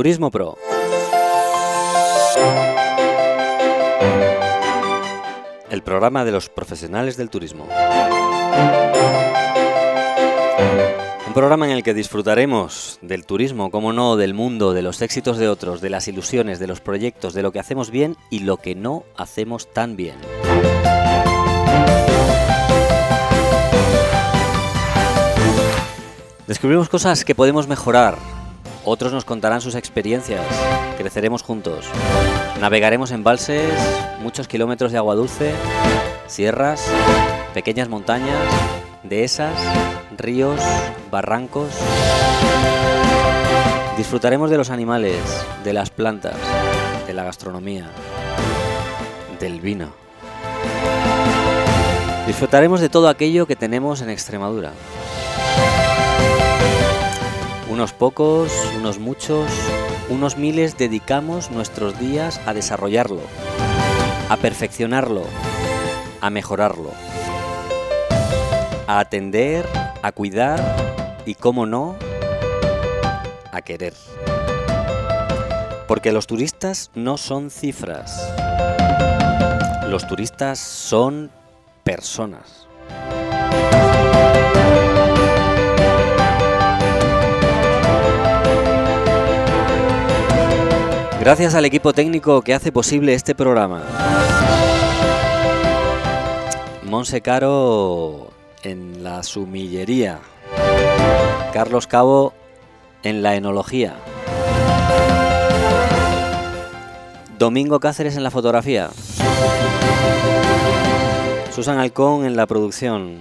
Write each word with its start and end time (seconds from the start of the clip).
Turismo 0.00 0.30
Pro. 0.30 0.56
El 5.68 5.82
programa 5.82 6.24
de 6.24 6.32
los 6.32 6.48
profesionales 6.48 7.18
del 7.18 7.28
turismo. 7.28 7.68
Un 11.26 11.34
programa 11.34 11.66
en 11.66 11.72
el 11.72 11.82
que 11.82 11.92
disfrutaremos 11.92 12.98
del 13.02 13.26
turismo, 13.26 13.70
como 13.70 13.92
no, 13.92 14.16
del 14.16 14.32
mundo, 14.32 14.72
de 14.72 14.80
los 14.80 15.02
éxitos 15.02 15.36
de 15.36 15.50
otros, 15.50 15.82
de 15.82 15.90
las 15.90 16.08
ilusiones, 16.08 16.58
de 16.58 16.66
los 16.66 16.80
proyectos, 16.80 17.34
de 17.34 17.42
lo 17.42 17.52
que 17.52 17.58
hacemos 17.58 17.90
bien 17.90 18.16
y 18.30 18.38
lo 18.38 18.56
que 18.56 18.74
no 18.74 19.04
hacemos 19.18 19.70
tan 19.70 19.96
bien. 19.96 20.16
Descubrimos 26.46 26.88
cosas 26.88 27.22
que 27.22 27.34
podemos 27.34 27.68
mejorar. 27.68 28.39
Otros 28.84 29.12
nos 29.12 29.24
contarán 29.24 29.60
sus 29.60 29.74
experiencias. 29.74 30.44
Creceremos 30.96 31.42
juntos. 31.42 31.86
Navegaremos 32.60 33.10
en 33.10 33.22
balses, 33.22 33.72
muchos 34.20 34.48
kilómetros 34.48 34.90
de 34.92 34.98
agua 34.98 35.14
dulce, 35.14 35.52
sierras, 36.26 36.82
pequeñas 37.52 37.88
montañas, 37.88 38.42
dehesas, 39.02 39.54
ríos, 40.16 40.60
barrancos. 41.10 41.70
Disfrutaremos 43.98 44.50
de 44.50 44.56
los 44.56 44.70
animales, 44.70 45.20
de 45.62 45.74
las 45.74 45.90
plantas, 45.90 46.36
de 47.06 47.12
la 47.12 47.24
gastronomía, 47.24 47.90
del 49.38 49.60
vino. 49.60 49.92
Disfrutaremos 52.26 52.80
de 52.80 52.88
todo 52.88 53.08
aquello 53.08 53.46
que 53.46 53.56
tenemos 53.56 54.00
en 54.00 54.08
Extremadura. 54.08 54.72
Unos 57.70 57.92
pocos, 57.92 58.50
unos 58.76 58.98
muchos, 58.98 59.48
unos 60.08 60.36
miles 60.36 60.76
dedicamos 60.76 61.52
nuestros 61.52 61.96
días 62.00 62.40
a 62.44 62.52
desarrollarlo, 62.52 63.20
a 64.28 64.36
perfeccionarlo, 64.38 65.22
a 66.20 66.30
mejorarlo, 66.30 66.90
a 68.88 68.98
atender, 68.98 69.64
a 70.02 70.10
cuidar 70.10 70.60
y, 71.24 71.36
cómo 71.36 71.64
no, 71.64 71.96
a 73.52 73.62
querer. 73.62 73.94
Porque 75.86 76.10
los 76.10 76.26
turistas 76.26 76.90
no 76.96 77.18
son 77.18 77.50
cifras. 77.50 78.20
Los 79.86 80.08
turistas 80.08 80.58
son 80.58 81.30
personas. 81.84 82.66
Gracias 91.20 91.54
al 91.54 91.66
equipo 91.66 91.92
técnico 91.92 92.40
que 92.40 92.54
hace 92.54 92.72
posible 92.72 93.12
este 93.12 93.34
programa. 93.34 93.84
Monse 96.84 97.20
Caro 97.20 98.30
en 98.62 99.04
la 99.04 99.22
sumillería. 99.22 100.20
Carlos 101.52 101.86
Cabo 101.86 102.32
en 103.02 103.22
la 103.22 103.36
enología. 103.36 103.96
Domingo 107.38 107.80
Cáceres 107.80 108.16
en 108.16 108.22
la 108.22 108.30
fotografía. 108.30 108.88
Susan 111.54 111.78
Alcón 111.78 112.24
en 112.24 112.34
la 112.34 112.46
producción. 112.46 113.18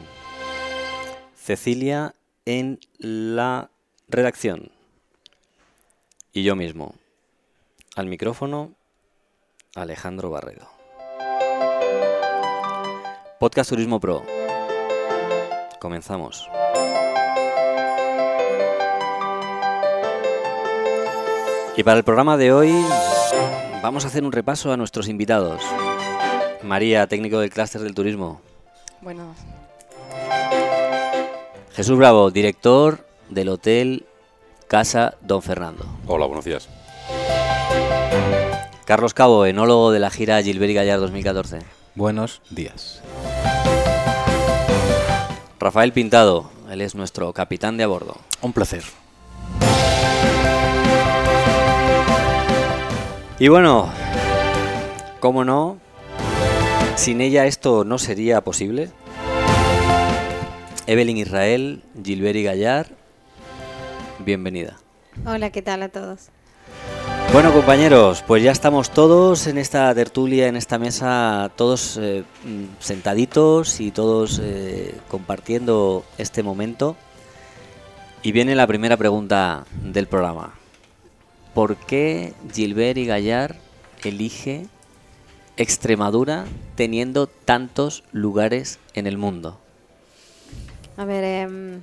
Cecilia 1.35 2.15
en 2.45 2.79
la 2.97 3.71
redacción. 4.07 4.71
Y 6.31 6.43
yo 6.43 6.55
mismo. 6.55 6.95
Al 7.99 8.07
micrófono, 8.07 8.71
Alejandro 9.75 10.29
Barredo. 10.29 10.69
Podcast 13.41 13.71
Turismo 13.71 13.99
Pro. 13.99 14.23
Comenzamos. 15.81 16.49
Y 21.75 21.83
para 21.83 21.97
el 21.97 22.05
programa 22.05 22.37
de 22.37 22.53
hoy 22.53 22.71
vamos 23.83 24.05
a 24.05 24.07
hacer 24.07 24.23
un 24.23 24.31
repaso 24.31 24.71
a 24.71 24.77
nuestros 24.77 25.09
invitados. 25.09 25.61
María, 26.63 27.05
técnico 27.05 27.39
del 27.39 27.49
clúster 27.49 27.81
del 27.81 27.95
turismo. 27.95 28.39
Bueno, 29.01 29.35
Jesús 31.73 31.97
Bravo, 31.97 32.31
director 32.31 33.05
del 33.27 33.49
Hotel 33.49 34.05
Casa 34.69 35.15
Don 35.19 35.41
Fernando. 35.41 35.83
Hola, 36.07 36.27
buenos 36.27 36.45
días. 36.45 36.69
Carlos 38.85 39.13
Cabo, 39.13 39.45
enólogo 39.45 39.91
de 39.91 39.99
la 39.99 40.09
gira 40.09 40.41
Gilbert 40.41 40.71
y 40.71 40.73
Gallar 40.73 40.99
2014. 40.99 41.59
Buenos 41.93 42.41
días. 42.49 43.01
Rafael 45.59 45.93
Pintado, 45.93 46.49
él 46.71 46.81
es 46.81 46.95
nuestro 46.95 47.31
capitán 47.33 47.77
de 47.77 47.83
a 47.83 47.87
bordo. 47.87 48.17
Un 48.41 48.53
placer. 48.53 48.83
Y 53.37 53.47
bueno, 53.47 53.89
cómo 55.19 55.45
no, 55.45 55.77
sin 56.95 57.21
ella 57.21 57.45
esto 57.45 57.83
no 57.83 57.97
sería 57.97 58.41
posible. 58.41 58.89
Evelyn 60.87 61.17
Israel, 61.17 61.83
Gilbert 62.03 62.35
y 62.35 62.43
Gallar, 62.43 62.87
bienvenida. 64.19 64.77
hola, 65.25 65.51
¿qué 65.51 65.61
tal 65.61 65.83
a 65.83 65.89
todos? 65.89 66.29
Bueno 67.31 67.53
compañeros, 67.53 68.23
pues 68.25 68.41
ya 68.41 68.51
estamos 68.51 68.89
todos 68.89 69.45
en 69.45 69.59
esta 69.59 69.93
tertulia, 69.93 70.47
en 70.47 70.55
esta 70.55 70.79
mesa, 70.79 71.51
todos 71.55 71.95
eh, 72.01 72.23
mm, 72.43 72.81
sentaditos 72.81 73.79
y 73.79 73.91
todos 73.91 74.41
eh, 74.43 74.95
compartiendo 75.09 76.03
este 76.17 76.41
momento. 76.41 76.97
Y 78.23 78.31
viene 78.31 78.55
la 78.55 78.65
primera 78.65 78.97
pregunta 78.97 79.65
del 79.83 80.07
programa. 80.07 80.55
¿Por 81.53 81.75
qué 81.75 82.33
Gilbert 82.51 82.97
y 82.97 83.05
Gallar 83.05 83.57
elige 84.03 84.65
Extremadura 85.55 86.45
teniendo 86.75 87.27
tantos 87.27 88.03
lugares 88.11 88.79
en 88.95 89.05
el 89.05 89.19
mundo? 89.19 89.59
A 90.97 91.05
ver, 91.05 91.23
em, 91.23 91.75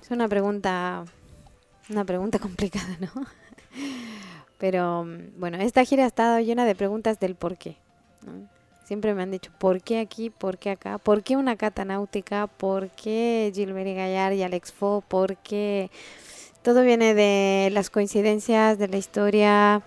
es 0.00 0.10
una 0.10 0.28
pregunta, 0.28 1.04
una 1.90 2.04
pregunta 2.04 2.38
complicada, 2.38 2.96
¿no? 3.00 3.26
Pero 4.62 5.02
mm, 5.02 5.40
bueno, 5.40 5.58
esta 5.58 5.84
gira 5.84 6.04
ha 6.04 6.06
estado 6.06 6.38
llena 6.38 6.64
de 6.64 6.76
preguntas 6.76 7.18
del 7.18 7.34
por 7.34 7.56
qué. 7.56 7.74
Siempre 8.84 9.12
me 9.12 9.24
han 9.24 9.32
dicho, 9.32 9.50
¿por 9.58 9.82
qué 9.82 9.98
aquí? 9.98 10.30
¿Por 10.30 10.56
qué 10.56 10.70
acá? 10.70 10.98
¿Por 10.98 11.24
qué 11.24 11.36
una 11.36 11.56
cata 11.56 11.84
náutica? 11.84 12.46
¿Por 12.46 12.88
qué 12.90 13.50
Gilbert 13.52 13.88
Gallar 13.88 14.32
y 14.34 14.44
Alex 14.44 14.72
Fo? 14.72 15.02
¿Por 15.08 15.36
qué...? 15.38 15.90
Todo 16.62 16.82
viene 16.82 17.12
de 17.12 17.70
las 17.72 17.90
coincidencias, 17.90 18.78
de 18.78 18.86
la 18.86 18.98
historia. 18.98 19.82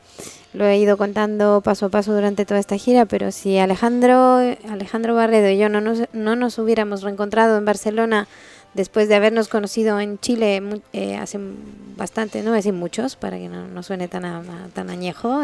Lo 0.52 0.66
he 0.66 0.78
ido 0.78 0.97
contando 0.97 1.62
paso 1.62 1.85
a 1.85 1.90
paso 1.90 2.14
durante 2.14 2.46
toda 2.46 2.59
esta 2.59 2.75
gira, 2.75 3.06
pero 3.06 3.31
si 3.31 3.58
Alejandro, 3.58 4.40
Alejandro 4.69 5.16
Barredo 5.16 5.50
y 5.50 5.58
yo 5.58 5.69
no 5.69 5.80
nos, 5.80 6.02
no 6.12 6.35
nos 6.35 6.59
hubiéramos 6.59 7.02
reencontrado 7.02 7.58
en 7.58 7.64
Barcelona 7.64 8.28
después 8.75 9.09
de 9.09 9.16
habernos 9.16 9.47
conocido 9.47 10.00
en 10.00 10.19
Chile 10.19 10.62
eh, 10.94 11.16
hace 11.18 11.40
bastante, 11.97 12.40
no 12.40 12.50
voy 12.52 12.53
a 12.53 12.58
decir 12.58 12.74
muchos, 12.74 13.16
para 13.16 13.38
que 13.38 13.50
no, 13.50 13.68
no 13.68 13.81
suene 13.81 14.08
tan, 14.08 14.25
a- 14.25 14.44
tan 14.74 14.90
añejo, 14.91 15.41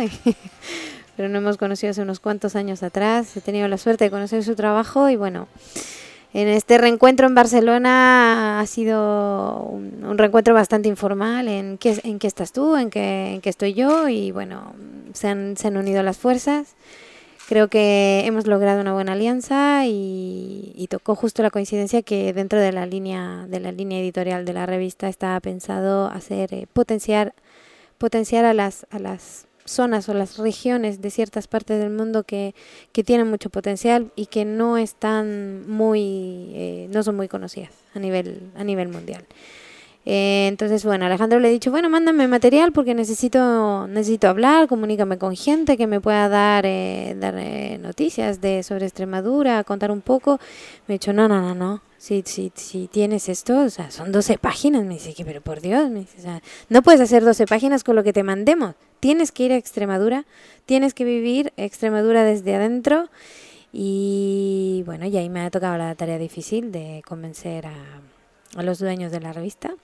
pero 1.17 1.29
no 1.29 1.39
hemos 1.39 1.57
conocido 1.57 1.91
hace 1.91 2.01
unos 2.03 2.19
cuantos 2.19 2.55
años 2.55 2.83
atrás. 2.83 3.35
He 3.35 3.41
tenido 3.41 3.67
la 3.67 3.77
suerte 3.77 4.03
de 4.05 4.11
conocer 4.11 4.43
su 4.43 4.55
trabajo 4.55 5.09
y 5.09 5.15
bueno, 5.15 5.47
en 6.33 6.47
este 6.47 6.77
reencuentro 6.77 7.27
en 7.27 7.35
Barcelona 7.35 8.59
ha 8.59 8.65
sido 8.67 9.57
un, 9.63 10.03
un 10.05 10.17
reencuentro 10.17 10.53
bastante 10.53 10.87
informal. 10.89 11.47
¿En 11.47 11.77
qué, 11.77 11.99
en 12.03 12.19
qué 12.19 12.27
estás 12.27 12.51
tú? 12.53 12.75
¿En 12.77 12.89
qué, 12.89 13.33
en 13.33 13.41
qué 13.41 13.49
estoy 13.49 13.73
yo? 13.73 14.07
Y 14.07 14.31
bueno, 14.31 14.73
se 15.13 15.27
han, 15.27 15.57
se 15.57 15.67
han 15.67 15.77
unido 15.77 16.03
las 16.03 16.17
fuerzas. 16.17 16.75
Creo 17.51 17.67
que 17.67 18.23
hemos 18.25 18.47
logrado 18.47 18.79
una 18.79 18.93
buena 18.93 19.11
alianza 19.11 19.83
y, 19.85 20.87
tocó 20.89 21.15
justo 21.15 21.43
la 21.43 21.49
coincidencia 21.49 22.01
que 22.01 22.31
dentro 22.31 22.61
de 22.61 22.71
la 22.71 22.85
línea 22.85 23.45
de 23.49 23.59
la 23.59 23.73
línea 23.73 23.99
editorial 23.99 24.45
de 24.45 24.53
la 24.53 24.65
revista 24.65 25.09
estaba 25.09 25.37
pensado 25.41 26.05
hacer 26.05 26.53
eh, 26.53 26.65
potenciar 26.71 27.33
potenciar 27.97 28.45
a 28.45 28.53
las 28.53 28.87
a 28.89 28.99
las 28.99 29.47
zonas 29.65 30.07
o 30.07 30.13
las 30.13 30.37
regiones 30.37 31.01
de 31.01 31.09
ciertas 31.11 31.49
partes 31.49 31.77
del 31.77 31.89
mundo 31.89 32.23
que, 32.23 32.55
que 32.93 33.03
tienen 33.03 33.29
mucho 33.29 33.49
potencial 33.49 34.13
y 34.15 34.27
que 34.27 34.45
no 34.45 34.77
están 34.77 35.69
muy 35.69 36.51
eh, 36.53 36.87
no 36.89 37.03
son 37.03 37.17
muy 37.17 37.27
conocidas 37.27 37.73
a 37.93 37.99
nivel 37.99 38.49
a 38.55 38.63
nivel 38.63 38.87
mundial 38.87 39.25
Eh, 40.03 40.47
entonces, 40.47 40.83
bueno, 40.83 41.05
Alejandro 41.05 41.39
le 41.39 41.49
he 41.49 41.51
dicho, 41.51 41.69
bueno, 41.69 41.87
mándame 41.89 42.27
material 42.27 42.71
porque 42.71 42.95
necesito, 42.95 43.87
necesito 43.87 44.27
hablar, 44.27 44.67
comunícame 44.67 45.19
con 45.19 45.35
gente 45.35 45.77
que 45.77 45.85
me 45.85 46.01
pueda 46.01 46.27
dar, 46.27 46.65
eh, 46.65 47.15
dar 47.19 47.35
eh, 47.37 47.77
noticias 47.79 48.41
de 48.41 48.63
sobre 48.63 48.85
Extremadura, 48.87 49.63
contar 49.63 49.91
un 49.91 50.01
poco. 50.01 50.39
Me 50.87 50.95
ha 50.95 50.97
dicho, 50.97 51.13
no, 51.13 51.27
no, 51.27 51.39
no, 51.39 51.53
no. 51.53 51.81
Si, 51.99 52.23
si, 52.25 52.51
si 52.55 52.87
tienes 52.87 53.29
esto, 53.29 53.59
o 53.59 53.69
sea, 53.69 53.91
son 53.91 54.11
12 54.11 54.39
páginas. 54.39 54.83
Me 54.85 54.95
dice, 54.95 55.13
pero 55.23 55.39
por 55.41 55.61
Dios, 55.61 55.91
me 55.91 55.99
dice, 55.99 56.41
no 56.69 56.81
puedes 56.81 57.01
hacer 57.01 57.23
12 57.23 57.45
páginas 57.45 57.83
con 57.83 57.95
lo 57.95 58.03
que 58.03 58.11
te 58.11 58.23
mandemos. 58.23 58.73
Tienes 58.99 59.31
que 59.31 59.43
ir 59.43 59.51
a 59.51 59.57
Extremadura, 59.57 60.25
tienes 60.65 60.95
que 60.95 61.03
vivir 61.03 61.53
Extremadura 61.57 62.23
desde 62.23 62.55
adentro. 62.55 63.09
Y 63.71 64.81
bueno, 64.87 65.05
y 65.05 65.15
ahí 65.15 65.29
me 65.29 65.41
ha 65.41 65.51
tocado 65.51 65.77
la 65.77 65.93
tarea 65.93 66.17
difícil 66.17 66.71
de 66.71 67.03
convencer 67.07 67.67
a, 67.67 68.01
a 68.55 68.63
los 68.63 68.79
dueños 68.79 69.11
de 69.11 69.21
la 69.21 69.31
revista 69.31 69.75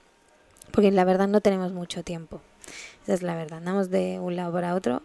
porque 0.77 0.91
la 0.91 1.05
verdad 1.05 1.27
no 1.27 1.41
tenemos 1.41 1.73
mucho 1.73 2.03
tiempo. 2.03 2.39
Esa 3.01 3.15
es 3.15 3.23
la 3.23 3.33
verdad. 3.33 3.57
Andamos 3.57 3.89
de 3.89 4.19
un 4.19 4.35
lado 4.35 4.53
para 4.53 4.75
otro, 4.75 5.01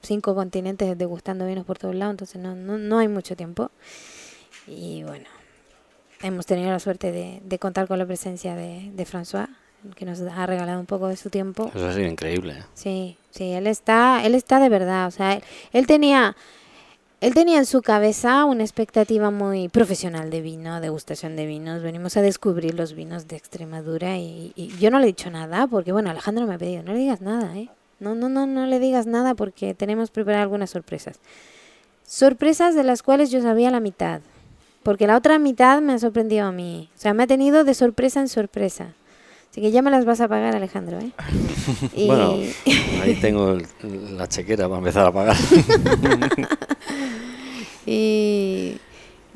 cinco 0.00 0.34
continentes 0.34 0.96
degustando 0.96 1.46
vinos 1.46 1.66
por 1.66 1.76
todos 1.76 1.94
lados, 1.94 2.12
entonces 2.12 2.40
no, 2.40 2.54
no, 2.54 2.78
no 2.78 3.00
hay 3.00 3.08
mucho 3.08 3.36
tiempo. 3.36 3.70
Y 4.66 5.02
bueno, 5.02 5.26
hemos 6.22 6.46
tenido 6.46 6.70
la 6.70 6.78
suerte 6.78 7.12
de, 7.12 7.42
de 7.44 7.58
contar 7.58 7.86
con 7.86 7.98
la 7.98 8.06
presencia 8.06 8.56
de, 8.56 8.92
de, 8.94 9.04
François, 9.04 9.50
que 9.94 10.06
nos 10.06 10.22
ha 10.22 10.46
regalado 10.46 10.80
un 10.80 10.86
poco 10.86 11.08
de 11.08 11.16
su 11.16 11.28
tiempo. 11.28 11.70
Eso 11.74 11.86
ha 11.86 11.92
sido 11.92 12.08
increíble. 12.08 12.64
Sí, 12.72 13.18
sí, 13.28 13.52
él 13.52 13.66
está, 13.66 14.24
él 14.24 14.34
está 14.34 14.58
de 14.58 14.70
verdad. 14.70 15.06
O 15.08 15.10
sea, 15.10 15.34
él, 15.34 15.44
él 15.74 15.86
tenía 15.86 16.34
él 17.24 17.32
tenía 17.32 17.56
en 17.56 17.64
su 17.64 17.80
cabeza 17.80 18.44
una 18.44 18.64
expectativa 18.64 19.30
muy 19.30 19.70
profesional 19.70 20.28
de 20.28 20.42
vino, 20.42 20.82
degustación 20.82 21.36
de 21.36 21.46
vinos. 21.46 21.82
Venimos 21.82 22.18
a 22.18 22.20
descubrir 22.20 22.74
los 22.74 22.92
vinos 22.92 23.28
de 23.28 23.36
Extremadura 23.36 24.18
y, 24.18 24.52
y, 24.54 24.76
yo 24.76 24.90
no 24.90 24.98
le 24.98 25.04
he 25.04 25.06
dicho 25.06 25.30
nada 25.30 25.66
porque, 25.66 25.90
bueno, 25.90 26.10
Alejandro 26.10 26.46
me 26.46 26.52
ha 26.52 26.58
pedido, 26.58 26.82
no 26.82 26.92
le 26.92 26.98
digas 26.98 27.22
nada, 27.22 27.56
¿eh? 27.56 27.70
No, 27.98 28.14
no, 28.14 28.28
no, 28.28 28.46
no 28.46 28.66
le 28.66 28.78
digas 28.78 29.06
nada 29.06 29.34
porque 29.34 29.72
tenemos 29.72 30.10
preparadas 30.10 30.42
algunas 30.42 30.68
sorpresas. 30.68 31.18
Sorpresas 32.06 32.74
de 32.74 32.84
las 32.84 33.02
cuales 33.02 33.30
yo 33.30 33.40
sabía 33.40 33.70
la 33.70 33.80
mitad, 33.80 34.20
porque 34.82 35.06
la 35.06 35.16
otra 35.16 35.38
mitad 35.38 35.80
me 35.80 35.94
ha 35.94 35.98
sorprendido 35.98 36.44
a 36.44 36.52
mí. 36.52 36.90
O 36.94 37.00
sea, 37.00 37.14
me 37.14 37.22
ha 37.22 37.26
tenido 37.26 37.64
de 37.64 37.72
sorpresa 37.72 38.20
en 38.20 38.28
sorpresa. 38.28 38.92
Así 39.50 39.62
que 39.62 39.70
ya 39.70 39.80
me 39.80 39.90
las 39.90 40.04
vas 40.04 40.20
a 40.20 40.28
pagar, 40.28 40.54
Alejandro, 40.56 40.98
¿eh? 40.98 41.12
y... 41.96 42.06
Bueno, 42.06 42.36
ahí 43.02 43.14
tengo 43.18 43.56
la 43.82 44.28
chequera 44.28 44.68
para 44.68 44.78
empezar 44.78 45.06
a 45.06 45.12
pagar. 45.12 45.36
y, 47.86 48.78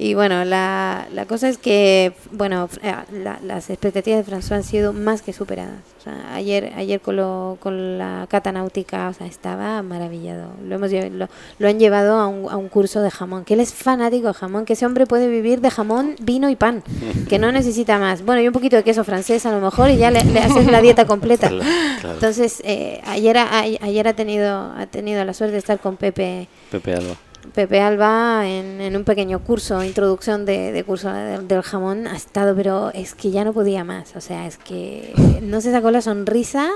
y 0.01 0.15
bueno, 0.15 0.45
la, 0.45 1.09
la, 1.13 1.27
cosa 1.27 1.49
es 1.49 1.59
que, 1.59 2.13
bueno, 2.31 2.69
eh, 2.83 2.95
la, 3.13 3.41
las 3.45 3.69
expectativas 3.69 4.25
de 4.25 4.33
François 4.33 4.53
han 4.53 4.63
sido 4.63 4.93
más 4.93 5.23
que 5.23 5.33
superadas. 5.33 5.81
O 5.99 6.01
sea, 6.01 6.35
ayer 6.37 6.73
ayer 6.77 7.01
con, 7.01 7.17
lo, 7.17 7.59
con 7.59 7.99
la 7.99 8.29
cata 8.31 8.53
náutica, 8.53 9.09
o 9.09 9.13
sea, 9.13 9.27
estaba 9.27 9.83
maravillado. 9.83 10.53
Lo, 10.65 10.77
hemos, 10.77 10.93
lo, 10.93 11.29
lo 11.59 11.69
han 11.69 11.81
llevado 11.81 12.17
a 12.17 12.29
un, 12.29 12.49
a 12.49 12.57
un, 12.57 12.69
curso 12.69 13.03
de 13.03 13.11
jamón, 13.11 13.45
que 13.45 13.55
él 13.55 13.61
es 13.61 13.75
fanático 13.75 14.29
de 14.29 14.35
jamón, 14.35 14.67
que 14.67 14.75
ese 14.75 14.87
hombre 14.87 15.05
puede 15.05 15.27
vivir 15.27 15.61
de 15.61 15.71
jamón, 15.71 16.15
vino 16.21 16.49
y 16.49 16.55
pan, 16.55 16.85
que 17.29 17.41
no 17.41 17.51
necesita 17.51 17.99
más. 17.99 18.25
Bueno, 18.25 18.41
y 18.41 18.47
un 18.47 18.53
poquito 18.53 18.77
de 18.77 18.85
queso 18.85 19.03
francés 19.03 19.47
a 19.47 19.51
lo 19.51 19.61
mejor 19.61 19.91
y 19.91 19.97
ya 19.97 20.13
le, 20.13 20.23
le 20.23 20.39
haces 20.39 20.67
la 20.71 20.81
dieta 20.81 21.07
completa. 21.07 21.49
Claro, 21.49 21.65
claro. 22.01 22.15
Entonces, 22.15 22.63
eh, 22.65 23.01
ayer, 23.05 23.37
a, 23.37 23.59
ayer 23.59 24.07
ha, 24.07 24.13
tenido, 24.13 24.73
ha 24.77 24.87
tenido 24.87 25.25
la 25.25 25.35
suerte 25.35 25.55
de 25.55 25.59
estar 25.59 25.81
con 25.81 25.97
Pepe. 25.97 26.47
Pepe 26.71 26.95
Alba. 26.95 27.17
Pepe 27.55 27.81
Alba 27.81 28.47
en, 28.47 28.81
en, 28.81 28.97
un 28.97 29.05
pequeño 29.05 29.41
curso, 29.41 29.83
introducción 29.83 30.45
de, 30.45 30.73
de 30.73 30.85
curso 30.85 31.13
de, 31.13 31.39
del 31.39 31.63
jamón, 31.63 32.07
ha 32.07 32.17
estado, 32.17 32.55
pero 32.55 32.91
es 32.95 33.15
que 33.15 33.31
ya 33.31 33.45
no 33.45 33.53
podía 33.53 33.85
más. 33.85 34.17
O 34.17 34.21
sea, 34.21 34.47
es 34.47 34.59
que 34.59 35.13
no 35.43 35.61
se 35.61 35.73
sacó 35.73 35.91
la 35.91 36.03
sonrisa 36.03 36.71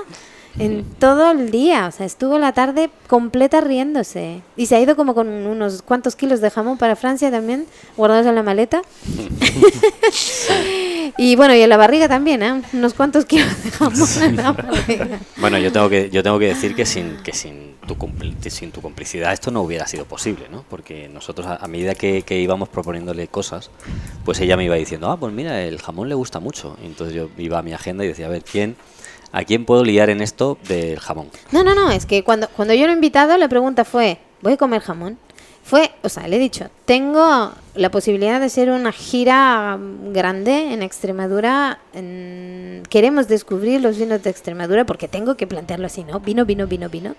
en 0.59 0.83
todo 0.99 1.31
el 1.31 1.51
día. 1.51 1.87
O 1.87 1.91
sea, 1.91 2.05
estuvo 2.05 2.37
la 2.39 2.53
tarde 2.53 2.89
completa 3.07 3.61
riéndose. 3.61 4.41
Y 4.55 4.67
se 4.67 4.75
ha 4.75 4.81
ido 4.81 4.95
como 4.95 5.13
con 5.13 5.27
unos 5.27 5.81
cuantos 5.81 6.15
kilos 6.15 6.41
de 6.41 6.49
jamón 6.49 6.77
para 6.77 6.95
Francia 6.95 7.31
también, 7.31 7.65
guardados 7.97 8.27
en 8.27 8.35
la 8.35 8.43
maleta. 8.43 8.81
y 11.17 11.35
bueno, 11.35 11.55
y 11.55 11.61
en 11.61 11.69
la 11.69 11.77
barriga 11.77 12.07
también, 12.07 12.43
¿eh? 12.43 12.61
Unos 12.73 12.93
cuantos 12.93 13.25
kilos 13.25 13.63
de 13.63 13.71
jamón 13.71 14.07
en 14.21 14.35
la 14.35 14.51
barriga. 14.51 15.19
Bueno, 15.37 15.57
yo 15.57 15.71
tengo 15.71 15.89
que, 15.89 16.09
yo 16.09 16.23
tengo 16.23 16.39
que 16.39 16.47
decir 16.47 16.75
que 16.75 16.85
sin, 16.85 17.17
que 17.17 17.33
sin 17.33 17.75
tu, 17.87 17.97
sin 18.49 18.71
tu 18.71 18.81
complicidad 18.81 19.33
esto 19.33 19.51
no 19.51 19.61
hubiera 19.61 19.87
sido 19.87 20.05
posible, 20.05 20.47
¿no? 20.49 20.63
Porque 20.69 21.09
nosotros 21.09 21.47
a, 21.47 21.57
a 21.57 21.67
medida 21.67 21.95
que, 21.95 22.21
que, 22.21 22.39
íbamos 22.39 22.69
proponiéndole 22.69 23.27
cosas, 23.27 23.71
pues 24.23 24.39
ella 24.39 24.57
me 24.57 24.65
iba 24.65 24.75
diciendo, 24.75 25.11
ah, 25.11 25.17
pues 25.17 25.33
mira, 25.33 25.61
el 25.63 25.81
jamón 25.81 26.09
le 26.09 26.15
gusta 26.15 26.39
mucho. 26.39 26.77
Y 26.81 26.85
entonces 26.85 27.15
yo 27.15 27.29
iba 27.37 27.59
a 27.59 27.61
mi 27.61 27.73
agenda 27.73 28.05
y 28.05 28.07
decía, 28.07 28.27
a 28.27 28.29
ver, 28.29 28.43
¿quién, 28.43 28.75
a 29.33 29.43
quién 29.43 29.65
puedo 29.65 29.83
liar 29.83 30.09
en 30.09 30.21
esto 30.21 30.57
del 30.69 30.99
jamón? 30.99 31.27
No, 31.51 31.63
no, 31.63 31.75
no, 31.75 31.91
es 31.91 32.05
que 32.05 32.23
cuando, 32.23 32.47
cuando 32.55 32.73
yo 32.73 32.85
lo 32.85 32.91
he 32.91 32.95
invitado, 32.95 33.35
la 33.35 33.49
pregunta 33.49 33.83
fue, 33.83 34.19
¿voy 34.41 34.53
a 34.53 34.57
comer 34.57 34.81
jamón? 34.81 35.17
Fue, 35.63 35.91
o 36.03 36.09
sea, 36.09 36.27
le 36.27 36.35
he 36.35 36.39
dicho, 36.39 36.67
tengo 36.85 37.51
la 37.73 37.89
posibilidad 37.89 38.39
de 38.39 38.47
hacer 38.47 38.69
una 38.69 38.91
gira 38.91 39.79
grande 40.11 40.73
en 40.73 40.83
Extremadura. 40.83 41.79
Queremos 42.89 43.29
descubrir 43.29 43.81
los 43.81 43.97
vinos 43.97 44.21
de 44.23 44.29
Extremadura 44.29 44.85
porque 44.85 45.07
tengo 45.07 45.35
que 45.35 45.47
plantearlo 45.47 45.85
así, 45.85 46.03
¿no? 46.03 46.19
Vino, 46.19 46.45
vino, 46.45 46.67
vino, 46.67 46.89
vino. 46.89 47.15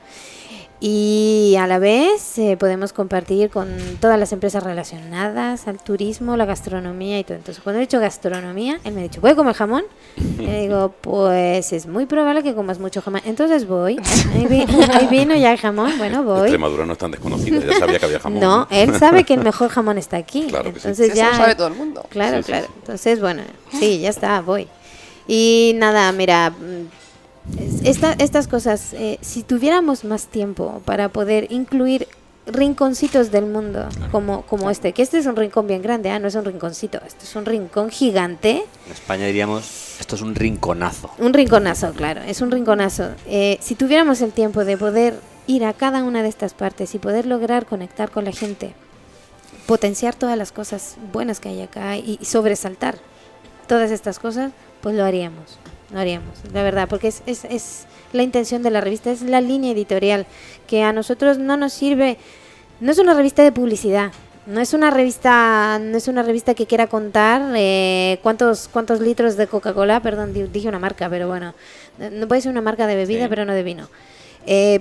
Y 0.80 1.56
a 1.58 1.66
la 1.66 1.78
vez 1.78 2.36
eh, 2.38 2.56
podemos 2.58 2.92
compartir 2.92 3.48
con 3.48 3.74
todas 4.00 4.18
las 4.18 4.32
empresas 4.32 4.62
relacionadas 4.62 5.66
al 5.66 5.82
turismo, 5.82 6.36
la 6.36 6.44
gastronomía 6.44 7.18
y 7.18 7.24
todo. 7.24 7.36
Entonces, 7.38 7.62
cuando 7.62 7.78
he 7.78 7.82
dicho 7.82 8.00
gastronomía, 8.00 8.80
él 8.84 8.92
me 8.92 9.00
ha 9.00 9.02
dicho, 9.04 9.20
¿voy 9.20 9.30
a 9.30 9.34
comer 9.34 9.54
jamón? 9.54 9.84
Y 10.16 10.42
le 10.42 10.60
digo, 10.62 10.92
pues 11.00 11.72
es 11.72 11.86
muy 11.86 12.04
probable 12.06 12.42
que 12.42 12.54
comas 12.54 12.78
mucho 12.80 13.00
jamón. 13.00 13.22
Entonces 13.24 13.66
voy. 13.66 13.98
Ahí, 14.34 14.46
vi, 14.46 14.66
ahí 14.92 15.06
vino 15.06 15.34
ya 15.34 15.52
el 15.52 15.58
jamón. 15.58 15.96
Bueno, 15.96 16.22
voy. 16.22 16.40
Extremadura 16.42 16.84
no 16.84 16.92
es 16.92 16.98
tan 16.98 17.12
desconocida, 17.12 17.60
ya 17.64 17.78
sabía 17.78 17.98
que 17.98 18.04
había 18.06 18.20
jamón. 18.20 18.40
No, 18.40 18.66
él 18.70 18.94
sabe 18.98 19.24
que 19.24 19.34
el 19.34 19.42
mejor 19.42 19.70
jamón 19.70 19.96
está 19.96 20.16
aquí. 20.18 20.48
Claro 20.48 20.64
que 20.72 20.76
Entonces 20.78 21.12
sí. 21.12 21.16
ya. 21.16 21.28
Eso 21.28 21.32
lo 21.38 21.42
sabe 21.44 21.54
todo 21.54 21.68
el 21.68 21.74
mundo. 21.74 22.04
Claro, 22.10 22.36
Sí, 22.38 22.42
sí, 22.42 22.46
claro. 22.52 22.66
sí. 22.66 22.72
Entonces, 22.80 23.20
bueno, 23.20 23.42
sí, 23.72 24.00
ya 24.00 24.10
está, 24.10 24.40
voy. 24.42 24.68
Y 25.26 25.72
nada, 25.76 26.12
mira, 26.12 26.52
esta, 27.84 28.12
estas 28.14 28.48
cosas, 28.48 28.94
eh, 28.94 29.18
si 29.20 29.42
tuviéramos 29.42 30.04
más 30.04 30.26
tiempo 30.26 30.80
para 30.84 31.08
poder 31.10 31.46
incluir 31.50 32.08
rinconcitos 32.46 33.30
del 33.30 33.46
mundo 33.46 33.88
como, 34.10 34.42
como 34.42 34.70
este, 34.70 34.92
que 34.92 35.02
este 35.02 35.18
es 35.18 35.26
un 35.26 35.36
rincón 35.36 35.66
bien 35.66 35.82
grande, 35.82 36.10
¿eh? 36.10 36.18
no 36.18 36.28
es 36.28 36.34
un 36.34 36.44
rinconcito, 36.44 37.00
este 37.06 37.24
es 37.24 37.36
un 37.36 37.44
rincón 37.44 37.90
gigante. 37.90 38.64
En 38.86 38.92
España 38.92 39.26
diríamos, 39.26 39.96
esto 40.00 40.16
es 40.16 40.22
un 40.22 40.34
rinconazo. 40.34 41.10
Un 41.18 41.32
rinconazo, 41.32 41.92
claro, 41.92 42.22
es 42.22 42.40
un 42.40 42.50
rinconazo. 42.50 43.10
Eh, 43.26 43.58
si 43.60 43.74
tuviéramos 43.74 44.20
el 44.20 44.32
tiempo 44.32 44.64
de 44.64 44.76
poder 44.76 45.18
ir 45.46 45.64
a 45.64 45.72
cada 45.72 46.02
una 46.02 46.22
de 46.22 46.28
estas 46.28 46.54
partes 46.54 46.94
y 46.94 46.98
poder 46.98 47.26
lograr 47.26 47.66
conectar 47.66 48.10
con 48.10 48.24
la 48.24 48.32
gente, 48.32 48.74
potenciar 49.66 50.14
todas 50.14 50.36
las 50.36 50.52
cosas 50.52 50.96
buenas 51.12 51.40
que 51.40 51.48
hay 51.50 51.62
acá 51.62 51.96
y, 51.96 52.18
y 52.20 52.24
sobresaltar 52.24 52.98
todas 53.66 53.90
estas 53.90 54.18
cosas, 54.18 54.52
pues 54.82 54.94
lo 54.94 55.04
haríamos 55.04 55.58
lo 55.92 55.98
haríamos, 55.98 56.38
la 56.52 56.62
verdad, 56.62 56.88
porque 56.88 57.08
es, 57.08 57.22
es, 57.26 57.44
es, 57.44 57.86
la 58.12 58.22
intención 58.22 58.62
de 58.62 58.70
la 58.70 58.80
revista, 58.80 59.10
es 59.10 59.22
la 59.22 59.40
línea 59.40 59.72
editorial, 59.72 60.26
que 60.66 60.82
a 60.82 60.92
nosotros 60.92 61.38
no 61.38 61.56
nos 61.56 61.72
sirve, 61.72 62.16
no 62.80 62.92
es 62.92 62.98
una 62.98 63.14
revista 63.14 63.42
de 63.42 63.50
publicidad, 63.50 64.12
no 64.46 64.60
es 64.60 64.72
una 64.74 64.90
revista, 64.90 65.78
no 65.80 65.96
es 65.96 66.06
una 66.06 66.22
revista 66.22 66.54
que 66.54 66.66
quiera 66.66 66.86
contar 66.86 67.52
eh, 67.56 68.18
cuántos 68.22 68.68
cuántos 68.68 69.00
litros 69.00 69.36
de 69.36 69.46
Coca-Cola, 69.46 70.00
perdón, 70.00 70.32
dije 70.52 70.68
una 70.68 70.78
marca, 70.78 71.08
pero 71.08 71.26
bueno, 71.26 71.54
no 72.12 72.28
puede 72.28 72.42
ser 72.42 72.52
una 72.52 72.60
marca 72.60 72.86
de 72.86 72.94
bebida, 72.94 73.24
sí. 73.24 73.28
pero 73.28 73.44
no 73.44 73.52
de 73.52 73.62
vino. 73.62 73.88
Eh, 74.46 74.80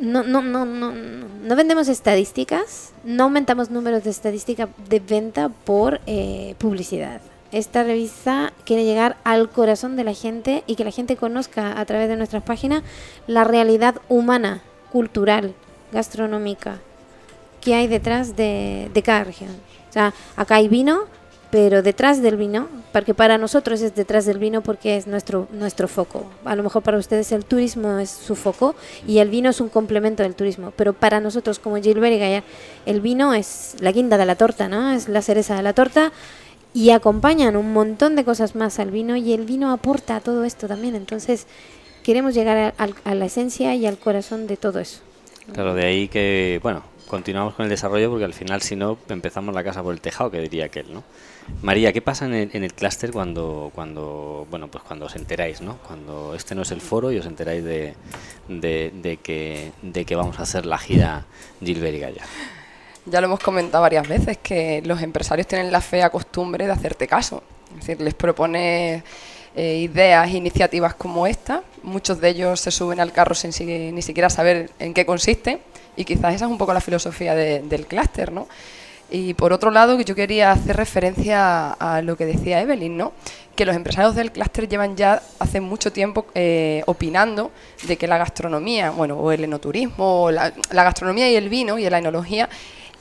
no, 0.00 0.22
no, 0.22 0.42
no, 0.42 0.64
no, 0.64 0.92
no 0.92 1.56
vendemos 1.56 1.88
estadísticas, 1.88 2.92
no 3.04 3.24
aumentamos 3.24 3.70
números 3.70 4.04
de 4.04 4.10
estadística 4.10 4.68
de 4.88 5.00
venta 5.00 5.48
por 5.48 6.00
eh, 6.06 6.54
publicidad 6.58 7.20
esta 7.52 7.82
revista 7.82 8.52
quiere 8.64 8.84
llegar 8.84 9.16
al 9.24 9.48
corazón 9.50 9.96
de 9.96 10.04
la 10.04 10.14
gente 10.14 10.64
y 10.66 10.76
que 10.76 10.84
la 10.84 10.90
gente 10.90 11.16
conozca 11.16 11.78
a 11.78 11.84
través 11.84 12.08
de 12.08 12.16
nuestras 12.16 12.42
páginas 12.42 12.82
la 13.26 13.44
realidad 13.44 13.96
humana, 14.08 14.62
cultural, 14.92 15.54
gastronómica 15.92 16.78
que 17.60 17.74
hay 17.74 17.88
detrás 17.88 18.36
de, 18.36 18.90
de, 18.94 19.02
cada 19.02 19.24
región. 19.24 19.50
O 19.90 19.92
sea, 19.92 20.14
acá 20.36 20.54
hay 20.54 20.68
vino, 20.68 21.00
pero 21.50 21.82
detrás 21.82 22.22
del 22.22 22.36
vino, 22.36 22.68
porque 22.92 23.14
para 23.14 23.38
nosotros 23.38 23.80
es 23.80 23.94
detrás 23.94 24.24
del 24.24 24.38
vino 24.38 24.62
porque 24.62 24.96
es 24.96 25.06
nuestro, 25.06 25.48
nuestro 25.52 25.88
foco. 25.88 26.26
A 26.44 26.54
lo 26.54 26.62
mejor 26.62 26.82
para 26.82 26.98
ustedes 26.98 27.32
el 27.32 27.44
turismo 27.44 27.98
es 27.98 28.10
su 28.10 28.36
foco 28.36 28.74
y 29.06 29.18
el 29.18 29.30
vino 29.30 29.50
es 29.50 29.60
un 29.60 29.68
complemento 29.68 30.22
del 30.22 30.34
turismo, 30.34 30.72
pero 30.76 30.92
para 30.92 31.20
nosotros 31.20 31.58
como 31.58 31.76
Gilbert 31.76 32.14
y 32.14 32.90
el 32.90 33.00
vino 33.00 33.34
es 33.34 33.74
la 33.80 33.90
guinda 33.90 34.16
de 34.16 34.26
la 34.26 34.36
torta, 34.36 34.68
¿no? 34.68 34.92
Es 34.92 35.08
la 35.08 35.22
cereza 35.22 35.56
de 35.56 35.62
la 35.62 35.72
torta 35.72 36.12
y 36.76 36.90
acompañan 36.90 37.56
un 37.56 37.72
montón 37.72 38.16
de 38.16 38.24
cosas 38.24 38.54
más 38.54 38.78
al 38.78 38.90
vino 38.90 39.16
y 39.16 39.32
el 39.32 39.46
vino 39.46 39.72
aporta 39.72 40.16
a 40.16 40.20
todo 40.20 40.44
esto 40.44 40.68
también. 40.68 40.94
Entonces 40.94 41.46
queremos 42.02 42.34
llegar 42.34 42.74
a, 42.78 42.84
a, 42.84 42.88
a 43.10 43.14
la 43.14 43.24
esencia 43.24 43.74
y 43.74 43.86
al 43.86 43.96
corazón 43.96 44.46
de 44.46 44.58
todo 44.58 44.78
eso. 44.78 45.00
Claro, 45.54 45.74
de 45.74 45.86
ahí 45.86 46.08
que, 46.08 46.60
bueno, 46.62 46.82
continuamos 47.06 47.54
con 47.54 47.64
el 47.64 47.70
desarrollo 47.70 48.10
porque 48.10 48.26
al 48.26 48.34
final, 48.34 48.60
si 48.60 48.76
no, 48.76 48.98
empezamos 49.08 49.54
la 49.54 49.64
casa 49.64 49.82
por 49.82 49.94
el 49.94 50.02
tejado, 50.02 50.30
que 50.30 50.38
diría 50.40 50.66
aquel, 50.66 50.92
¿no? 50.92 51.02
María, 51.62 51.94
¿qué 51.94 52.02
pasa 52.02 52.26
en 52.26 52.34
el, 52.34 52.50
en 52.52 52.62
el 52.62 52.74
clúster 52.74 53.10
cuando, 53.10 53.70
cuando, 53.74 54.46
bueno, 54.50 54.68
pues 54.68 54.84
cuando 54.84 55.06
os 55.06 55.16
enteráis, 55.16 55.62
¿no? 55.62 55.78
Cuando 55.86 56.34
este 56.34 56.54
no 56.54 56.62
es 56.62 56.72
el 56.72 56.82
foro 56.82 57.10
y 57.10 57.18
os 57.18 57.24
enteráis 57.24 57.64
de, 57.64 57.94
de, 58.48 59.18
que, 59.22 59.72
de 59.80 60.04
que 60.04 60.14
vamos 60.14 60.38
a 60.40 60.42
hacer 60.42 60.66
la 60.66 60.76
gira 60.76 61.24
Gilbert 61.62 61.96
y 61.96 62.00
Gaya. 62.00 62.22
Ya 63.06 63.20
lo 63.20 63.26
hemos 63.28 63.40
comentado 63.40 63.82
varias 63.82 64.06
veces, 64.08 64.38
que 64.42 64.82
los 64.84 65.00
empresarios 65.00 65.46
tienen 65.46 65.70
la 65.70 65.80
fea 65.80 66.10
costumbre 66.10 66.66
de 66.66 66.72
hacerte 66.72 67.06
caso. 67.06 67.42
Es 67.70 67.86
decir, 67.86 68.00
les 68.00 68.14
propone 68.14 69.02
eh, 69.54 69.76
ideas, 69.78 70.28
iniciativas 70.30 70.94
como 70.94 71.26
esta. 71.26 71.62
Muchos 71.82 72.20
de 72.20 72.28
ellos 72.30 72.60
se 72.60 72.70
suben 72.70 73.00
al 73.00 73.12
carro 73.12 73.34
sin 73.34 73.52
si- 73.52 73.64
ni 73.64 74.02
siquiera 74.02 74.28
saber 74.28 74.70
en 74.78 74.92
qué 74.92 75.06
consiste 75.06 75.60
y 75.96 76.04
quizás 76.04 76.34
esa 76.34 76.44
es 76.46 76.50
un 76.50 76.58
poco 76.58 76.74
la 76.74 76.80
filosofía 76.80 77.34
de- 77.34 77.60
del 77.62 77.86
clúster, 77.86 78.32
¿no? 78.32 78.48
Y 79.08 79.34
por 79.34 79.52
otro 79.52 79.70
lado, 79.70 79.98
yo 80.00 80.14
quería 80.16 80.50
hacer 80.50 80.76
referencia 80.76 81.70
a, 81.72 82.02
lo 82.02 82.16
que 82.16 82.26
decía 82.26 82.60
Evelyn, 82.60 82.96
¿no? 82.96 83.12
Que 83.54 83.64
los 83.64 83.76
empresarios 83.76 84.16
del 84.16 84.32
clúster 84.32 84.68
llevan 84.68 84.96
ya 84.96 85.22
hace 85.38 85.60
mucho 85.60 85.92
tiempo 85.92 86.26
eh, 86.34 86.82
opinando 86.86 87.52
de 87.86 87.96
que 87.96 88.08
la 88.08 88.18
gastronomía, 88.18 88.90
bueno, 88.90 89.16
o 89.16 89.30
el 89.30 89.44
enoturismo, 89.44 90.24
o 90.24 90.30
la 90.32 90.52
gastronomía 90.70 91.30
y 91.30 91.36
el 91.36 91.48
vino 91.48 91.78
y 91.78 91.88
la 91.88 91.98
enología 91.98 92.48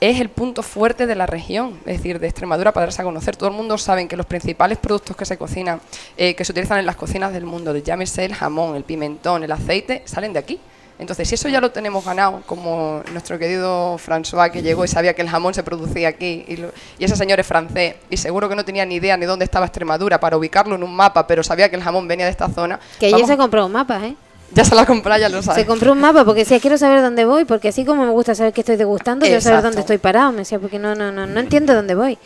es 0.09 0.19
el 0.19 0.29
punto 0.29 0.61
fuerte 0.63 1.05
de 1.07 1.15
la 1.15 1.25
región, 1.25 1.79
es 1.85 1.97
decir, 1.97 2.19
de 2.19 2.27
Extremadura 2.27 2.71
para 2.73 2.87
darse 2.87 3.01
a 3.01 3.05
conocer. 3.05 3.35
Todo 3.35 3.49
el 3.49 3.55
mundo 3.55 3.77
sabe 3.77 4.07
que 4.07 4.17
los 4.17 4.25
principales 4.25 4.77
productos 4.77 5.15
que 5.15 5.25
se 5.25 5.37
cocinan, 5.37 5.79
eh, 6.17 6.35
que 6.35 6.43
se 6.45 6.51
utilizan 6.51 6.79
en 6.79 6.85
las 6.85 6.95
cocinas 6.95 7.31
del 7.33 7.45
mundo, 7.45 7.71
de 7.73 7.81
llámese 7.83 8.25
el 8.25 8.33
jamón, 8.33 8.75
el 8.75 8.83
pimentón, 8.83 9.43
el 9.43 9.51
aceite, 9.51 10.01
salen 10.05 10.33
de 10.33 10.39
aquí. 10.39 10.59
Entonces, 10.97 11.27
si 11.27 11.35
eso 11.35 11.49
ya 11.49 11.59
lo 11.59 11.71
tenemos 11.71 12.05
ganado, 12.05 12.41
como 12.45 13.01
nuestro 13.11 13.37
querido 13.37 13.97
François 13.97 14.49
que 14.49 14.61
llegó 14.61 14.85
y 14.85 14.87
sabía 14.87 15.13
que 15.13 15.21
el 15.21 15.29
jamón 15.29 15.53
se 15.53 15.61
producía 15.61 16.07
aquí, 16.07 16.45
y, 16.47 16.55
lo- 16.55 16.71
y 16.97 17.03
ese 17.03 17.17
señor 17.17 17.37
es 17.41 17.45
francés, 17.45 17.95
y 18.09 18.15
seguro 18.15 18.47
que 18.47 18.55
no 18.55 18.63
tenía 18.63 18.85
ni 18.85 18.95
idea 18.95 19.17
ni 19.17 19.25
dónde 19.25 19.43
estaba 19.43 19.65
Extremadura 19.65 20.21
para 20.21 20.37
ubicarlo 20.37 20.73
en 20.75 20.83
un 20.83 20.95
mapa, 20.95 21.27
pero 21.27 21.43
sabía 21.43 21.69
que 21.69 21.75
el 21.75 21.83
jamón 21.83 22.07
venía 22.07 22.25
de 22.25 22.31
esta 22.31 22.47
zona. 22.47 22.79
Que 22.97 23.07
ella 23.07 23.27
se 23.27 23.35
compró 23.35 23.65
un 23.65 23.73
mapa, 23.73 24.05
¿eh? 24.05 24.15
Ya 24.51 24.63
se 24.63 24.75
la 24.75 24.85
compró, 24.85 25.17
ya 25.17 25.29
lo 25.29 25.41
sabe. 25.41 25.61
Se 25.61 25.65
compró 25.67 25.91
un 25.91 25.99
mapa 25.99 26.23
porque 26.25 26.41
decía, 26.41 26.59
quiero 26.59 26.77
saber 26.77 27.01
dónde 27.01 27.25
voy, 27.25 27.45
porque 27.45 27.69
así 27.69 27.83
como 27.85 28.05
me 28.05 28.11
gusta 28.11 28.35
saber 28.35 28.53
qué 28.53 28.61
estoy 28.61 28.75
degustando, 28.77 29.25
quiero 29.25 29.41
saber 29.41 29.61
dónde 29.63 29.79
estoy 29.81 29.97
parado. 29.97 30.31
Me 30.31 30.39
decía, 30.39 30.59
porque 30.59 30.79
no, 30.79 30.95
no, 30.95 31.11
no, 31.11 31.25
no 31.27 31.39
entiendo 31.39 31.73
dónde 31.73 31.95
voy. 31.95 32.17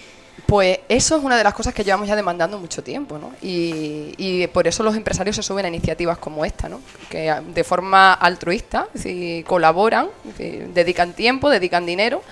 Pues 0.45 0.79
eso 0.89 1.17
es 1.17 1.23
una 1.23 1.37
de 1.37 1.43
las 1.43 1.53
cosas 1.53 1.73
que 1.75 1.83
llevamos 1.83 2.07
ya 2.07 2.15
demandando 2.15 2.57
mucho 2.57 2.81
tiempo, 2.81 3.19
¿no? 3.19 3.31
Y, 3.41 4.15
y 4.17 4.47
por 4.47 4.67
eso 4.67 4.81
los 4.83 4.95
empresarios 4.95 5.35
se 5.35 5.43
suben 5.43 5.65
a 5.65 5.67
iniciativas 5.67 6.17
como 6.17 6.43
esta, 6.43 6.67
¿no? 6.69 6.79
Que 7.09 7.29
a- 7.29 7.41
de 7.41 7.63
forma 7.63 8.13
altruista, 8.13 8.87
decir, 8.93 9.45
colaboran, 9.45 10.07
dedican 10.73 11.13
tiempo, 11.13 11.49
dedican 11.49 11.85
dinero 11.85 12.23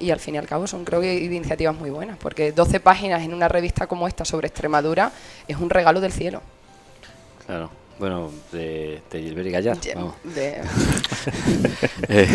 y 0.00 0.10
al 0.12 0.20
fin 0.20 0.36
y 0.36 0.38
al 0.38 0.46
cabo 0.46 0.66
son 0.66 0.84
creo 0.84 1.00
que 1.00 1.12
iniciativas 1.16 1.74
muy 1.76 1.90
buenas, 1.90 2.16
porque 2.18 2.52
12 2.52 2.80
páginas 2.80 3.22
en 3.22 3.34
una 3.34 3.48
revista 3.48 3.86
como 3.86 4.06
esta 4.08 4.24
sobre 4.24 4.46
Extremadura 4.48 5.12
es 5.46 5.56
un 5.58 5.68
regalo 5.68 6.00
del 6.00 6.12
cielo. 6.12 6.40
Claro. 7.46 7.70
Bueno, 7.98 8.30
de, 8.52 9.00
de 9.10 9.22
Gilbert 9.22 9.48
y 9.48 9.50
Gallar. 9.50 9.80
Ye- 9.80 9.94
vamos. 9.94 10.14
de- 10.22 10.60
Eh, 12.08 12.28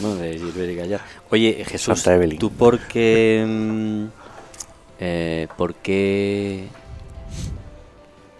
no, 0.00 0.14
de 0.16 0.38
Gilbert 0.38 0.70
y 0.70 0.74
Gallar. 0.74 1.00
Oye, 1.30 1.64
Jesús. 1.68 2.02
¿tú 2.38 2.50
por 2.52 2.78
qué, 2.80 3.44
mm, 3.46 4.04
eh, 5.00 5.48
por 5.56 5.74
qué, 5.74 6.68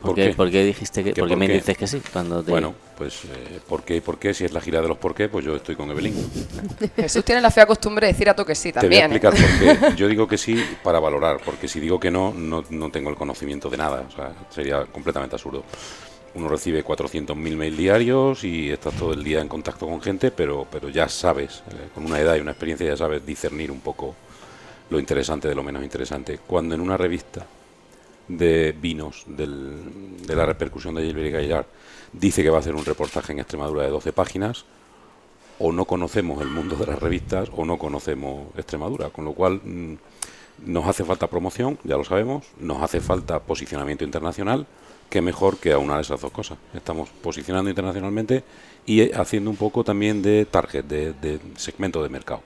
por 0.00 0.10
¿Por 0.10 0.14
qué, 0.14 0.28
qué? 0.28 0.34
por 0.34 0.50
qué 0.50 0.64
dijiste 0.64 1.02
que, 1.04 1.12
¿Qué 1.12 1.20
por 1.20 1.28
qué 1.28 1.34
por 1.34 1.38
me 1.38 1.48
dices 1.48 1.76
que 1.76 1.86
sí? 1.86 2.00
Cuando 2.12 2.42
te- 2.42 2.50
Bueno, 2.50 2.74
pues 2.96 3.24
eh, 3.24 3.60
¿por 3.68 3.82
qué? 3.82 4.00
¿Por 4.00 4.18
qué? 4.18 4.32
Si 4.32 4.44
es 4.44 4.52
la 4.52 4.60
gira 4.60 4.80
de 4.80 4.88
los 4.88 4.96
por 4.98 5.14
qué, 5.14 5.28
pues 5.28 5.44
yo 5.44 5.56
estoy 5.56 5.74
con 5.76 5.90
Evelyn. 5.90 6.14
Jesús 6.96 7.24
tiene 7.24 7.40
la 7.40 7.50
fea 7.50 7.66
costumbre 7.66 8.06
de 8.06 8.12
decir 8.12 8.28
a 8.28 8.34
toque 8.34 8.54
sí 8.54 8.72
Te 8.72 8.86
voy 8.86 8.96
a 8.98 9.08
también. 9.08 9.12
¿eh? 9.12 9.16
explicar 9.16 9.34
por 9.34 9.90
qué. 9.90 9.96
Yo 9.96 10.06
digo 10.08 10.26
que 10.28 10.38
sí 10.38 10.62
para 10.82 11.00
valorar, 11.00 11.40
porque 11.44 11.66
si 11.68 11.80
digo 11.80 11.98
que 11.98 12.10
no, 12.10 12.32
no, 12.32 12.64
no 12.70 12.90
tengo 12.90 13.10
el 13.10 13.16
conocimiento 13.16 13.68
de 13.70 13.76
nada. 13.76 14.04
O 14.08 14.10
sea, 14.14 14.32
sería 14.50 14.84
completamente 14.86 15.34
absurdo. 15.36 15.64
Uno 16.34 16.48
recibe 16.48 16.84
400.000 16.84 17.56
mails 17.56 17.76
diarios 17.76 18.44
y 18.44 18.70
estás 18.70 18.94
todo 18.94 19.12
el 19.12 19.24
día 19.24 19.40
en 19.40 19.48
contacto 19.48 19.86
con 19.86 20.00
gente, 20.00 20.30
pero, 20.30 20.66
pero 20.70 20.88
ya 20.90 21.08
sabes, 21.08 21.62
eh, 21.70 21.88
con 21.94 22.04
una 22.04 22.20
edad 22.20 22.36
y 22.36 22.40
una 22.40 22.50
experiencia, 22.52 22.86
ya 22.86 22.96
sabes 22.96 23.24
discernir 23.26 23.70
un 23.70 23.80
poco 23.80 24.14
lo 24.90 25.00
interesante 25.00 25.48
de 25.48 25.54
lo 25.54 25.62
menos 25.62 25.82
interesante. 25.82 26.38
Cuando 26.46 26.74
en 26.74 26.80
una 26.82 26.96
revista 26.96 27.44
de 28.28 28.74
vinos 28.80 29.24
del- 29.26 30.26
de 30.26 30.36
la 30.36 30.46
repercusión 30.46 30.94
de 30.94 31.02
Gilbert 31.04 31.28
y 31.28 31.30
Gaillard. 31.30 31.66
Dice 32.12 32.42
que 32.42 32.50
va 32.50 32.56
a 32.58 32.60
hacer 32.60 32.74
un 32.74 32.84
reportaje 32.84 33.32
en 33.32 33.38
Extremadura 33.40 33.82
de 33.82 33.90
12 33.90 34.12
páginas, 34.12 34.64
o 35.58 35.72
no 35.72 35.86
conocemos 35.86 36.40
el 36.40 36.48
mundo 36.48 36.76
de 36.76 36.86
las 36.86 37.00
revistas 37.00 37.48
o 37.56 37.64
no 37.64 37.78
conocemos 37.78 38.46
Extremadura, 38.56 39.10
con 39.10 39.24
lo 39.24 39.32
cual 39.32 39.60
mm, 39.64 39.94
nos 40.66 40.86
hace 40.86 41.04
falta 41.04 41.26
promoción, 41.26 41.78
ya 41.84 41.96
lo 41.96 42.04
sabemos, 42.04 42.44
nos 42.60 42.82
hace 42.82 43.00
falta 43.00 43.40
posicionamiento 43.40 44.04
internacional, 44.04 44.66
que 45.10 45.20
mejor 45.22 45.56
que 45.56 45.72
aunar 45.72 46.00
esas 46.00 46.20
dos 46.20 46.30
cosas. 46.30 46.58
Estamos 46.74 47.08
posicionando 47.22 47.70
internacionalmente 47.70 48.44
y 48.86 49.10
haciendo 49.12 49.50
un 49.50 49.56
poco 49.56 49.82
también 49.82 50.20
de 50.22 50.44
target, 50.44 50.84
de 50.84 51.40
segmento 51.56 52.02
de 52.02 52.08
mercado. 52.08 52.42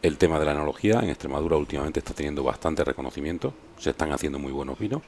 El 0.00 0.16
tema 0.16 0.38
de 0.38 0.44
la 0.44 0.52
enología 0.52 1.00
en 1.00 1.10
Extremadura 1.10 1.56
últimamente 1.56 1.98
está 1.98 2.14
teniendo 2.14 2.44
bastante 2.44 2.84
reconocimiento, 2.84 3.52
se 3.78 3.90
están 3.90 4.12
haciendo 4.12 4.38
muy 4.38 4.52
buenos 4.52 4.78
vinos 4.78 5.02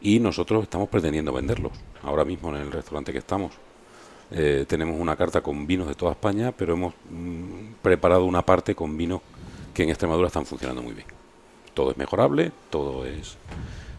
y 0.00 0.18
nosotros 0.18 0.64
estamos 0.64 0.88
pretendiendo 0.88 1.32
venderlos 1.32 1.72
ahora 2.02 2.24
mismo 2.24 2.54
en 2.54 2.62
el 2.62 2.72
restaurante 2.72 3.12
que 3.12 3.18
estamos. 3.18 3.52
Eh, 4.32 4.64
tenemos 4.66 5.00
una 5.00 5.14
carta 5.14 5.40
con 5.40 5.66
vinos 5.66 5.86
de 5.86 5.94
toda 5.94 6.12
España, 6.12 6.50
pero 6.50 6.74
hemos 6.74 6.94
mm, 7.08 7.74
preparado 7.82 8.24
una 8.24 8.42
parte 8.42 8.74
con 8.74 8.96
vinos 8.96 9.20
que 9.72 9.84
en 9.84 9.90
Extremadura 9.90 10.26
están 10.26 10.44
funcionando 10.44 10.82
muy 10.82 10.94
bien. 10.94 11.06
Todo 11.72 11.92
es 11.92 11.96
mejorable, 11.96 12.50
todo 12.70 13.06
es 13.06 13.36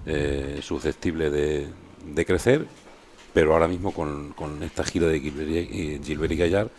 eh, 0.05 0.59
susceptible 0.61 1.29
de, 1.29 2.25
crecer, 2.25 2.65
pero 3.33 3.53
ahora 3.53 3.67
mismo 3.67 3.93
con, 3.93 4.33
esta 4.63 4.83
gira 4.83 5.07
de 5.07 5.19
Gilbert 5.19 5.49
y, 5.49 5.99
Gilbert 6.03 6.31
y 6.33 6.37
Gaillard, 6.37 6.69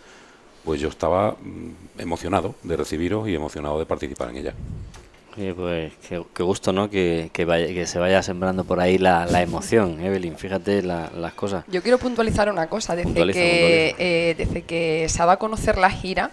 pues 0.68 0.82
yo 0.82 0.88
estaba 0.88 1.30
mm, 1.40 2.00
emocionado 2.02 2.54
de 2.62 2.76
recibiros 2.76 3.26
y 3.26 3.34
emocionado 3.34 3.78
de 3.78 3.86
participar 3.86 4.28
en 4.28 4.36
ella. 4.36 4.54
Oye, 5.34 5.54
pues 5.54 5.92
qué, 6.06 6.22
qué 6.34 6.42
gusto, 6.42 6.74
¿no? 6.74 6.90
Que, 6.90 7.30
que, 7.32 7.46
vaya- 7.46 7.68
que 7.68 7.86
se 7.86 7.98
vaya 7.98 8.22
sembrando 8.22 8.64
por 8.64 8.78
ahí 8.78 8.98
la, 8.98 9.24
la 9.24 9.40
emoción, 9.40 9.98
Evelyn. 9.98 10.36
Fíjate 10.36 10.82
la- 10.82 11.10
las 11.16 11.32
cosas. 11.32 11.64
Yo 11.68 11.80
quiero 11.82 11.96
puntualizar 11.96 12.52
una 12.52 12.66
cosa. 12.66 12.94
Desde, 12.94 13.06
Puntualiza, 13.06 13.40
que, 13.40 13.48
puntualiza. 13.48 13.96
eh, 13.98 14.34
desde 14.36 14.62
que 14.64 15.06
se 15.08 15.16
ha 15.22 15.24
dado 15.24 15.30
a 15.32 15.38
conocer 15.38 15.78
la 15.78 15.88
gira, 15.90 16.32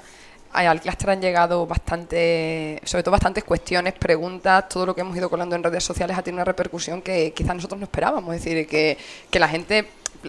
a- 0.52 0.70
al 0.70 0.82
clúster 0.82 1.12
han 1.12 1.22
llegado 1.22 1.66
bastante, 1.66 2.82
sobre 2.84 3.04
todo 3.04 3.14
bastantes 3.14 3.46
cuestiones, 3.46 3.94
preguntas, 3.94 4.68
todo 4.68 4.86
lo 4.88 4.94
que 4.94 5.00
hemos 5.00 5.16
ido 5.16 5.30
colando 5.30 5.56
en 5.56 5.64
redes 5.64 5.84
sociales 5.86 6.18
ha 6.18 6.22
tenido 6.22 6.40
una 6.40 6.46
repercusión 6.46 7.02
que 7.02 7.32
quizás 7.32 7.56
nosotros 7.56 7.80
no 7.80 7.86
esperábamos. 7.86 8.36
Es 8.36 8.44
decir, 8.44 8.68
que, 8.68 8.98
que 9.32 9.40
la 9.40 9.48
gente, 9.48 9.86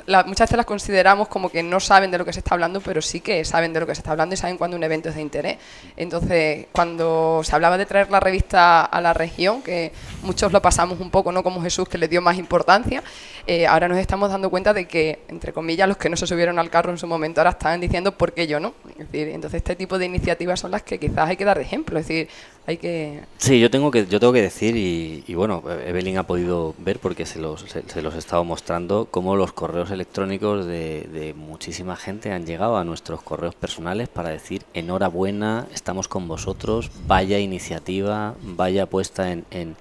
la- 0.06 0.24
muchas 0.24 0.46
veces 0.48 0.56
las 0.56 0.66
consideramos 0.66 1.28
como 1.28 1.48
que 1.48 1.62
no 1.62 1.80
saben 1.80 2.10
de 2.10 2.18
lo 2.18 2.24
que 2.24 2.32
se 2.32 2.40
está 2.40 2.54
hablando, 2.54 2.80
pero 2.80 3.00
sí 3.02 3.20
que 3.20 3.44
saben 3.44 3.72
de 3.72 3.80
lo 3.80 3.86
que 3.86 3.94
se 3.94 4.00
está 4.00 4.10
hablando 4.12 4.34
y 4.34 4.36
saben 4.38 4.58
cuando 4.58 4.76
un 4.76 4.84
evento 4.84 5.08
es 5.08 5.14
de 5.14 5.22
interés. 5.22 5.58
Entonces, 5.96 6.66
cuando 6.72 7.40
se 7.44 7.54
hablaba 7.54 7.78
de 7.78 7.86
traer 7.86 8.10
la 8.10 8.20
revista 8.20 8.84
a 8.84 9.00
la 9.00 9.12
región, 9.14 9.62
que 9.62 9.92
muchos 10.22 10.52
lo 10.52 10.60
pasamos 10.62 11.00
un 11.00 11.10
poco, 11.10 11.32
no 11.32 11.42
como 11.42 11.62
Jesús, 11.62 11.88
que 11.88 11.98
le 11.98 12.08
dio 12.08 12.20
más 12.22 12.36
importancia, 12.36 13.02
eh, 13.46 13.66
ahora 13.66 13.88
nos 13.88 13.98
estamos 13.98 14.30
dando 14.30 14.50
cuenta 14.50 14.72
de 14.72 14.86
que, 14.86 15.20
entre 15.28 15.52
comillas, 15.52 15.88
los 15.88 15.96
que 15.96 16.08
no 16.08 16.16
se 16.16 16.26
subieron 16.26 16.58
al 16.58 16.70
carro 16.70 16.90
en 16.90 16.98
su 16.98 17.06
momento 17.06 17.40
ahora 17.40 17.50
están 17.50 17.80
diciendo 17.80 18.12
por 18.12 18.32
qué 18.32 18.46
yo 18.46 18.60
no. 18.60 18.74
Es 18.90 19.10
decir, 19.10 19.28
entonces 19.28 19.58
este 19.58 19.76
tipo 19.76 19.98
de 19.98 20.06
iniciativas 20.06 20.60
son 20.60 20.70
las 20.70 20.82
que 20.82 20.98
quizás 20.98 21.28
hay 21.28 21.36
que 21.36 21.44
dar 21.44 21.56
de 21.56 21.64
ejemplo. 21.64 21.98
Es 21.98 22.08
decir, 22.08 22.28
hay 22.66 22.78
que... 22.78 23.20
Sí, 23.38 23.60
yo 23.60 23.70
tengo 23.70 23.90
que, 23.90 24.06
yo 24.06 24.18
tengo 24.18 24.32
que 24.32 24.42
decir, 24.42 24.76
y, 24.76 25.34
bueno, 25.34 25.62
Evelyn 25.86 26.18
ha 26.18 26.24
podido 26.24 26.74
ver 26.78 26.98
porque 26.98 27.24
se 27.24 27.38
los, 27.38 27.60
se, 27.60 27.82
se 27.88 28.02
los 28.02 28.14
he 28.16 28.18
estado 28.18 28.42
mostrando, 28.42 29.06
cómo 29.10 29.36
los 29.36 29.52
correos 29.52 29.90
electrónicos 29.92 30.66
de, 30.66 31.08
de 31.12 31.32
muchísima 31.34 31.94
gente 31.94 32.32
han 32.32 32.46
llegado 32.46 32.76
a 32.76 32.84
nuestros 32.84 33.22
correos 33.22 33.54
personales 33.54 34.08
para 34.08 34.30
decir 34.30 34.62
enhorabuena, 34.74 35.66
estamos 35.72 36.08
con 36.08 36.26
vosotros, 36.26 36.90
vaya 37.06 37.38
iniciativa, 37.38 38.34
vaya 38.42 38.86
puesta 38.86 39.30
en, 39.30 39.44
en, 39.52 39.76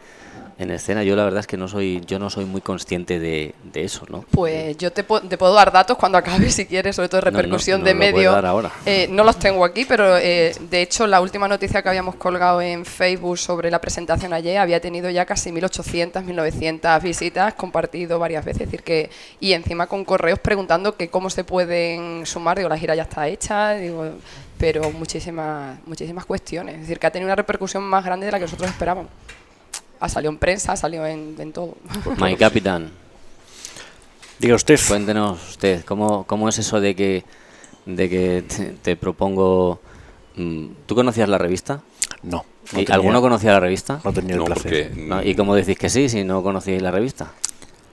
en 0.58 0.72
escena. 0.72 1.04
Yo 1.04 1.16
la 1.18 1.24
verdad 1.26 1.42
es 1.42 1.48
que 1.48 1.58
no 1.58 1.68
soy, 1.68 2.02
yo 2.08 2.18
no 2.18 2.30
soy 2.30 2.46
muy 2.46 2.62
consciente 2.62 3.20
de, 3.20 3.54
de 3.64 3.84
eso, 3.84 4.06
¿no? 4.10 4.24
Pues 4.32 4.78
yo 4.78 4.92
te, 4.92 5.04
po- 5.04 5.20
te 5.22 5.38
puedo 5.38 5.54
dar 5.54 5.72
datos 5.72 5.98
cuando 5.98 6.18
acabe, 6.18 6.50
si 6.52 6.66
quieres, 6.66 6.96
sobre 6.96 7.10
todo 7.10 7.22
de 7.22 7.26
No, 7.26 7.32
no, 7.32 7.38
repercusión 7.42 7.82
no 7.82 7.86
de 7.88 7.94
medio. 7.94 8.32
Eh, 8.86 9.08
no 9.12 9.24
los 9.26 9.38
tengo 9.38 9.66
aquí, 9.66 9.84
pero 9.86 10.18
eh, 10.18 10.56
de 10.70 10.82
hecho 10.82 11.08
la 11.08 11.20
última 11.20 11.48
noticia 11.48 11.82
que 11.82 11.90
habíamos 11.90 12.16
colgado 12.16 12.62
en 12.62 12.86
Facebook 12.86 13.38
sobre 13.38 13.70
la 13.70 13.80
presentación 13.82 14.32
ayer 14.32 14.58
había 14.60 14.80
tenido 14.80 15.10
ya 15.10 15.26
casi 15.26 15.52
1.800, 15.52 16.24
1.900 16.24 17.02
visitas, 17.02 17.54
compartido 17.56 18.18
varias 18.20 18.46
veces, 18.46 18.62
es 18.62 18.68
decir 18.72 18.84
que 18.84 19.10
y 19.42 19.52
encima 19.54 19.88
con 19.88 20.06
correos 20.06 20.40
preguntando 20.40 20.96
que 20.96 21.10
cómo 21.10 21.30
se 21.30 21.44
pueden 21.44 22.26
sumar, 22.26 22.58
digo 22.58 22.70
la 22.70 22.78
gira 22.78 22.96
ya 22.96 23.04
está 23.04 23.28
hecha, 23.28 23.72
digo, 23.74 24.06
pero 24.58 24.90
muchísimas 24.92 25.80
muchísimas 25.86 26.24
cuestiones, 26.26 26.76
es 26.76 26.82
decir 26.82 26.98
que 27.00 27.08
ha 27.08 27.12
tenido 27.12 27.28
una 27.28 27.36
repercusión 27.36 27.84
más 27.84 28.06
grande 28.06 28.26
de 28.28 28.32
la 28.32 28.38
que 28.40 28.46
nosotros 28.46 28.70
esperábamos. 28.70 29.12
Ha 30.00 30.10
salido 30.10 30.32
en 30.32 30.38
prensa, 30.38 30.74
ha 30.74 30.78
salido 30.78 31.06
en, 31.06 31.36
en 31.40 31.54
todo. 31.54 31.76
My 32.18 32.36
Capitán. 32.36 32.92
Diga 34.40 34.56
usted. 34.56 34.80
Cuéntenos 34.88 35.40
usted, 35.52 35.84
¿cómo, 35.86 36.26
cómo 36.26 36.50
es 36.50 36.58
eso 36.60 36.82
de 36.82 36.96
que, 36.96 37.24
de 37.86 38.10
que 38.10 38.42
te, 38.44 38.66
te 38.82 38.96
propongo 38.98 39.80
mm, 40.36 40.68
¿tú 40.86 40.96
conocías 40.96 41.30
la 41.30 41.38
revista? 41.38 41.82
No. 42.22 42.44
no 42.74 42.80
¿Y 42.82 42.86
tenía- 42.86 42.96
¿Alguno 42.96 43.22
conocía 43.22 43.52
la 43.54 43.60
revista? 43.62 44.02
No 44.04 44.12
tenía 44.12 44.34
el 44.34 44.40
No, 44.40 44.46
placer. 44.46 44.90
porque 44.92 45.02
No, 45.02 45.24
¿Y 45.24 45.36
cómo 45.36 45.56
decís 45.56 45.78
que 45.78 45.90
sí 45.90 46.10
si 46.10 46.24
no 46.24 46.44
conocíais 46.44 46.82
la 46.82 46.92
revista? 46.92 47.32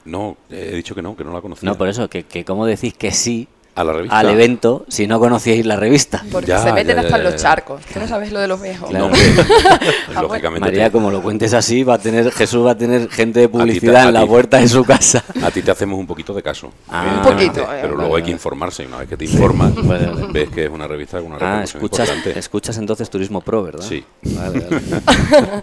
no, 0.04 0.36
he 0.50 0.74
dicho 0.74 0.96
que 0.96 1.02
no, 1.02 1.14
que 1.16 1.22
no 1.22 1.32
la 1.32 1.40
conocía. 1.40 1.68
No, 1.68 1.78
por 1.78 1.86
eso, 1.88 2.10
que, 2.10 2.24
que 2.24 2.44
cómo 2.44 2.66
decís 2.66 2.92
que 2.94 3.12
sí 3.12 3.46
a 3.74 3.84
la 3.84 3.92
revista. 3.94 4.18
al 4.18 4.28
evento 4.28 4.84
si 4.88 5.06
no 5.06 5.18
conocíais 5.18 5.64
la 5.64 5.76
revista. 5.76 6.22
Porque 6.30 6.48
Ya, 6.48 6.58
se 6.58 6.72
meten 6.72 6.94
ya, 6.96 7.00
hasta 7.02 7.10
ya, 7.10 7.16
en 7.16 7.24
los 7.24 7.36
charcos. 7.36 7.82
Que 7.86 7.98
no 8.00 8.06
sabes 8.06 8.30
lo 8.32 8.40
de 8.40 8.48
los 8.48 8.60
viejos. 8.60 8.90
Claro. 8.90 9.06
No, 9.08 9.12
hombre, 9.12 9.20
Ah, 10.14 10.22
lógicamente. 10.22 10.60
María, 10.60 10.90
como 10.92 11.10
lo 11.10 11.22
cuentes 11.22 11.54
así, 11.54 11.82
va 11.82 11.94
a 11.94 11.98
tener 11.98 12.30
Jesús 12.32 12.64
va 12.66 12.72
a 12.72 12.76
tener 12.76 13.08
gente 13.10 13.40
de 13.40 13.48
publicidad 13.48 14.08
en 14.08 14.14
la 14.14 14.20
ti. 14.22 14.26
puerta 14.26 14.58
de 14.58 14.68
su 14.68 14.84
casa. 14.84 15.24
A 15.42 15.50
ti 15.50 15.62
te 15.62 15.70
hacemos 15.70 15.98
un 15.98 16.06
poquito 16.06 16.34
de 16.34 16.42
caso. 16.42 16.70
Ah. 16.88 17.02
evidentemente, 17.06 17.30
Un 17.30 17.56
poquito, 17.56 17.72
eh. 17.74 17.78
Pero 17.80 17.88
Vale, 17.94 17.96
luego 18.02 18.16
hay 18.16 18.22
que 18.22 18.30
informarse. 18.30 18.82
y 18.82 18.86
Una 18.86 18.98
vez 18.98 19.08
que 19.08 19.16
te 19.16 19.24
informas, 19.24 19.74
Vale, 19.74 20.06
vale. 20.06 20.26
ves 20.32 20.50
que 20.50 20.64
es 20.64 20.70
una 20.70 20.86
revista 20.86 21.18
con 21.20 21.32
una 21.32 21.38
Ah, 21.60 21.64
escuchas, 21.64 22.08
importante. 22.10 22.38
escuchas 22.38 22.76
entonces 22.78 23.08
Turismo 23.08 23.40
Pro, 23.40 23.62
¿verdad? 23.62 23.84
Sí. 23.88 24.04
Vale, 24.22 24.60
vale. 24.68 25.62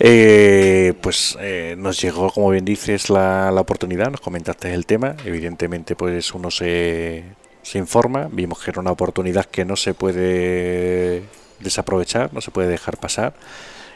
Eh, 0.00 0.94
pues 1.00 1.36
eh, 1.40 1.74
nos 1.76 2.00
llegó, 2.00 2.30
como 2.30 2.50
bien 2.50 2.64
dices, 2.64 3.10
la, 3.10 3.50
la 3.50 3.60
oportunidad, 3.60 4.10
nos 4.10 4.20
comentaste 4.20 4.72
el 4.72 4.86
tema. 4.86 5.16
Evidentemente, 5.24 5.96
pues 5.96 6.32
uno 6.34 6.50
se, 6.50 7.24
se 7.62 7.78
informa. 7.78 8.28
Vimos 8.30 8.62
que 8.62 8.70
era 8.70 8.80
una 8.80 8.92
oportunidad 8.92 9.46
que 9.46 9.64
no 9.64 9.76
se 9.76 9.94
puede 9.94 11.24
desaprovechar, 11.60 12.32
no 12.32 12.40
se 12.40 12.50
puede 12.50 12.68
dejar 12.68 12.98
pasar. 12.98 13.34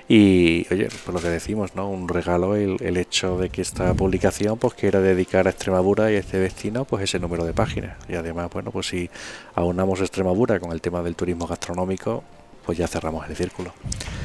Y, 0.08 0.66
oye, 0.72 0.88
pues 1.04 1.14
lo 1.14 1.20
que 1.20 1.28
decimos, 1.28 1.76
¿no? 1.76 1.88
Un 1.88 2.08
regalo 2.08 2.56
el, 2.56 2.76
el 2.80 2.96
hecho 2.96 3.38
de 3.38 3.50
que 3.50 3.62
esta 3.62 3.94
publicación 3.94 4.58
pues 4.58 4.74
quiera 4.74 5.00
dedicar 5.00 5.46
a 5.46 5.50
Extremadura 5.50 6.10
y 6.10 6.16
a 6.16 6.18
este 6.18 6.38
destino 6.38 6.84
pues 6.84 7.04
ese 7.04 7.20
número 7.20 7.44
de 7.44 7.54
páginas. 7.54 7.96
Y 8.08 8.16
además, 8.16 8.50
bueno, 8.52 8.72
pues 8.72 8.88
si 8.88 9.08
aunamos 9.54 10.00
Extremadura 10.00 10.58
con 10.58 10.72
el 10.72 10.80
tema 10.80 11.02
del 11.02 11.14
turismo 11.14 11.46
gastronómico, 11.46 12.24
pues 12.66 12.76
ya 12.78 12.88
cerramos 12.88 13.28
el 13.30 13.36
círculo. 13.36 13.72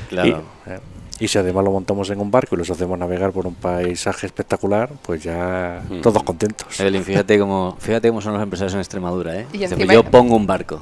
Claro. 0.09 0.43
Y, 0.65 0.69
eh, 0.71 0.79
y 1.19 1.27
si 1.27 1.37
además 1.37 1.63
lo 1.63 1.71
montamos 1.71 2.09
en 2.09 2.19
un 2.19 2.29
barco 2.31 2.55
y 2.55 2.59
los 2.59 2.69
hacemos 2.69 2.97
navegar 2.99 3.31
por 3.31 3.47
un 3.47 3.55
paisaje 3.55 4.25
espectacular, 4.27 4.89
pues 5.01 5.23
ya 5.23 5.81
Mm. 5.89 6.01
todos 6.01 6.23
contentos. 6.23 6.79
Evelyn, 6.79 7.03
fíjate 7.03 7.39
cómo, 7.39 7.75
fíjate 7.79 8.09
cómo 8.09 8.21
son 8.21 8.33
los 8.33 8.41
empresarios 8.43 8.73
en 8.73 8.79
Extremadura, 8.79 9.35
¿eh? 9.39 9.45
Y 9.53 9.57
Dice, 9.59 9.73
encima- 9.75 9.85
pues 9.85 9.95
yo 9.95 10.03
pongo 10.03 10.35
un 10.35 10.45
barco. 10.47 10.79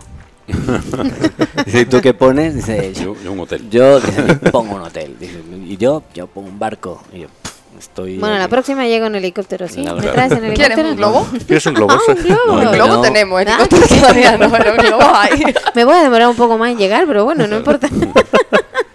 Dice, 1.65 1.81
¿y 1.81 1.85
tú 1.85 2.01
qué 2.01 2.13
pones? 2.13 2.53
Dice, 2.55 2.93
Yo, 2.93 3.15
yo 3.23 3.31
un 3.31 3.39
hotel. 3.39 3.69
yo 3.69 3.99
dice, 3.99 4.21
pongo 4.51 4.75
un 4.75 4.81
hotel. 4.81 5.15
Dice, 5.19 5.39
y 5.65 5.77
yo, 5.77 6.03
yo 6.13 6.27
pongo 6.27 6.49
un 6.49 6.59
barco. 6.59 7.01
Y 7.13 7.21
yo, 7.21 7.27
pff, 7.27 7.54
estoy... 7.79 8.17
Bueno, 8.17 8.37
la 8.37 8.47
próxima 8.47 8.85
llego 8.87 9.05
en 9.07 9.15
helicóptero, 9.15 9.67
¿sí? 9.67 9.81
¿Me 9.83 10.01
traes 10.01 10.31
en 10.31 10.45
helicóptero? 10.45 10.75
¿Quieres 10.75 10.91
un 10.91 10.95
globo? 10.97 11.27
¿Quieres 11.45 11.65
un 11.65 11.73
globo? 11.73 11.91
Ah, 11.93 11.99
un 12.07 12.15
globo. 12.23 12.39
No, 12.47 12.53
Un 12.53 12.63
no, 12.65 12.71
globo 12.71 12.93
no. 12.95 13.01
tenemos, 13.01 13.43
Ah, 13.47 13.67
todavía 13.69 14.37
no, 14.37 14.51
pero 14.51 14.71
un 14.71 14.77
globo 14.77 15.03
hay. 15.13 15.43
Me 15.73 15.83
voy 15.85 15.95
a 15.95 16.03
demorar 16.03 16.27
un 16.29 16.35
poco 16.35 16.57
más 16.57 16.71
en 16.71 16.77
llegar, 16.77 17.05
pero 17.07 17.23
bueno, 17.25 17.47
no 17.47 17.57
importa. 17.57 17.87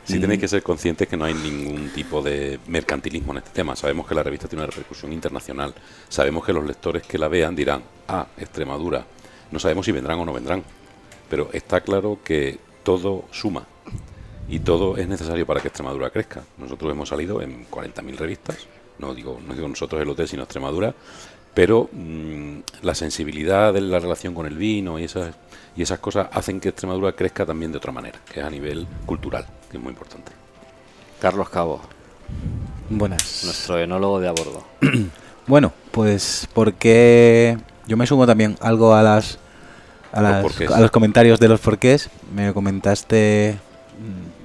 Sí 0.05 0.19
tenéis 0.19 0.41
que 0.41 0.49
ser 0.49 0.63
conscientes 0.63 1.07
que 1.07 1.17
no 1.17 1.25
hay 1.25 1.35
ningún 1.35 1.91
tipo 1.91 2.21
de 2.21 2.59
mercantilismo 2.67 3.31
en 3.33 3.39
este 3.39 3.51
tema. 3.51 3.77
Sabemos 3.77 4.09
que 4.09 4.15
la 4.17 4.25
revista 4.25 4.49
tiene 4.49 4.65
una 4.65 4.71
repercusión 4.71 5.13
internacional. 5.13 5.73
Sabemos 6.09 6.45
que 6.45 6.53
los 6.53 6.65
lectores 6.67 7.05
que 7.05 7.17
la 7.17 7.29
vean 7.29 7.55
dirán, 7.55 7.83
ah, 8.09 8.27
Extremadura. 8.37 9.05
No 9.53 9.59
sabemos 9.61 9.87
si 9.87 9.93
vendrán 9.93 10.19
o 10.19 10.25
no 10.25 10.33
vendrán. 10.33 10.65
Pero 11.29 11.51
está 11.53 11.81
claro 11.83 12.19
que 12.25 12.59
todo 12.83 13.25
suma. 13.31 13.65
Y 14.51 14.59
todo 14.61 14.97
es 14.97 15.07
necesario 15.09 15.47
para 15.47 15.61
que 15.61 15.69
Extremadura 15.69 16.11
crezca. 16.11 16.43
Nosotros 16.59 16.91
hemos 16.93 17.09
salido 17.09 17.41
en 17.41 17.67
40.000 17.71 18.17
revistas. 18.17 18.57
No 18.99 19.15
digo, 19.15 19.39
no 19.47 19.55
digo 19.55 19.69
nosotros 19.69 20.03
el 20.03 20.09
hotel, 20.09 20.29
sino 20.29 20.43
Extremadura. 20.43 20.93
Pero 21.55 21.89
mm, 21.93 22.59
la 22.83 22.95
sensibilidad 22.95 23.73
de 23.73 23.81
la 23.81 23.99
relación 24.01 24.35
con 24.35 24.47
el 24.47 24.57
vino 24.57 24.99
y 24.99 25.05
esas, 25.05 25.35
y 25.77 25.83
esas 25.83 25.99
cosas 26.01 26.29
hacen 26.33 26.61
que 26.61 26.69
Extremadura 26.71 27.13
crezca 27.13 27.47
también 27.47 27.71
de 27.73 27.79
otra 27.79 27.93
manera, 27.93 28.19
que 28.33 28.41
es 28.41 28.47
a 28.47 28.51
nivel 28.51 28.87
cultural, 29.07 29.47
que 29.71 29.77
es 29.77 29.83
muy 29.83 29.91
importante. 29.93 30.33
Carlos 31.21 31.49
Cabo, 31.49 31.81
Buenas. 32.89 33.43
nuestro 33.45 33.79
enólogo 33.79 34.21
de 34.21 34.29
a 34.29 34.33
bordo. 34.33 34.65
Bueno, 35.47 35.73
pues 35.91 36.47
porque 36.55 37.59
yo 37.89 37.97
me 37.97 38.07
sumo 38.07 38.25
también 38.25 38.57
algo 38.61 38.95
a 38.95 39.03
las 39.03 39.39
a, 40.13 40.23
las- 40.23 40.61
a 40.71 40.81
los 40.81 40.91
comentarios 40.93 41.41
de 41.41 41.49
los 41.49 41.59
porqués. 41.59 42.09
Me 42.33 42.53
comentaste, 42.53 43.59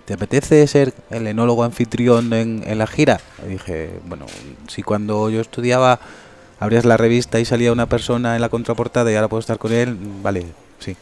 ¿te 0.06 0.14
apetece 0.14 0.66
ser 0.68 0.94
el 1.10 1.28
enólogo 1.28 1.64
anfitrión 1.64 2.32
en, 2.34 2.64
en 2.66 2.78
la 2.78 2.88
gira? 2.88 3.20
Y 3.46 3.50
dije, 3.50 4.00
bueno, 4.06 4.26
si 4.68 4.84
cuando 4.84 5.30
yo 5.30 5.42
estudiaba 5.42 6.00
abrías 6.60 6.86
la 6.86 6.98
revista 6.98 7.40
y 7.40 7.46
salía 7.46 7.72
una 7.72 7.88
persona 7.88 8.36
en 8.36 8.42
la 8.42 8.50
contraportada 8.50 9.12
y 9.12 9.16
ahora 9.16 9.28
puedo 9.28 9.40
estar 9.40 9.58
con 9.58 9.74
él, 9.74 9.98
vale, 10.22 10.46
sí. 10.80 10.96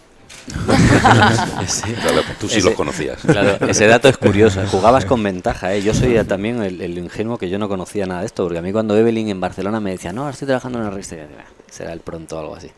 Sí. 1.67 1.93
Claro, 1.93 2.21
tú 2.39 2.47
sí 2.49 2.57
Ese- 2.57 2.67
los 2.67 2.75
conocías. 2.75 3.19
Claro, 3.21 3.65
ese 3.67 3.87
dato 3.87 4.09
es 4.09 4.17
curioso. 4.17 4.61
Jugabas 4.71 5.05
con 5.05 5.23
ventaja, 5.23 5.73
¿eh? 5.73 5.81
Yo 5.81 5.93
soy 5.93 6.21
también 6.25 6.61
el, 6.61 6.81
el 6.81 6.97
ingenuo 6.97 7.37
que 7.37 7.49
yo 7.49 7.57
no 7.59 7.67
conocía 7.69 8.05
nada 8.05 8.21
de 8.21 8.25
esto, 8.27 8.43
porque 8.43 8.59
a 8.59 8.61
mí 8.61 8.71
cuando 8.71 8.97
Evelyn 8.97 9.29
en 9.29 9.39
Barcelona 9.39 9.79
me 9.79 9.91
decía, 9.91 10.11
no, 10.13 10.21
ahora 10.21 10.33
estoy 10.33 10.45
trabajando 10.47 10.77
en 10.79 10.83
una 10.83 10.91
revista, 10.91 11.15
yo 11.15 11.21
decía, 11.23 11.37
"Ah, 11.47 11.51
será 11.71 11.93
el 11.93 11.99
pronto 12.01 12.35
o 12.37 12.39
algo 12.39 12.55
así. 12.55 12.69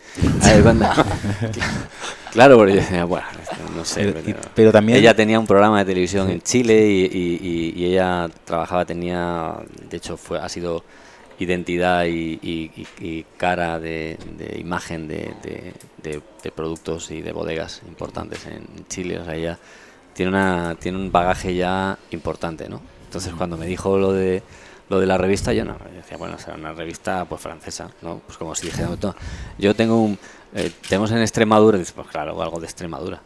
A 0.44 0.48
ver, 0.54 0.64
cuando- 0.64 0.88
Claro, 2.32 2.58
porque 2.58 2.74
yo 2.74 2.80
decía, 2.82 3.06
bueno, 3.06 3.26
no 3.76 3.86
sé. 3.86 4.12
Pero- 4.14 4.30
y- 4.30 4.36
pero 4.54 4.72
también- 4.72 4.98
Ella 5.00 5.16
tenía 5.16 5.40
un 5.40 5.48
programa 5.48 5.80
de 5.80 5.86
televisión 5.86 6.30
en 6.30 6.42
Chile 6.42 6.86
y, 6.88 7.06
y- 7.06 7.40
y- 7.42 7.82
y 7.82 7.86
ella 7.86 8.28
trabajaba, 8.44 8.86
tenía, 8.86 9.54
de 9.90 9.98
hecho, 9.98 10.18
fue 10.18 10.40
ha 10.40 10.50
sido 10.50 10.84
identidad 11.40 12.06
y, 12.06 12.40
y- 12.42 12.72
y- 12.76 12.88
y 13.08 13.26
cara 13.38 13.80
de, 13.80 14.18
de 14.38 14.60
imagen 14.60 15.08
de, 15.08 15.34
de- 15.44 15.74
productos 16.52 17.10
y 17.12 17.22
de 17.22 17.32
bodegas 17.32 17.82
importantes 17.88 18.46
en 18.46 18.66
Chile. 18.88 19.18
O 19.20 19.26
sea, 19.26 19.36
ella 19.36 19.58
tiene 20.14 20.30
una 20.30 20.76
tiene 20.80 20.98
un 21.00 21.12
bagaje 21.12 21.56
ya 21.56 21.98
importante, 22.12 22.70
¿no? 22.70 22.80
Entonces 23.06 23.34
cuando 23.36 23.58
me 23.58 23.66
dijo 23.66 23.98
lo 23.98 24.14
de 24.14 24.44
lo 24.90 25.00
de 25.00 25.08
la 25.08 25.18
revista, 25.18 25.52
yo 25.54 25.66
no, 25.66 25.76
yo 25.80 25.96
decía, 25.98 26.18
bueno, 26.18 26.38
será 26.38 26.56
una 26.56 26.72
revista 26.72 27.26
pues 27.26 27.42
francesa, 27.42 27.90
¿no? 28.04 28.20
Pues 28.26 28.38
como 28.38 28.54
si 28.54 28.68
dijera, 28.68 28.90
"No, 29.02 29.16
yo 29.58 29.76
tengo 29.76 30.00
un 30.00 30.20
eh, 30.54 30.72
tenemos 30.88 31.10
en 31.12 31.18
Extremadura, 31.18 31.78
dices, 31.80 31.94
pues 31.94 32.08
claro, 32.08 32.40
algo 32.42 32.60
de 32.60 32.66
Extremadura. 32.68 33.22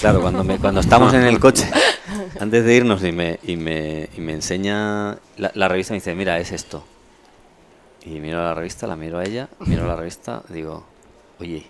Claro, 0.00 0.22
cuando 0.22 0.42
me, 0.42 0.56
cuando 0.58 0.80
estamos 0.80 1.12
en 1.12 1.22
el 1.24 1.38
coche, 1.38 1.68
antes 2.40 2.64
de 2.64 2.74
irnos 2.74 3.04
y 3.04 3.12
me, 3.12 3.38
y 3.42 3.56
me, 3.56 4.08
y 4.16 4.20
me 4.22 4.32
enseña 4.32 5.18
la, 5.36 5.50
la 5.52 5.68
revista, 5.68 5.92
me 5.92 5.98
dice, 5.98 6.14
mira, 6.14 6.38
es 6.38 6.50
esto. 6.52 6.82
Y 8.04 8.20
miro 8.20 8.42
la 8.42 8.54
revista, 8.54 8.86
la 8.86 8.96
miro 8.96 9.18
a 9.18 9.24
ella, 9.24 9.48
miro 9.60 9.86
la 9.86 9.94
revista, 9.94 10.42
digo, 10.48 10.84
oye, 11.38 11.64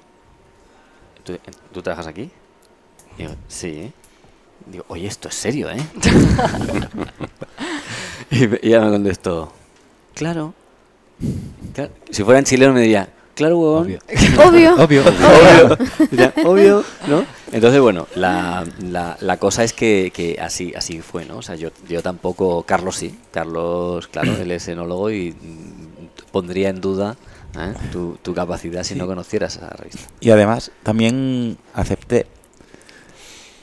¿tú, 1.24 1.38
¿tú 1.72 1.82
trabajas 1.82 2.06
aquí? 2.06 2.30
Y 3.18 3.22
digo, 3.22 3.34
sí. 3.48 3.92
Digo, 4.66 4.84
oye, 4.88 5.08
esto 5.08 5.28
es 5.28 5.34
serio, 5.34 5.68
¿eh? 5.70 5.76
y, 8.30 8.44
y 8.44 8.68
ella 8.68 8.80
me 8.80 8.92
contestó, 8.92 9.52
claro. 10.14 10.54
claro". 11.74 11.90
Si 12.10 12.22
fuera 12.22 12.38
en 12.38 12.46
chileno 12.46 12.72
me 12.72 12.80
diría, 12.80 13.10
claro, 13.34 13.58
huevón. 13.58 13.82
Obvio. 13.82 13.98
Obvio. 14.46 14.74
Obvio. 14.76 15.02
obvio, 16.46 16.84
¿no? 17.08 17.26
Entonces, 17.50 17.80
bueno, 17.80 18.06
la, 18.14 18.64
la, 18.80 19.18
la 19.20 19.36
cosa 19.36 19.64
es 19.64 19.74
que, 19.74 20.10
que 20.14 20.38
así 20.40 20.72
así 20.74 21.02
fue, 21.02 21.26
¿no? 21.26 21.38
O 21.38 21.42
sea, 21.42 21.56
yo, 21.56 21.68
yo 21.88 22.02
tampoco, 22.02 22.62
Carlos 22.62 22.96
sí, 22.96 23.18
Carlos, 23.32 24.08
claro, 24.08 24.34
él 24.36 24.50
es 24.50 24.66
enólogo 24.68 25.10
y 25.10 25.34
pondría 26.32 26.68
en 26.70 26.80
duda 26.80 27.16
¿eh? 27.56 27.74
tu, 27.92 28.16
tu 28.22 28.34
capacidad 28.34 28.82
si 28.82 28.94
no 28.94 29.06
conocieras 29.06 29.56
esa 29.56 29.68
revista. 29.70 30.00
Y 30.20 30.30
además 30.30 30.70
también 30.82 31.58
acepté, 31.74 32.26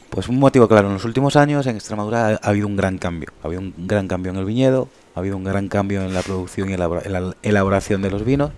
pues 0.10 0.28
un 0.28 0.40
motivo 0.40 0.68
claro, 0.68 0.88
en 0.88 0.94
los 0.94 1.06
últimos 1.06 1.36
años 1.36 1.66
en 1.68 1.76
Extremadura 1.76 2.28
ha, 2.28 2.30
ha 2.36 2.50
habido 2.50 2.68
un 2.68 2.76
gran 2.76 2.98
cambio. 2.98 3.30
Ha 3.44 3.48
habido 3.48 3.62
un 3.62 3.74
gran 3.78 4.08
cambio 4.08 4.32
en 4.32 4.38
el 4.38 4.46
viñedo, 4.46 4.88
ha 5.16 5.20
habido 5.20 5.38
un 5.38 5.44
gran 5.44 5.68
cambio 5.68 6.02
en 6.04 6.14
la 6.14 6.22
producción 6.22 6.70
y 6.70 6.74
elabora- 6.74 7.02
en 7.06 7.14
la 7.14 7.36
elaboración 7.44 8.02
de 8.02 8.12
los 8.12 8.24
vinos. 8.24 8.52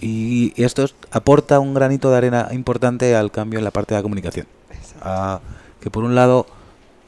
Y 0.00 0.52
esto 0.62 0.84
es- 0.84 0.94
aporta 1.10 1.60
un 1.60 1.72
granito 1.74 2.10
de 2.10 2.16
arena 2.16 2.48
importante 2.52 3.14
al 3.16 3.30
cambio 3.30 3.58
en 3.58 3.64
la 3.64 3.70
parte 3.70 3.94
de 3.94 3.98
la 4.00 4.02
comunicación. 4.02 4.46
A 5.00 5.40
que 5.80 5.90
por 5.90 6.04
un 6.04 6.14
lado 6.14 6.46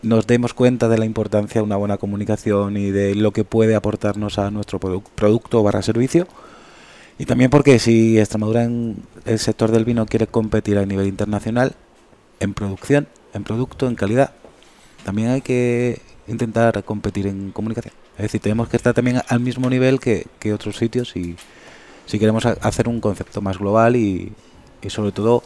nos 0.06 0.26
demos 0.26 0.54
cuenta 0.54 0.88
de 0.88 0.98
la 0.98 1.04
importancia 1.04 1.60
de 1.60 1.64
una 1.64 1.76
buena 1.76 1.96
comunicación 1.98 2.76
y 2.76 2.90
de 2.90 3.14
lo 3.14 3.32
que 3.32 3.44
puede 3.44 3.74
aportarnos 3.74 4.38
a 4.38 4.50
nuestro 4.50 4.78
produ- 4.80 5.02
producto 5.14 5.62
barra 5.62 5.82
servicio. 5.82 6.26
Y 7.18 7.24
también 7.24 7.50
porque 7.50 7.78
si 7.78 8.18
Extremadura 8.18 8.64
en 8.64 8.96
el 9.24 9.38
sector 9.38 9.70
del 9.70 9.84
vino 9.84 10.06
quiere 10.06 10.26
competir 10.26 10.78
a 10.78 10.86
nivel 10.86 11.06
internacional, 11.06 11.74
en 12.40 12.52
producción, 12.54 13.08
en 13.32 13.44
producto, 13.44 13.88
en 13.88 13.94
calidad, 13.94 14.32
también 15.04 15.28
hay 15.30 15.40
que 15.40 16.00
intentar 16.28 16.82
competir 16.84 17.26
en 17.26 17.52
comunicación. 17.52 17.94
Es 18.18 18.22
decir, 18.24 18.40
tenemos 18.40 18.68
que 18.68 18.76
estar 18.76 18.92
también 18.94 19.22
al 19.28 19.40
mismo 19.40 19.70
nivel 19.70 20.00
que, 20.00 20.26
que 20.38 20.52
otros 20.52 20.76
sitios 20.76 21.16
y 21.16 21.36
si 22.06 22.18
queremos 22.18 22.44
ha- 22.46 22.56
hacer 22.60 22.88
un 22.88 23.00
concepto 23.00 23.40
más 23.40 23.58
global 23.58 23.96
y, 23.96 24.32
y 24.82 24.90
sobre 24.90 25.12
todo 25.12 25.42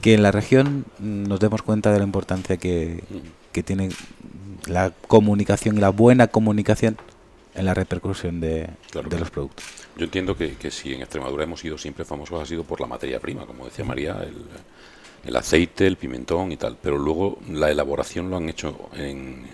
que 0.00 0.14
en 0.14 0.22
la 0.22 0.30
región 0.30 0.84
nos 1.00 1.40
demos 1.40 1.62
cuenta 1.62 1.92
de 1.92 1.98
la 1.98 2.04
importancia 2.04 2.56
que, 2.56 3.02
que 3.52 3.62
tiene 3.62 3.90
la 4.66 4.90
comunicación 5.06 5.76
y 5.78 5.80
la 5.80 5.90
buena 5.90 6.26
comunicación 6.28 6.96
en 7.54 7.64
la 7.64 7.74
repercusión 7.74 8.40
de, 8.40 8.68
Claro. 8.90 9.08
de 9.08 9.18
los 9.18 9.30
productos. 9.30 9.64
Yo 9.96 10.04
entiendo 10.04 10.36
que, 10.36 10.54
que 10.54 10.70
si 10.70 10.94
en 10.94 11.00
Extremadura 11.00 11.44
hemos 11.44 11.60
sido 11.60 11.76
siempre 11.78 12.04
famosos 12.04 12.40
ha 12.40 12.46
sido 12.46 12.62
por 12.64 12.80
la 12.80 12.86
materia 12.86 13.18
prima, 13.18 13.46
como 13.46 13.64
decía 13.64 13.84
María, 13.84 14.16
el, 14.22 14.34
el 15.24 15.34
aceite, 15.36 15.86
el 15.88 15.96
pimentón 15.96 16.52
y 16.52 16.56
tal. 16.56 16.76
Pero 16.80 16.96
luego 16.98 17.38
la 17.50 17.68
elaboración 17.70 18.30
lo 18.30 18.36
han 18.36 18.48
hecho 18.48 18.88
en, 18.94 19.44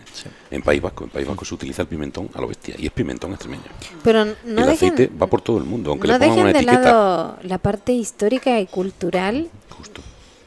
en 0.51 0.63
País 0.63 0.83
Vasco. 0.83 1.05
En 1.05 1.11
País 1.11 1.27
Vasco 1.27 1.47
se 1.47 1.55
utiliza 1.55 1.81
el 1.83 1.89
pimentón 1.89 2.29
a 2.35 2.41
lo 2.43 2.49
bestia 2.49 2.75
y 2.79 2.85
es 2.87 2.93
pimentón 2.93 3.31
extremeño. 3.31 3.63
Pero 4.03 4.25
no 4.27 4.33
el 4.45 4.57
dejen, 4.57 4.73
aceite 4.93 5.11
va 5.17 5.27
por 5.29 5.41
todo 5.41 5.57
el 5.57 5.65
mundo, 5.65 5.93
aunque 5.93 6.09
no 6.09 6.15
le 6.15 6.19
pongan 6.19 6.31
dejen 6.37 6.45
una 6.45 6.53
de 6.53 6.59
etiqueta. 6.59 6.83
lado 6.83 7.39
la 7.43 7.59
parte 7.59 7.93
histórica 7.93 8.61
y 8.61 8.67
cultural 8.67 9.49
Justo. 9.71 10.03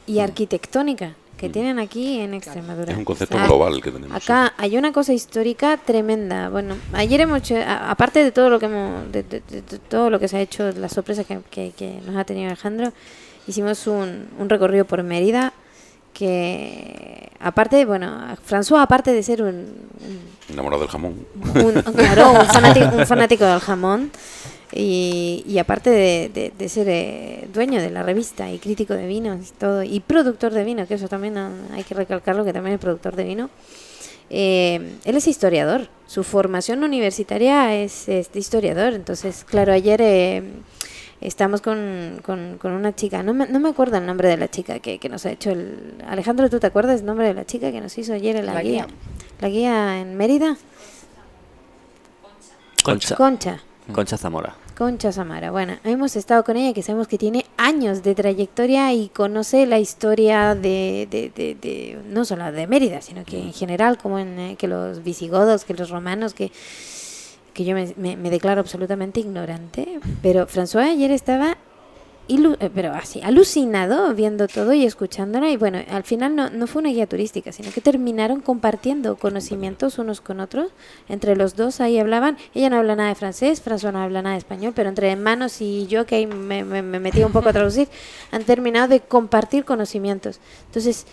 y 0.06 0.20
arquitectónica 0.20 1.14
que 1.38 1.48
tienen 1.48 1.78
aquí 1.78 2.18
en 2.20 2.34
Extremadura. 2.34 2.92
Es 2.92 2.98
un 2.98 3.04
concepto 3.04 3.36
O 3.36 3.38
sea, 3.38 3.46
global 3.46 3.80
que 3.80 3.90
tenemos. 3.92 4.14
Acá 4.14 4.52
hay 4.58 4.76
una 4.76 4.92
cosa 4.92 5.12
histórica 5.14 5.76
tremenda. 5.78 6.48
Bueno, 6.50 6.74
ayer 6.92 7.20
hemos 7.22 7.42
aparte 7.66 8.22
de 8.24 8.32
todo 8.32 8.50
lo 8.50 8.58
que 8.58 8.66
hemos, 8.66 9.10
de, 9.12 9.22
de- 9.22 9.42
de- 9.48 9.62
de 9.62 9.78
todo 9.78 10.10
lo 10.10 10.18
que 10.18 10.28
se 10.28 10.36
ha 10.36 10.40
hecho, 10.40 10.70
la 10.72 10.88
sorpresa 10.88 11.24
que, 11.24 11.38
que- 11.50 11.72
que 11.76 12.00
nos 12.04 12.16
ha 12.16 12.24
tenido 12.24 12.48
Alejandro, 12.48 12.92
hicimos 13.46 13.86
un, 13.86 14.26
un 14.38 14.48
recorrido 14.48 14.84
por 14.84 15.02
Mérida 15.02 15.52
que, 16.12 17.30
aparte, 17.40 17.84
bueno, 17.84 18.36
François, 18.48 18.82
aparte 18.82 19.12
de 19.12 19.22
ser 19.22 19.40
un, 19.42 19.48
un 19.54 20.52
Enamorado 20.52 20.82
del 20.82 20.90
jamón. 20.90 21.14
un, 21.54 21.72
claro, 21.92 22.32
un 22.32 22.46
fanático, 22.46 22.96
un 22.96 23.06
fanático 23.06 23.44
del 23.44 23.60
jamón 23.60 24.10
y, 24.72 25.44
y 25.46 25.58
aparte 25.58 25.90
de, 25.90 26.30
de- 26.32 26.52
de 26.56 26.68
ser 26.68 26.88
eh, 26.88 27.48
dueño 27.52 27.80
de 27.80 27.90
la 27.90 28.02
revista 28.02 28.50
y 28.52 28.58
crítico 28.58 28.94
de 28.94 29.06
vinos 29.06 29.48
y 29.48 29.52
todo 29.52 29.82
y 29.82 30.00
productor 30.00 30.52
de 30.52 30.64
vino 30.64 30.86
que 30.86 30.94
eso 30.94 31.08
también 31.08 31.38
ah, 31.38 31.50
hay 31.72 31.84
que 31.84 31.94
recalcarlo 31.94 32.44
que 32.44 32.52
también 32.52 32.74
es 32.74 32.80
productor 32.80 33.16
de 33.16 33.24
vino 33.24 33.50
eh, 34.30 34.96
él 35.06 35.16
es 35.16 35.26
historiador. 35.26 35.88
Su 36.06 36.22
formación 36.22 36.84
universitaria 36.84 37.74
es, 37.74 38.10
es 38.10 38.28
historiador. 38.34 38.92
Entonces 38.92 39.42
claro 39.44 39.72
ayer 39.72 40.00
eh, 40.02 40.42
estamos 41.22 41.62
con, 41.62 42.20
con, 42.22 42.58
con 42.58 42.72
una 42.72 42.94
chica 42.94 43.22
no 43.22 43.32
me, 43.32 43.46
no 43.48 43.58
me 43.58 43.70
acuerdo 43.70 43.96
el 43.96 44.04
nombre 44.04 44.28
de 44.28 44.36
la 44.36 44.48
chica 44.48 44.80
que, 44.80 44.98
que 44.98 45.08
nos 45.08 45.24
ha 45.24 45.30
hecho 45.32 45.50
el 45.50 45.94
Alejandro 46.06 46.50
tú 46.50 46.60
te 46.60 46.66
acuerdas 46.66 47.00
el 47.00 47.06
nombre 47.06 47.26
de 47.26 47.32
la 47.34 47.46
chica 47.46 47.72
que 47.72 47.80
nos 47.80 47.96
hizo 47.96 48.12
ayer 48.12 48.36
la, 48.44 48.52
La 48.52 48.62
guía 48.62 48.84
guía. 48.84 48.86
la 49.40 49.48
guía 49.48 50.00
en 50.00 50.14
Mérida. 50.16 50.56
Concha, 52.82 53.16
Concha, 53.16 53.16
Concha 53.16 53.62
Zamora. 54.16 54.54
Concha 54.76 55.10
Samara. 55.12 55.50
Bueno, 55.50 55.74
hemos 55.82 56.14
estado 56.14 56.44
con 56.44 56.56
ella 56.56 56.72
que 56.72 56.82
sabemos 56.82 57.08
que 57.08 57.18
tiene 57.18 57.44
años 57.56 58.02
de 58.02 58.14
trayectoria 58.14 58.92
y 58.92 59.08
conoce 59.08 59.66
la 59.66 59.78
historia 59.80 60.54
de, 60.54 61.08
de, 61.10 61.30
de, 61.34 61.54
de- 61.54 61.98
no 62.08 62.24
solo 62.24 62.52
de 62.52 62.66
Mérida, 62.66 63.00
sino 63.02 63.24
que 63.24 63.38
en 63.40 63.52
general, 63.52 63.98
como 63.98 64.18
en 64.18 64.38
eh, 64.38 64.56
que 64.56 64.68
los 64.68 65.02
visigodos, 65.02 65.64
que 65.64 65.74
los 65.74 65.90
romanos, 65.90 66.32
que, 66.34 66.52
que 67.54 67.64
yo 67.64 67.74
me, 67.74 67.92
me- 67.96 68.16
me 68.16 68.30
declaro 68.30 68.60
absolutamente 68.60 69.20
ignorante. 69.20 69.98
Pero 70.22 70.46
François 70.46 70.90
ayer 70.92 71.10
estaba 71.10 71.56
pero 72.74 72.92
así, 72.92 73.22
alucinado 73.22 74.14
viendo 74.14 74.48
todo 74.48 74.72
y 74.72 74.84
escuchándola. 74.84 75.50
Y 75.50 75.56
bueno, 75.56 75.78
al 75.90 76.04
final 76.04 76.36
no, 76.36 76.50
no 76.50 76.66
fue 76.66 76.80
una 76.80 76.90
guía 76.90 77.06
turística, 77.06 77.52
sino 77.52 77.70
que 77.70 77.80
terminaron 77.80 78.40
compartiendo 78.40 79.16
conocimientos 79.16 79.98
unos 79.98 80.20
con 80.20 80.40
otros. 80.40 80.70
Entre 81.08 81.36
los 81.36 81.56
dos 81.56 81.80
ahí 81.80 81.98
hablaban. 81.98 82.36
Ella 82.54 82.70
no 82.70 82.76
habla 82.76 82.96
nada 82.96 83.08
de 83.08 83.14
francés, 83.14 83.64
François 83.64 83.92
no 83.92 84.00
habla 84.00 84.22
nada 84.22 84.34
de 84.34 84.38
español, 84.38 84.72
pero 84.76 84.88
entre 84.88 85.14
manos 85.16 85.60
y 85.60 85.86
yo, 85.86 86.04
que 86.04 86.16
ahí 86.16 86.26
me, 86.26 86.64
me, 86.64 86.82
me 86.82 87.00
metí 87.00 87.22
un 87.22 87.32
poco 87.32 87.48
a 87.48 87.52
traducir, 87.52 87.88
han 88.30 88.44
terminado 88.44 88.88
de 88.88 89.00
compartir 89.00 89.64
conocimientos. 89.64 90.40
Entonces, 90.66 91.06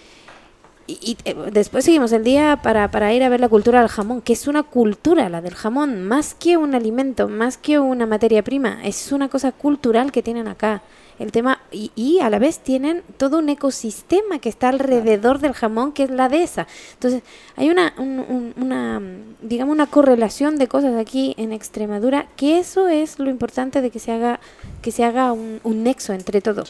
y, 0.87 0.99
y, 1.01 1.17
eh, 1.25 1.35
después 1.51 1.85
seguimos 1.85 2.11
el 2.11 2.23
día 2.23 2.59
para, 2.61 2.91
para 2.91 3.11
ir 3.13 3.23
a 3.23 3.29
ver 3.29 3.39
la 3.39 3.49
cultura 3.49 3.79
del 3.79 3.89
jamón, 3.89 4.21
que 4.21 4.33
es 4.33 4.47
una 4.47 4.63
cultura 4.63 5.29
la 5.29 5.41
del 5.41 5.55
jamón, 5.55 6.03
más 6.03 6.35
que 6.35 6.57
un 6.57 6.75
alimento, 6.75 7.27
más 7.27 7.57
que 7.57 7.79
una 7.79 8.05
materia 8.05 8.43
prima, 8.43 8.79
es 8.83 9.11
una 9.11 9.29
cosa 9.29 9.51
cultural 9.51 10.11
que 10.11 10.21
tienen 10.21 10.47
acá. 10.47 10.81
El 11.17 11.31
tema, 11.31 11.61
y, 11.71 11.91
y 11.95 12.19
a 12.19 12.29
la 12.29 12.39
vez 12.39 12.59
tienen 12.59 13.01
todo 13.17 13.39
un 13.39 13.47
ecosistema 13.47 14.39
que 14.39 14.49
está 14.49 14.67
alrededor 14.69 15.39
del 15.39 15.53
jamón, 15.53 15.93
que 15.93 16.03
es 16.03 16.09
la 16.09 16.27
dehesa. 16.27 16.67
Entonces, 16.93 17.23
hay 17.55 17.69
una, 17.69 17.93
un- 17.97 18.19
un- 18.19 18.53
una, 18.57 19.01
digamos, 19.41 19.71
una 19.73 19.87
correlación 19.87 20.57
de 20.57 20.67
cosas 20.67 20.95
aquí 20.97 21.33
en 21.37 21.53
Extremadura, 21.53 22.27
que 22.35 22.59
eso 22.59 22.89
es 22.89 23.17
lo 23.19 23.29
importante 23.29 23.81
de 23.81 23.91
que 23.91 23.99
se 23.99 24.11
haga, 24.11 24.41
que 24.81 24.91
se 24.91 25.05
haga 25.05 25.31
un, 25.31 25.61
un 25.63 25.83
nexo 25.83 26.11
entre 26.11 26.41
todo. 26.41 26.63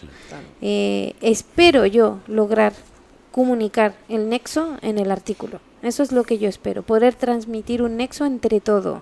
Eh, 0.62 1.16
espero 1.22 1.86
yo 1.88 2.20
lograr 2.28 2.74
comunicar 3.32 3.96
el 4.10 4.30
nexo 4.30 4.78
en 4.82 5.00
el 5.00 5.12
artículo. 5.12 5.60
Eso 5.82 6.04
es 6.04 6.12
lo 6.12 6.24
que 6.24 6.38
yo 6.38 6.48
espero, 6.50 6.84
poder 6.84 7.16
transmitir 7.16 7.82
un 7.82 7.98
nexo 7.98 8.26
entre 8.26 8.60
todo. 8.60 9.02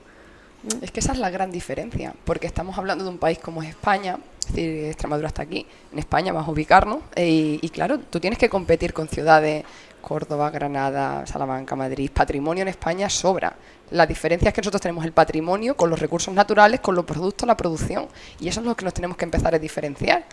Es 0.82 0.92
que 0.92 1.02
esa 1.02 1.12
es 1.12 1.18
la 1.20 1.30
gran 1.30 1.52
diferencia, 1.52 2.14
porque 2.24 2.48
estamos 2.48 2.78
hablando 2.78 3.04
de 3.04 3.10
un 3.10 3.18
país 3.18 3.38
como 3.38 3.62
es 3.62 3.70
España, 3.70 4.18
es 4.40 4.48
decir, 4.48 4.86
Extremadura 4.86 5.28
está 5.28 5.42
aquí, 5.42 5.66
en 5.92 6.00
España 6.00 6.32
vas 6.32 6.48
a 6.48 6.52
ubicarnos, 6.52 7.00
e- 7.16 7.28
y, 7.28 7.60
y 7.62 7.70
claro, 7.70 8.00
tú 8.00 8.20
tienes 8.20 8.40
que 8.40 8.50
competir 8.50 8.94
con 8.94 9.08
ciudades, 9.10 9.66
Córdoba, 10.02 10.50
Granada, 10.52 11.26
Salamanca, 11.26 11.76
Madrid, 11.76 12.10
patrimonio 12.14 12.62
en 12.62 12.68
España 12.70 13.10
sobra. 13.10 13.56
La 13.92 14.06
diferencia 14.06 14.50
es 14.50 14.54
que 14.54 14.62
nosotros 14.62 14.82
tenemos 14.82 15.04
el 15.06 15.12
patrimonio 15.14 15.76
con 15.78 15.90
los 15.90 16.00
recursos 16.00 16.34
naturales, 16.34 16.80
con 16.82 16.96
los 16.96 17.06
productos, 17.06 17.46
la 17.48 17.56
producción, 17.58 18.08
y 18.40 18.48
eso 18.48 18.60
es 18.62 18.66
lo 18.66 18.76
que 18.76 18.86
nos 18.86 18.94
tenemos 18.94 19.18
que 19.18 19.26
empezar 19.26 19.54
a 19.56 19.60
diferenciar. 19.60 20.24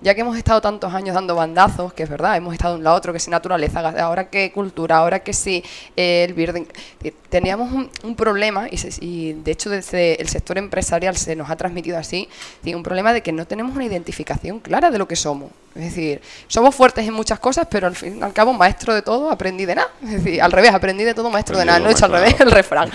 Ya 0.00 0.14
que 0.14 0.20
hemos 0.20 0.36
estado 0.36 0.60
tantos 0.60 0.94
años 0.94 1.14
dando 1.14 1.34
bandazos, 1.34 1.92
que 1.92 2.04
es 2.04 2.08
verdad, 2.08 2.36
hemos 2.36 2.54
estado 2.54 2.74
de 2.74 2.78
un 2.78 2.84
lado 2.84 2.96
otro, 2.96 3.12
que 3.12 3.18
si 3.18 3.30
naturaleza, 3.30 3.80
ahora 4.00 4.30
que 4.30 4.52
cultura, 4.52 4.98
ahora 4.98 5.18
que 5.20 5.32
sí, 5.32 5.64
eh, 5.96 6.24
el. 6.28 6.38
Es 6.38 6.54
decir, 6.54 7.14
Teníamos 7.28 7.70
un, 7.72 7.90
un 8.04 8.16
problema, 8.16 8.68
y, 8.70 8.78
se- 8.78 9.04
y 9.04 9.34
de 9.34 9.50
hecho 9.50 9.68
desde 9.68 10.18
el 10.22 10.28
sector 10.30 10.56
empresarial 10.56 11.14
se 11.16 11.36
nos 11.36 11.50
ha 11.50 11.56
transmitido 11.56 11.98
así, 11.98 12.26
sí, 12.64 12.74
un 12.74 12.82
problema 12.82 13.12
de 13.12 13.20
que 13.22 13.32
no 13.32 13.46
tenemos 13.46 13.74
una 13.76 13.84
identificación 13.84 14.60
clara 14.60 14.90
de 14.90 14.96
lo 14.98 15.06
que 15.06 15.14
somos. 15.16 15.50
Es 15.74 15.82
decir, 15.84 16.22
somos 16.48 16.74
fuertes 16.74 17.06
en 17.06 17.12
muchas 17.14 17.38
cosas, 17.38 17.66
pero 17.70 17.86
al 17.86 17.94
fin 17.94 18.18
y 18.18 18.22
al 18.22 18.32
cabo, 18.32 18.52
maestro 18.54 18.94
de 18.94 19.02
todo, 19.02 19.30
aprendí 19.30 19.66
de 19.66 19.74
nada. 19.74 19.90
Es 20.02 20.24
decir, 20.24 20.40
al 20.40 20.50
revés, 20.52 20.72
aprendí 20.72 21.04
de 21.04 21.12
todo, 21.12 21.28
maestro 21.30 21.56
de 21.58 21.64
Aprendí 21.64 21.66
nada. 21.66 21.78
de 21.80 21.84
No 21.84 21.90
he 21.90 21.92
hecho 21.92 22.04
al 22.06 22.12
revés 22.12 22.34
el 22.40 22.46
nada. 22.46 22.56
refrán. 22.56 22.90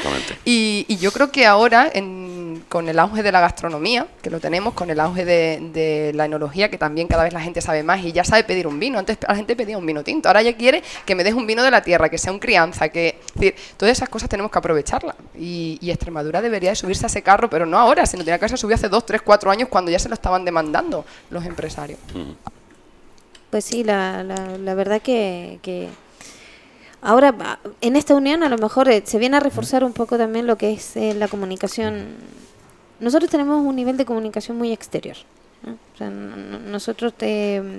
Y, 0.46 0.86
y 0.88 0.98
yo 0.98 1.12
creo 1.12 1.32
que 1.32 1.46
ahora, 1.46 1.90
en- 1.94 2.23
con 2.74 2.90
el 2.90 2.98
auge 2.98 3.22
de 3.22 3.32
la 3.32 3.40
gastronomía, 3.40 4.08
que 4.20 4.32
lo 4.32 4.40
tenemos, 4.40 4.74
con 4.74 4.90
el 4.90 5.00
auge 5.00 5.26
de, 5.26 6.12
la 6.16 6.26
enología, 6.26 6.72
que 6.72 6.80
también 6.80 7.08
cada 7.08 7.24
vez 7.24 7.32
la 7.32 7.40
gente 7.40 7.62
sabe 7.62 7.84
más 7.84 8.04
y 8.04 8.12
ya 8.12 8.24
sabe 8.24 8.44
pedir 8.44 8.66
un 8.66 8.80
vino. 8.80 8.98
Antes 8.98 9.20
la 9.28 9.36
gente 9.36 9.56
pedía 9.56 9.78
un 9.78 9.86
vino 9.86 10.04
tinto, 10.04 10.28
ahora 10.28 10.42
ya 10.42 10.58
quiere 10.58 10.82
que 11.06 11.14
me 11.14 11.24
des 11.24 11.36
un 11.36 11.46
vino 11.46 11.62
de 11.62 11.70
la 11.70 11.84
tierra, 11.84 12.10
que 12.10 12.18
sea 12.18 12.32
un 12.32 12.40
crianza, 12.40 12.90
que... 12.90 13.20
todas 13.78 13.96
esas 13.96 14.10
cosas 14.10 14.28
tenemos 14.28 14.52
que 14.52 14.58
aprovecharlas. 14.58 15.16
Y, 15.38 15.78
Extremadura 15.88 16.42
debería 16.42 16.72
de 16.72 16.76
subirse 16.76 17.06
a 17.06 17.10
ese 17.10 17.22
carro, 17.22 17.48
pero 17.48 17.68
no 17.68 17.78
ahora, 17.78 18.08
sino 18.08 18.24
tenía 18.24 18.40
que 18.40 18.46
haberse 18.46 18.58
subido 18.58 18.74
hace 18.74 18.90
dos, 18.90 19.06
tres, 19.06 19.22
cuatro 19.22 19.52
años 19.52 19.70
cuando 19.70 19.92
ya 19.92 20.00
se 20.00 20.10
lo 20.10 20.16
estaban 20.16 20.44
demandando 20.44 21.06
los 21.30 21.46
empresarios. 21.46 22.00
Pues 23.52 23.66
sí, 23.66 23.84
la, 23.84 24.24
la, 24.24 24.74
verdad 24.74 25.00
que, 25.00 25.90
ahora 27.04 27.60
en 27.82 27.96
esta 27.96 28.16
unión 28.16 28.42
a 28.42 28.50
lo 28.50 28.58
mejor 28.58 28.90
eh, 28.90 29.04
se 29.06 29.20
viene 29.20 29.38
a 29.38 29.40
reforzar 29.40 29.84
un 29.84 29.94
poco 29.94 30.18
también 30.18 30.48
lo 30.48 30.58
que 30.58 30.74
es 30.74 30.98
eh, 30.98 31.14
la 31.14 31.28
comunicación. 31.28 32.16
Nosotros 33.04 33.30
tenemos 33.30 33.62
un 33.66 33.76
nivel 33.76 33.98
de 33.98 34.06
comunicación 34.06 34.58
muy 34.58 34.72
exterior. 34.72 35.18
O 35.66 35.98
sea, 35.98 36.10
no- 36.10 36.36
no- 36.36 36.60
nosotros, 36.60 37.14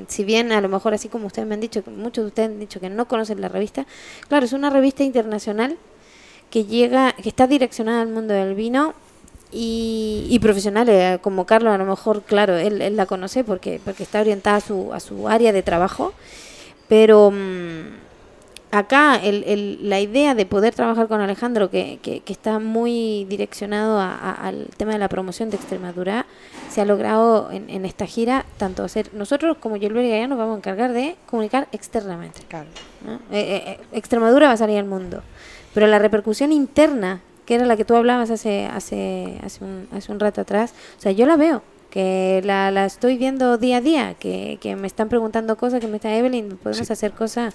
si 0.08 0.24
bien 0.24 0.52
a 0.52 0.60
lo 0.60 0.68
mejor 0.68 0.94
así 0.94 1.08
como 1.08 1.26
ustedes 1.26 1.46
me 1.48 1.54
han 1.54 1.60
dicho, 1.60 1.82
muchos 1.86 2.24
de 2.24 2.28
ustedes 2.28 2.48
han 2.50 2.60
dicho 2.60 2.80
que 2.80 2.88
no 2.88 3.06
conocen 3.06 3.40
la 3.40 3.48
revista, 3.48 3.86
claro, 4.28 4.46
es 4.46 4.52
una 4.52 4.70
revista 4.70 5.02
internacional 5.02 5.76
que 6.50 6.64
llega, 6.64 7.12
que 7.12 7.28
está 7.28 7.46
direccionada 7.46 8.00
al 8.02 8.08
mundo 8.08 8.32
del 8.32 8.54
vino 8.54 8.94
y, 9.52 10.26
y 10.30 10.38
profesionales 10.38 10.94
eh, 11.16 11.18
como 11.20 11.44
Carlos 11.46 11.74
a 11.74 11.78
lo 11.78 11.84
mejor 11.84 12.22
claro 12.22 12.56
él, 12.56 12.80
él 12.82 12.96
la 12.96 13.06
conoce 13.06 13.44
porque 13.44 13.80
porque 13.84 14.02
está 14.02 14.20
orientada 14.20 14.56
a 14.56 14.60
su 14.60 14.92
a 14.92 14.98
su 15.00 15.28
área 15.28 15.52
de 15.52 15.62
trabajo 15.62 16.12
pero 16.88 17.30
mm, 17.30 18.03
acá 18.78 19.16
el, 19.16 19.44
el- 19.44 19.88
la 19.88 20.00
idea 20.00 20.34
de 20.34 20.46
poder 20.46 20.74
trabajar 20.74 21.08
con 21.08 21.20
Alejandro 21.20 21.70
que, 21.70 21.98
que, 22.02 22.20
que 22.20 22.32
está 22.32 22.58
muy 22.58 23.24
direccionado 23.28 23.98
a- 23.98 24.14
a- 24.14 24.32
al 24.48 24.66
tema 24.76 24.92
de 24.92 24.98
la 24.98 25.08
promoción 25.08 25.50
de 25.50 25.56
Extremadura 25.56 26.26
se 26.70 26.80
ha 26.80 26.84
logrado 26.84 27.50
en, 27.52 27.70
en 27.70 27.84
esta 27.84 28.06
gira 28.06 28.44
tanto 28.58 28.82
hacer 28.84 29.10
nosotros 29.14 29.56
como 29.58 29.76
yo 29.76 29.88
y 30.00 30.08
ya 30.08 30.26
nos 30.26 30.38
vamos 30.38 30.54
a 30.54 30.58
encargar 30.58 30.92
de 30.92 31.16
comunicar 31.26 31.68
externamente 31.72 32.40
Claro. 32.48 32.66
¿no? 33.06 33.14
Eh, 33.14 33.18
eh, 33.30 33.62
eh, 33.66 33.80
Extremadura 33.92 34.48
va 34.48 34.54
a 34.54 34.56
salir 34.56 34.78
al 34.78 34.86
mundo. 34.86 35.22
Pero 35.72 35.86
la 35.86 35.98
repercusión 35.98 36.52
interna, 36.52 37.20
que 37.46 37.54
era 37.56 37.66
la 37.66 37.76
que 37.76 37.84
tú 37.84 37.94
hablabas 37.96 38.30
hace, 38.30 38.66
hace, 38.66 39.38
hace, 39.44 39.64
un, 39.64 39.88
hace 39.92 40.10
un 40.12 40.20
rato 40.20 40.40
atrás, 40.40 40.72
o 40.98 41.00
sea, 41.00 41.12
yo 41.12 41.26
la 41.26 41.36
veo, 41.36 41.62
que 41.90 42.40
la, 42.44 42.70
la 42.70 42.86
estoy 42.86 43.16
viendo 43.18 43.56
día 43.58 43.76
a 43.76 43.80
día, 43.80 44.14
que, 44.14 44.58
que 44.60 44.74
me 44.76 44.86
están 44.86 45.08
preguntando 45.08 45.56
cosas, 45.56 45.80
que 45.80 45.86
me 45.86 45.96
está 45.96 46.14
Evelyn, 46.16 46.56
podemos 46.56 46.86
Sí. 46.86 46.92
hacer 46.92 47.12
cosas. 47.12 47.54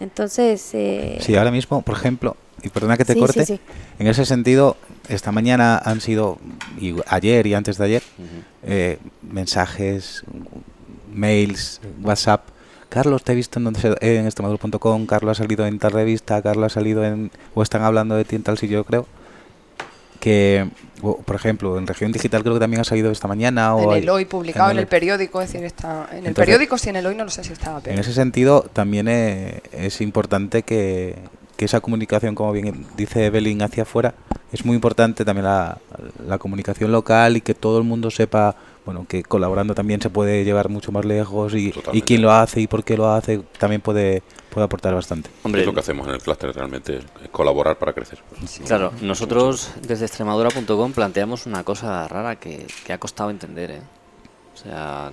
Entonces, 0.00 0.70
eh, 0.74 1.18
Sí, 1.20 1.36
ahora 1.36 1.50
mismo, 1.50 1.82
por 1.82 1.96
ejemplo, 1.96 2.36
y 2.62 2.68
perdona 2.68 2.96
que 2.96 3.04
te 3.04 3.14
Sí, 3.14 3.20
corte, 3.20 3.46
sí. 3.46 3.60
en 3.98 4.06
ese 4.06 4.24
sentido, 4.24 4.76
esta 5.08 5.32
mañana 5.32 5.78
han 5.84 6.00
sido, 6.00 6.38
y 6.78 6.94
ayer 7.06 7.46
y 7.46 7.54
antes 7.54 7.78
de 7.78 7.84
ayer, 7.84 8.02
eh, 8.62 8.98
mensajes, 9.22 10.24
mails, 11.12 11.80
WhatsApp. 12.02 12.48
Carlos, 12.88 13.24
te 13.24 13.32
he 13.32 13.34
visto 13.34 13.58
en, 13.58 13.74
se- 13.74 13.96
en 14.00 14.26
extremadura.com, 14.26 15.06
Carlos 15.06 15.38
ha 15.38 15.42
salido 15.42 15.66
en 15.66 15.78
tal 15.78 15.92
revista, 15.92 16.40
Carlos 16.42 16.66
ha 16.66 16.74
salido 16.74 17.04
en... 17.04 17.30
o 17.54 17.62
están 17.62 17.82
hablando 17.82 18.14
de 18.16 18.24
ti 18.24 18.36
en 18.36 18.42
tal 18.42 18.56
sitio, 18.58 18.78
yo 18.78 18.84
creo. 18.84 19.06
Que, 20.24 20.66
por 21.02 21.36
ejemplo, 21.36 21.76
en 21.76 21.86
región 21.86 22.10
digital 22.10 22.40
creo 22.42 22.54
que 22.54 22.60
también 22.60 22.80
ha 22.80 22.84
salido 22.84 23.10
esta 23.10 23.28
mañana. 23.28 23.66
En 23.78 23.84
o 23.84 23.92
el 23.94 24.04
hay- 24.04 24.08
hoy 24.08 24.24
publicado, 24.24 24.70
en 24.70 24.76
en 24.76 24.78
el 24.78 24.82
el- 24.84 24.88
periódico, 24.88 25.42
es 25.42 25.52
decir, 25.52 25.66
está 25.66 26.06
en 26.12 26.18
el 26.20 26.26
Entonces- 26.28 26.34
periódico, 26.46 26.78
sí, 26.78 26.88
en 26.88 26.96
el 26.96 27.04
hoy 27.06 27.14
no 27.14 27.24
lo 27.24 27.30
sé 27.30 27.44
si 27.44 27.52
estaba, 27.52 27.80
pero 27.80 27.92
En 27.92 28.00
ese 28.00 28.14
sentido, 28.14 28.62
también 28.72 29.06
eh, 29.08 29.60
es 29.72 30.00
importante 30.00 30.62
que, 30.62 31.16
que 31.58 31.66
esa 31.66 31.80
comunicación, 31.82 32.34
como 32.34 32.52
bien 32.52 32.86
dice 32.96 33.26
Evelyn, 33.26 33.60
hacia 33.60 33.82
afuera, 33.82 34.14
es 34.50 34.64
muy 34.64 34.74
importante 34.76 35.26
también 35.26 35.44
la, 35.44 35.76
la 36.26 36.38
comunicación 36.38 36.90
local 36.90 37.36
y 37.36 37.42
que 37.42 37.52
todo 37.54 37.76
el 37.76 37.84
mundo 37.84 38.10
sepa, 38.10 38.56
bueno, 38.84 39.06
que 39.08 39.22
colaborando 39.22 39.74
también 39.74 40.00
se 40.00 40.10
puede 40.10 40.44
llevar 40.44 40.68
mucho 40.68 40.92
más 40.92 41.04
lejos 41.04 41.54
y, 41.54 41.72
y 41.92 42.02
quién 42.02 42.22
lo 42.22 42.32
hace 42.32 42.60
y 42.60 42.66
por 42.66 42.84
qué 42.84 42.96
lo 42.96 43.08
hace 43.10 43.40
también 43.58 43.80
puede, 43.80 44.22
puede 44.50 44.66
aportar 44.66 44.94
bastante. 44.94 45.30
Hombre, 45.42 45.62
es 45.62 45.66
lo 45.66 45.72
que 45.72 45.80
hacemos 45.80 46.06
en 46.08 46.14
el 46.14 46.20
clúster 46.20 46.54
realmente, 46.54 46.98
es 46.98 47.04
colaborar 47.30 47.78
para 47.78 47.92
crecer. 47.92 48.18
Claro, 48.66 48.92
nosotros 49.00 49.72
desde 49.86 50.04
extremadura.com 50.04 50.92
planteamos 50.92 51.46
una 51.46 51.64
cosa 51.64 52.06
rara 52.08 52.36
que, 52.36 52.66
que 52.84 52.92
ha 52.92 52.98
costado 52.98 53.30
entender, 53.30 53.70
¿eh? 53.70 53.80
O 54.54 54.56
sea, 54.56 55.10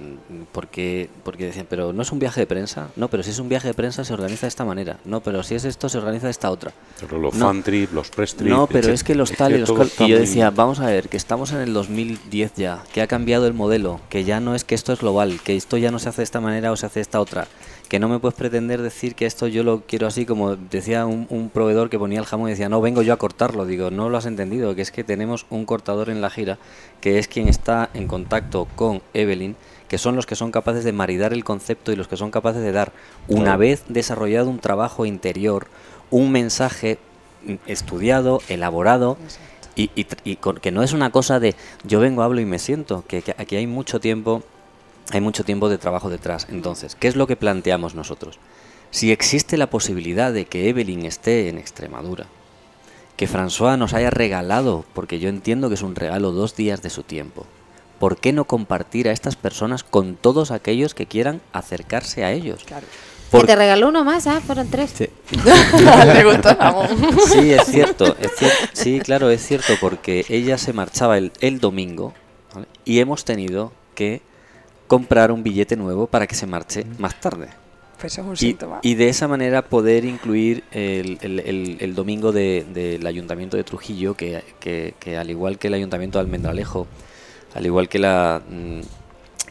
porque, 0.52 1.10
porque 1.24 1.46
decían, 1.46 1.66
pero 1.68 1.94
no 1.94 2.04
es 2.04 2.12
un 2.12 2.20
viaje 2.20 2.42
de 2.42 2.46
prensa. 2.48 2.90
No, 2.96 3.08
pero 3.08 3.24
si 3.24 3.32
es 3.32 3.40
un 3.40 3.50
viaje 3.50 3.68
de 3.68 3.74
prensa 3.74 4.06
se 4.06 4.14
organiza 4.14 4.42
de 4.46 4.50
esta 4.50 4.64
manera. 4.66 4.98
No, 5.04 5.22
pero 5.22 5.42
si 5.42 5.56
es 5.56 5.66
esto 5.66 5.90
se 5.90 5.98
organiza 5.98 6.28
de 6.28 6.32
esta 6.32 6.52
otra. 6.52 6.72
Pero 7.00 7.18
los 7.18 7.34
No. 7.34 7.48
fan 7.48 7.64
trip, 7.64 7.92
los 7.92 8.10
press 8.12 8.36
trip, 8.36 8.50
No, 8.52 8.68
pero 8.68 8.94
es 8.94 9.04
que 9.04 9.16
los 9.16 9.32
tal 9.32 9.54
y 9.56 9.58
los 9.58 9.72
cual- 9.72 9.90
Y 10.00 10.08
yo 10.10 10.20
decía, 10.20 10.52
vamos 10.52 10.80
a 10.80 10.86
ver, 10.86 11.10
que 11.10 11.18
estamos 11.18 11.52
en 11.54 11.62
el 11.62 11.74
2010 11.74 12.54
ya, 12.56 12.84
que 12.94 13.02
ha 13.02 13.08
cambiado 13.08 13.48
el 13.48 13.54
modelo, 13.54 14.00
que 14.10 14.24
ya 14.24 14.40
no 14.40 14.54
es 14.54 14.64
que 14.64 14.76
esto 14.76 14.94
es 14.94 15.00
global, 15.00 15.40
que 15.44 15.56
esto 15.56 15.76
ya 15.78 15.90
no 15.90 15.98
se 15.98 16.10
hace 16.10 16.18
de 16.22 16.26
esta 16.26 16.40
manera 16.40 16.72
o 16.72 16.76
se 16.78 16.86
hace 16.86 17.00
de 17.00 17.04
esta 17.04 17.20
otra. 17.20 17.48
Que 17.92 18.00
no 18.00 18.08
me 18.08 18.20
puedes 18.20 18.38
pretender 18.38 18.82
decir 18.82 19.16
que 19.16 19.26
esto 19.26 19.48
yo 19.48 19.64
lo 19.64 19.82
quiero 19.82 20.08
así, 20.08 20.26
como 20.26 20.56
decía 20.56 21.06
un, 21.06 21.28
un 21.30 21.50
proveedor 21.50 21.90
que 21.90 22.00
ponía 22.00 22.20
el 22.20 22.26
jamón 22.26 22.48
y 22.48 22.52
decía, 22.52 22.70
no, 22.70 22.80
vengo 22.80 23.02
yo 23.02 23.12
a 23.12 23.18
cortarlo. 23.18 23.66
Digo, 23.66 23.92
no 23.92 24.10
lo 24.10 24.18
has 24.18 24.26
entendido, 24.26 24.74
que 24.76 24.82
es 24.82 24.92
que 24.92 25.04
tenemos 25.04 25.46
un 25.50 25.66
cortador 25.66 26.10
en 26.10 26.22
la 26.22 26.30
gira, 26.30 26.58
que 27.02 27.20
es 27.20 27.28
quien 27.28 27.50
está 27.50 27.90
en 27.94 28.08
contacto 28.08 28.66
con 28.78 29.02
Evelyn, 29.14 29.58
que 29.90 29.98
son 29.98 30.16
los 30.16 30.26
que 30.26 30.38
son 30.38 30.52
capaces 30.52 30.86
de 30.86 30.94
maridar 30.94 31.34
el 31.34 31.44
concepto 31.44 31.92
y 31.92 31.98
los 31.98 32.08
que 32.08 32.16
son 32.16 32.32
capaces 32.32 32.62
de 32.62 32.72
dar, 32.72 32.94
una 33.28 33.58
vez 33.58 33.84
desarrollado 33.90 34.50
un 34.50 34.60
trabajo 34.60 35.06
interior, 35.06 35.68
un 36.12 36.32
mensaje 36.32 36.98
estudiado, 37.68 38.40
elaborado, 38.48 39.18
y, 39.76 39.90
que 40.62 40.72
no 40.72 40.82
es 40.82 40.94
una 40.94 41.12
cosa 41.12 41.42
de 41.42 41.56
yo 41.84 42.00
vengo, 42.00 42.24
hablo 42.24 42.40
y 42.40 42.46
me 42.46 42.58
siento, 42.58 43.04
que, 43.06 43.22
que 43.22 43.36
aquí 43.38 43.58
hay 43.58 43.68
mucho 43.68 44.00
tiempo, 44.00 44.44
hay 45.12 45.22
mucho 45.22 45.44
tiempo 45.44 45.70
de 45.70 45.78
trabajo 45.78 46.10
detrás. 46.10 46.48
Entonces, 46.50 46.96
¿qué 46.96 47.08
es 47.08 47.16
lo 47.16 47.28
que 47.28 47.36
planteamos 47.36 47.96
nosotros? 47.96 48.40
Si 48.90 49.12
existe 49.12 49.58
la 49.58 49.70
posibilidad 49.70 50.34
de 50.34 50.46
que 50.46 50.70
Evelyn 50.70 51.06
esté 51.06 51.50
en 51.50 51.58
Extremadura, 51.58 52.28
que 53.16 53.28
François 53.28 53.78
nos 53.78 53.94
haya 53.94 54.10
regalado, 54.10 54.84
porque 54.94 55.20
yo 55.20 55.30
entiendo 55.30 55.70
que 55.70 55.76
es 55.76 55.82
un 55.82 55.96
regalo, 55.96 56.32
dos 56.32 56.56
días 56.56 56.82
de 56.82 56.90
su 56.90 57.04
tiempo, 57.04 57.46
¿por 58.00 58.18
qué 58.18 58.34
no 58.34 58.46
compartir 58.46 59.08
a 59.08 59.12
estas 59.12 59.36
personas 59.36 59.84
con 59.84 60.16
todos 60.16 60.52
aquellos 60.52 60.94
que 60.96 61.06
quieran 61.06 61.42
acercarse 61.54 62.24
a 62.26 62.32
ellos? 62.32 62.64
claro. 62.66 62.86
Por- 63.30 63.46
te 63.46 63.56
regaló 63.56 63.88
uno 63.88 64.04
más, 64.04 64.28
¿ah? 64.28 64.42
Fueron 64.46 64.68
tres. 64.70 64.92
Sí. 64.94 65.08
Le 66.14 66.24
gustó. 66.26 66.50
Sí, 67.32 67.54
es 67.54 67.64
cierto, 67.66 68.18
es 68.20 68.32
cier- 68.38 68.70
sí, 68.74 69.00
claro, 69.00 69.30
es 69.30 69.42
cierto, 69.48 69.72
porque 69.80 70.26
ella 70.28 70.58
se 70.58 70.74
marchaba 70.74 71.18
el, 71.18 71.32
el 71.40 71.62
domingo 71.62 72.14
¿vale? 72.54 72.68
y 72.84 73.00
hemos 73.00 73.24
tenido 73.24 73.72
que 73.96 74.22
comprar 74.92 75.32
un 75.32 75.42
billete 75.42 75.78
nuevo 75.78 76.06
para 76.06 76.28
que 76.28 76.36
se 76.36 76.46
marche 76.46 76.86
más 76.98 77.18
tarde. 77.22 77.48
Pues 77.98 78.12
eso 78.12 78.22
es 78.24 78.28
un 78.28 78.34
Y, 78.34 78.38
síntoma. 78.38 78.80
y 78.82 78.96
de 78.96 79.08
esa 79.08 79.26
manera 79.30 79.62
poder 79.62 80.04
incluir 80.04 80.66
el, 80.72 81.18
el- 81.22 81.40
el- 81.40 81.78
el 81.80 81.96
domingo 81.96 82.34
de- 82.34 82.66
del 82.74 83.08
Ayuntamiento 83.08 83.56
de 83.56 83.64
Trujillo, 83.64 84.16
que, 84.16 84.44
que- 84.60 84.94
que 85.00 85.16
al 85.18 85.30
igual 85.30 85.58
que 85.60 85.68
el 85.70 85.76
Ayuntamiento 85.76 86.18
de 86.18 86.24
Almendralejo, 86.26 86.88
al 87.54 87.66
igual 87.66 87.88
que 87.88 88.00
la, 88.00 88.42
mm, 88.50 88.82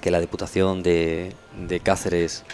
que 0.03 0.11
la 0.11 0.21
Diputación 0.21 0.83
de, 0.83 1.33
de 1.69 1.81
Cáceres, 1.81 2.45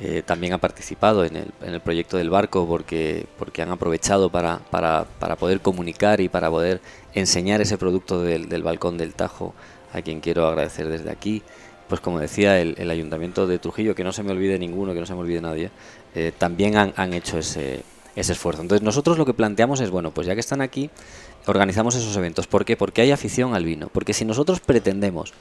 eh, 0.00 0.22
también 0.24 0.52
ha 0.52 0.58
participado 0.58 1.24
en 1.24 1.34
el, 1.34 1.48
en 1.62 1.74
el 1.74 1.80
proyecto 1.80 2.18
del 2.18 2.30
barco 2.30 2.68
porque, 2.68 3.26
porque 3.36 3.62
han 3.62 3.70
aprovechado 3.72 4.30
para, 4.30 4.58
para, 4.70 5.06
para 5.18 5.34
poder 5.34 5.60
comunicar 5.60 6.20
y 6.20 6.28
para 6.28 6.48
poder 6.50 6.80
enseñar 7.14 7.60
ese 7.62 7.76
producto 7.78 8.22
del, 8.22 8.48
del 8.48 8.62
balcón 8.62 8.96
del 8.96 9.14
Tajo, 9.14 9.54
a 9.92 10.02
quien 10.02 10.20
quiero 10.20 10.46
agradecer 10.46 10.88
desde 10.88 11.10
aquí. 11.10 11.42
Pues 11.88 12.00
como 12.00 12.18
decía, 12.18 12.60
el, 12.60 12.90
Ayuntamiento 12.90 13.46
de 13.46 13.58
Trujillo, 13.58 13.94
que 13.94 14.04
no 14.04 14.12
se 14.12 14.22
me 14.22 14.32
olvide 14.32 14.58
ninguno, 14.58 14.92
que 14.94 15.00
no 15.00 15.06
se 15.06 15.14
me 15.14 15.20
olvide 15.20 15.40
nadie, 15.40 15.70
eh, 16.14 16.32
también 16.36 16.76
han, 16.76 16.92
han 16.96 17.14
hecho 17.14 17.38
ese, 17.38 17.82
ese 18.14 18.32
esfuerzo. 18.32 18.62
Entonces 18.62 18.84
nosotros 18.84 19.16
lo 19.18 19.24
que 19.24 19.34
planteamos 19.34 19.80
es, 19.80 19.90
bueno, 19.90 20.10
pues 20.10 20.26
ya 20.26 20.34
que 20.34 20.40
están 20.40 20.60
aquí, 20.60 20.90
organizamos 21.46 21.94
esos 21.94 22.16
eventos. 22.16 22.46
¿Por 22.46 22.64
qué? 22.64 22.76
Porque 22.76 23.02
hay 23.02 23.10
afición 23.10 23.54
al 23.54 23.64
vino. 23.64 23.88
Porque 23.92 24.12
si 24.12 24.24
nosotros 24.24 24.60
pretendemos 24.60 25.32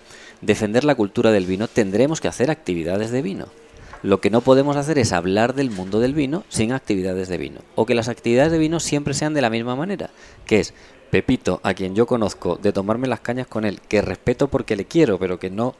defender 0.41 0.83
la 0.83 0.95
cultura 0.95 1.31
del 1.31 1.45
vino, 1.45 1.67
tendremos 1.67 2.21
que 2.21 2.27
hacer 2.27 2.51
actividades 2.51 3.11
de 3.11 3.21
vino. 3.21 3.47
Lo 4.03 4.21
que 4.21 4.29
no 4.29 4.41
podemos 4.41 4.75
hacer 4.77 4.99
es 4.99 5.11
hablar 5.11 5.55
del 5.55 5.71
mundo 5.71 5.99
del 5.99 6.13
vino 6.13 6.43
sin 6.49 6.71
actividades 6.71 7.29
de 7.29 7.37
vino. 7.37 7.61
O 7.75 7.85
que 7.85 7.95
las 7.95 8.09
actividades 8.09 8.51
de 8.51 8.59
vino 8.59 8.79
siempre 8.79 9.15
sean 9.15 9.33
de 9.33 9.41
la 9.41 9.49
misma 9.49 9.75
manera, 9.75 10.11
que 10.45 10.59
es 10.59 10.73
Pepito, 11.09 11.61
a 11.63 11.73
quien 11.73 11.95
yo 11.95 12.05
conozco, 12.05 12.57
de 12.61 12.73
tomarme 12.73 13.07
las 13.07 13.21
cañas 13.21 13.47
con 13.47 13.65
él, 13.65 13.79
que 13.87 14.01
respeto 14.01 14.49
porque 14.49 14.75
le 14.75 14.85
quiero, 14.85 15.17
pero 15.17 15.39
que 15.39 15.49
no, 15.49 15.73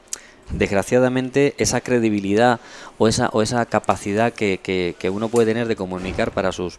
desgraciadamente, 0.50 1.54
esa 1.58 1.80
credibilidad 1.80 2.60
o 2.98 3.08
esa, 3.08 3.28
o 3.32 3.42
esa 3.42 3.64
capacidad 3.66 4.32
que, 4.32 4.60
que- 4.62 4.96
que 4.98 5.10
uno 5.10 5.28
puede 5.28 5.46
tener 5.46 5.68
de 5.68 5.76
comunicar 5.76 6.30
para 6.32 6.52
sus 6.52 6.78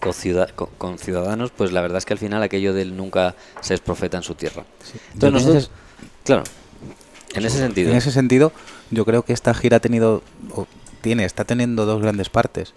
conciuda- 0.00 0.48
co- 0.54 0.70
conciudadanos, 0.78 1.50
pues 1.50 1.72
la 1.72 1.80
verdad 1.80 1.98
es 1.98 2.04
que 2.04 2.12
al 2.12 2.18
final 2.18 2.42
aquello 2.42 2.74
del 2.74 2.96
nunca 2.96 3.34
se 3.60 3.74
es 3.74 3.80
profeta 3.80 4.16
en 4.16 4.22
su 4.22 4.34
tierra. 4.34 4.64
Entonces 5.14 5.32
nosotros, 5.46 5.70
claro, 6.24 6.42
en 7.34 7.46
ese 7.46 7.58
sentido. 7.58 7.90
En 7.90 7.96
ese 7.96 8.10
sentido, 8.10 8.52
yo 8.90 9.04
creo 9.04 9.24
que 9.24 9.32
esta 9.32 9.54
gira 9.54 9.76
ha 9.78 9.80
tenido, 9.80 10.22
o 10.54 10.66
tiene, 11.00 11.24
está 11.24 11.44
teniendo 11.44 11.86
dos 11.86 12.02
grandes 12.02 12.28
partes. 12.28 12.74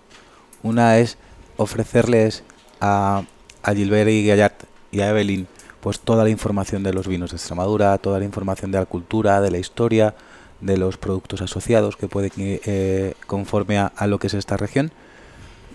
Una 0.64 0.98
es 0.98 1.18
ofrecerles 1.58 2.44
a, 2.80 3.24
a 3.64 3.74
Gilbert 3.74 4.10
y 4.10 4.26
Gallard 4.28 4.54
y 4.92 5.02
a 5.02 5.10
Evelyn 5.10 5.48
pues 5.86 6.00
toda 6.00 6.24
la 6.24 6.32
información 6.32 6.82
de 6.82 6.94
los 6.94 7.08
vinos 7.08 7.30
de 7.30 7.38
Extremadura, 7.38 7.96
toda 8.00 8.18
la 8.18 8.26
información 8.26 8.72
de 8.72 8.80
la 8.80 8.88
cultura, 8.88 9.40
de 9.40 9.52
la 9.52 9.60
historia, 9.60 10.16
de 10.60 10.78
los 10.78 10.98
productos 10.98 11.44
asociados 11.44 11.96
que 11.96 12.08
puede 12.08 12.32
eh, 12.38 13.14
conforme 13.28 13.78
a, 13.78 14.08
lo 14.08 14.18
que 14.18 14.26
es 14.26 14.34
esta 14.34 14.58
región, 14.58 14.92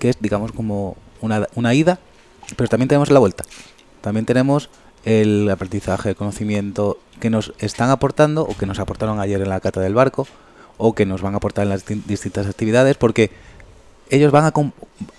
que 0.01 0.09
es 0.09 0.17
digamos 0.21 0.51
como 0.51 0.97
una, 1.21 1.47
una 1.55 1.75
ida, 1.75 2.01
pero 2.57 2.69
también 2.69 2.89
tenemos 2.89 3.09
la 3.13 3.21
vuelta. 3.21 3.45
También 4.01 4.27
tenemos 4.27 4.69
el 5.05 5.49
aprendizaje, 5.49 6.09
el 6.09 6.17
conocimiento 6.17 6.99
que 7.21 7.31
nos 7.31 7.53
están 7.61 7.91
aportando 7.91 8.43
o 8.43 8.57
que 8.57 8.67
nos 8.67 8.81
aportaron 8.81 9.21
ayer 9.21 9.41
en 9.41 9.49
la 9.49 9.61
cata 9.61 9.81
del 9.81 9.95
barco 9.95 10.27
o 10.77 10.93
que 10.93 11.07
nos 11.07 11.23
van 11.23 11.35
a 11.35 11.37
aportar 11.37 11.63
en 11.63 11.69
las 11.69 11.87
di- 11.87 12.03
distintas 12.05 12.49
actividades 12.49 12.97
porque 12.97 13.31
ellos 14.09 14.33
van 14.33 14.47
a 14.47 14.53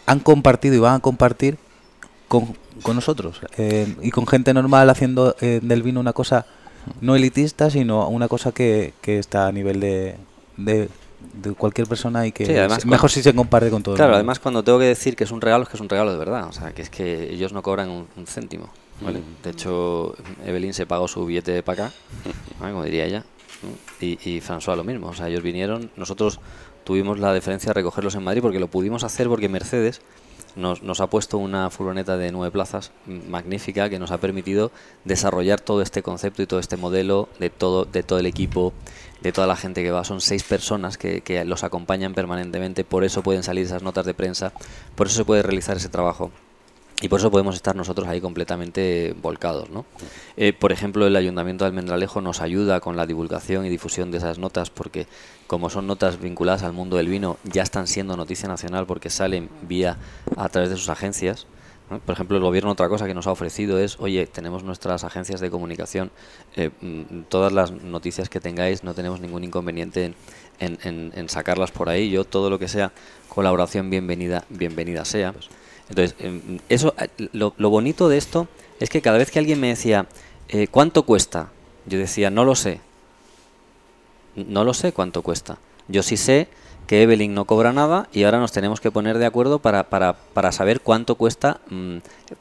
han 0.06 0.19
compartido 0.19 0.75
y 0.75 0.80
van 0.80 0.95
a 0.95 0.99
compartir 0.99 1.58
con, 2.27 2.58
con 2.82 2.96
nosotros 2.96 3.39
eh, 3.58 3.96
y 4.02 4.12
con 4.12 4.26
gente 4.28 4.54
normal 4.54 4.89
haciendo 4.89 5.36
eh, 5.41 5.60
del 5.62 5.84
vino 5.84 6.00
una 6.00 6.13
cosa 6.13 6.46
no 7.02 7.15
elitista 7.15 7.70
sino 7.70 8.08
una 8.10 8.28
cosa 8.28 8.52
que, 8.52 8.94
que 9.02 9.20
está 9.20 9.48
a 9.48 9.52
nivel 9.52 9.80
de, 9.80 10.15
de, 10.58 10.89
de 11.34 11.52
cualquier 11.54 11.88
persona 11.88 12.26
y 12.28 12.32
que 12.32 12.46
Sí, 12.46 12.54
además 12.56 12.80
es 12.80 12.86
mejor 12.86 13.02
cuando- 13.02 13.13
si 13.13 13.24
se 13.24 13.34
comparte 13.36 13.70
con 13.70 13.84
todo 13.84 13.94
el 13.96 13.98
Claro, 13.98 14.10
mundo. 14.12 14.17
además 14.17 14.39
cuando 14.39 14.63
tengo 14.63 14.80
que 14.80 14.86
decir 14.86 15.15
que 15.15 15.24
es 15.24 15.32
un 15.32 15.41
regalo, 15.41 15.63
es 15.63 15.70
que 15.70 15.78
es 15.78 15.82
un 15.82 15.89
regalo 15.89 16.12
de 16.12 16.17
verdad. 16.17 16.48
O 16.48 16.52
sea, 16.52 16.72
que 16.74 16.82
es 16.82 16.89
que 16.89 17.32
ellos 17.32 17.54
no 17.54 17.62
cobran 17.62 17.89
un, 17.89 18.08
un 18.17 18.26
céntimo. 18.28 18.70
¿vale? 19.02 19.20
Mm. 19.20 19.44
De 19.44 19.50
hecho, 19.52 20.15
Evelyn 20.46 20.74
se 20.74 20.86
pagó 20.88 21.08
su 21.08 21.26
billete 21.26 21.62
para 21.63 21.86
acá, 21.86 21.96
¿vale? 22.60 22.72
como 22.74 22.84
diría 22.84 23.06
ella. 23.06 23.24
Y, 24.00 24.17
y 24.28 24.41
François 24.41 24.76
lo 24.76 24.84
mismo. 24.84 25.08
O 25.10 25.13
sea, 25.13 25.28
ellos 25.28 25.44
vinieron, 25.44 25.91
nosotros 25.96 26.39
tuvimos 26.84 27.20
la 27.20 27.32
deferencia 27.32 27.70
de 27.70 27.74
recogerlos 27.76 28.15
en 28.15 28.24
Madrid 28.24 28.41
porque 28.41 28.60
lo 28.60 28.67
pudimos 28.67 29.04
hacer 29.04 29.28
porque 29.28 29.48
Mercedes 29.50 30.02
nos, 30.56 30.84
nos 30.84 31.02
ha 31.02 31.08
puesto 31.08 31.38
una 31.38 31.70
furgoneta 31.70 32.18
de 32.18 32.32
nueve 32.32 32.52
plazas 32.52 32.92
magnífica 33.06 33.90
que 33.90 34.00
nos 34.00 34.12
ha 34.12 34.20
permitido 34.20 34.72
desarrollar 35.06 35.60
todo 35.60 35.82
este 35.82 36.04
concepto 36.04 36.42
y 36.42 36.48
todo 36.48 36.60
este 36.60 36.78
modelo 36.78 37.30
de 37.40 37.50
todo, 37.50 37.86
de 37.86 38.04
todo 38.04 38.20
el 38.20 38.26
equipo, 38.26 38.74
de 39.22 39.32
toda 39.32 39.48
la 39.48 39.56
gente 39.56 39.84
que 39.84 39.92
va. 39.92 40.04
Son 40.04 40.22
seis 40.22 40.44
personas 40.44 40.98
que, 40.98 41.22
que 41.22 41.44
los 41.46 41.64
acompañan 41.64 42.14
permanentemente, 42.14 42.84
por 42.84 43.04
eso 43.04 43.24
pueden 43.24 43.44
salir 43.44 43.66
esas 43.66 43.84
notas 43.84 44.06
de 44.06 44.14
prensa, 44.14 44.54
por 44.96 45.08
eso 45.08 45.18
se 45.18 45.26
puede 45.26 45.44
realizar 45.44 45.78
ese 45.78 45.90
trabajo. 45.90 46.32
Y 47.02 47.10
por 47.10 47.20
eso 47.20 47.32
podemos 47.32 47.56
estar 47.56 47.76
nosotros 47.76 48.08
ahí 48.08 48.22
completamente 48.22 49.16
volcados, 49.20 49.72
¿no? 49.72 49.86
Eh, 50.38 50.54
por 50.54 50.72
ejemplo, 50.72 51.08
el 51.08 51.16
Ayuntamiento 51.16 51.64
de 51.64 51.70
Almendralejo 51.70 52.22
nos 52.22 52.42
ayuda 52.42 52.80
con 52.80 52.96
la 52.96 53.08
divulgación 53.08 53.66
y 53.66 53.70
difusión 53.70 54.12
de 54.12 54.20
esas 54.20 54.38
notas 54.38 54.70
porque 54.70 55.08
como 55.48 55.72
son 55.72 55.88
notas 55.88 56.22
vinculadas 56.22 56.62
al 56.62 56.74
mundo 56.74 56.98
del 56.98 57.08
vino, 57.08 57.38
ya 57.44 57.64
están 57.64 57.88
siendo 57.88 58.16
noticia 58.16 58.48
nacional 58.48 58.86
porque 58.86 59.10
salen 59.10 59.50
vía 59.64 59.98
a 60.38 60.48
través 60.50 60.70
de 60.70 60.78
sus 60.78 60.90
agencias. 60.90 61.48
¿no? 61.90 62.00
Por 62.00 62.14
ejemplo, 62.14 62.38
el 62.38 62.44
gobierno 62.44 62.70
otra 62.70 62.88
cosa 62.88 63.08
que 63.08 63.16
nos 63.16 63.26
ha 63.26 63.32
ofrecido 63.32 63.80
es, 63.80 64.00
oye, 64.00 64.28
tenemos 64.28 64.64
nuestras 64.64 65.04
agencias 65.04 65.42
de 65.42 65.50
comunicación, 65.50 66.12
eh, 66.56 66.70
mm, 66.82 67.24
todas 67.30 67.52
las 67.52 67.72
noticias 67.72 68.30
que 68.30 68.40
tengáis, 68.40 68.84
no 68.84 68.94
tenemos 68.94 69.20
ningún 69.20 69.44
inconveniente 69.44 70.14
en, 70.60 71.30
sacarlas 71.30 71.72
por 71.72 71.90
ahí. 71.90 72.12
Yo 72.12 72.26
todo 72.26 72.52
lo 72.52 72.60
que 72.60 72.68
sea 72.68 72.92
colaboración 73.28 73.90
bienvenida, 73.90 74.46
bienvenida 74.50 75.04
sea. 75.04 75.34
Entonces, 75.89 76.15
em, 76.20 76.60
eso, 76.70 76.94
eh, 76.98 77.30
lo, 77.34 77.52
bonito 77.70 78.10
de 78.10 78.17
esto 78.17 78.48
es 78.80 78.89
que 78.89 79.02
cada 79.02 79.17
vez 79.17 79.32
que 79.32 79.39
alguien 79.39 79.60
me 79.60 79.67
decía, 79.67 80.08
eh, 80.50 80.67
¿cuánto 80.67 81.04
cuesta? 81.04 81.50
Yo 81.86 81.98
decía, 81.98 82.30
no 82.30 82.46
lo 82.46 82.56
sé. 82.56 82.80
No 84.36 84.63
lo 84.63 84.74
sé 84.74 84.94
cuánto 84.94 85.22
cuesta. 85.22 85.58
Yo 85.88 86.04
sí 86.04 86.17
sé 86.17 86.48
que 86.88 87.04
Evelyn 87.04 87.34
no 87.34 87.46
cobra 87.46 87.74
nada 87.74 88.08
y 88.12 88.24
ahora 88.24 88.39
nos 88.39 88.52
tenemos 88.52 88.82
que 88.82 88.91
poner 88.91 89.17
de 89.17 89.26
acuerdo 89.26 89.60
para, 89.60 89.89
para, 89.89 90.13
para 90.13 90.52
saber 90.52 90.82
cuánto 90.82 91.15
cuesta 91.15 91.60
mm, 91.70 91.98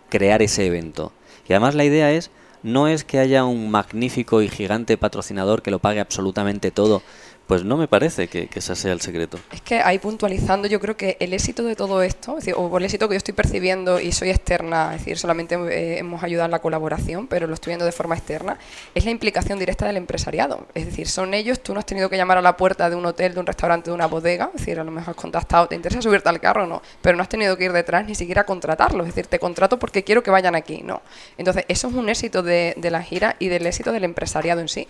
crear 0.08 0.42
ese 0.42 0.66
evento. 0.66 1.12
Y 1.48 1.52
además 1.52 1.74
la 1.74 1.84
idea 1.84 2.12
es, 2.12 2.30
no 2.62 2.88
es 2.88 3.04
que 3.04 3.18
haya 3.18 3.44
un 3.44 3.70
magnífico 3.70 4.42
y 4.42 4.48
gigante 4.48 4.96
patrocinador 4.96 5.62
que 5.62 5.70
lo 5.70 5.78
pague 5.78 6.00
absolutamente 6.00 6.70
todo, 6.70 7.02
pues 7.50 7.64
no 7.64 7.76
me 7.76 7.88
parece 7.88 8.28
que, 8.28 8.46
que 8.46 8.60
ese 8.60 8.76
sea 8.76 8.92
el 8.92 9.00
secreto. 9.00 9.36
Es 9.50 9.60
que 9.60 9.80
ahí 9.80 9.98
puntualizando, 9.98 10.68
yo 10.68 10.78
creo 10.78 10.96
que 10.96 11.16
el 11.18 11.32
éxito 11.32 11.64
de 11.64 11.74
todo 11.74 12.00
esto, 12.00 12.38
o 12.54 12.78
el 12.78 12.84
éxito 12.84 13.08
que 13.08 13.14
yo 13.14 13.18
estoy 13.18 13.34
percibiendo 13.34 13.98
y 13.98 14.12
soy 14.12 14.30
externa, 14.30 14.94
es 14.94 15.00
decir, 15.00 15.18
solamente 15.18 15.56
eh, 15.56 15.98
hemos 15.98 16.22
ayudado 16.22 16.44
en 16.44 16.52
la 16.52 16.60
colaboración, 16.60 17.26
pero 17.26 17.48
lo 17.48 17.54
estoy 17.54 17.72
viendo 17.72 17.84
de 17.84 17.90
forma 17.90 18.14
externa, 18.14 18.56
es 18.94 19.04
la 19.04 19.10
implicación 19.10 19.58
directa 19.58 19.84
del 19.84 19.96
empresariado. 19.96 20.68
Es 20.74 20.86
decir, 20.86 21.08
son 21.08 21.34
ellos, 21.34 21.60
tú 21.60 21.74
no 21.74 21.80
has 21.80 21.86
tenido 21.86 22.08
que 22.08 22.16
llamar 22.16 22.38
a 22.38 22.40
la 22.40 22.56
puerta 22.56 22.88
de 22.88 22.94
un 22.94 23.04
hotel, 23.04 23.34
de 23.34 23.40
un 23.40 23.46
restaurante, 23.46 23.90
de 23.90 23.96
una 23.96 24.06
bodega, 24.06 24.52
es 24.54 24.60
decir, 24.60 24.78
a 24.78 24.84
lo 24.84 24.92
mejor 24.92 25.10
has 25.10 25.16
contactado, 25.16 25.66
¿te 25.66 25.74
interesa 25.74 26.00
subirte 26.02 26.28
al 26.28 26.38
carro 26.38 26.62
o 26.62 26.66
no? 26.68 26.82
Pero 27.02 27.16
no 27.16 27.24
has 27.24 27.28
tenido 27.28 27.56
que 27.56 27.64
ir 27.64 27.72
detrás 27.72 28.06
ni 28.06 28.14
siquiera 28.14 28.42
a 28.42 28.46
contratarlos, 28.46 29.08
es 29.08 29.12
decir, 29.12 29.26
te 29.26 29.40
contrato 29.40 29.76
porque 29.76 30.04
quiero 30.04 30.22
que 30.22 30.30
vayan 30.30 30.54
aquí, 30.54 30.82
no. 30.84 31.02
Entonces, 31.36 31.64
eso 31.66 31.88
es 31.88 31.94
un 31.94 32.08
éxito 32.10 32.44
de, 32.44 32.74
de 32.76 32.90
la 32.92 33.02
gira 33.02 33.34
y 33.40 33.48
del 33.48 33.66
éxito 33.66 33.90
del 33.90 34.04
empresariado 34.04 34.60
en 34.60 34.68
sí 34.68 34.86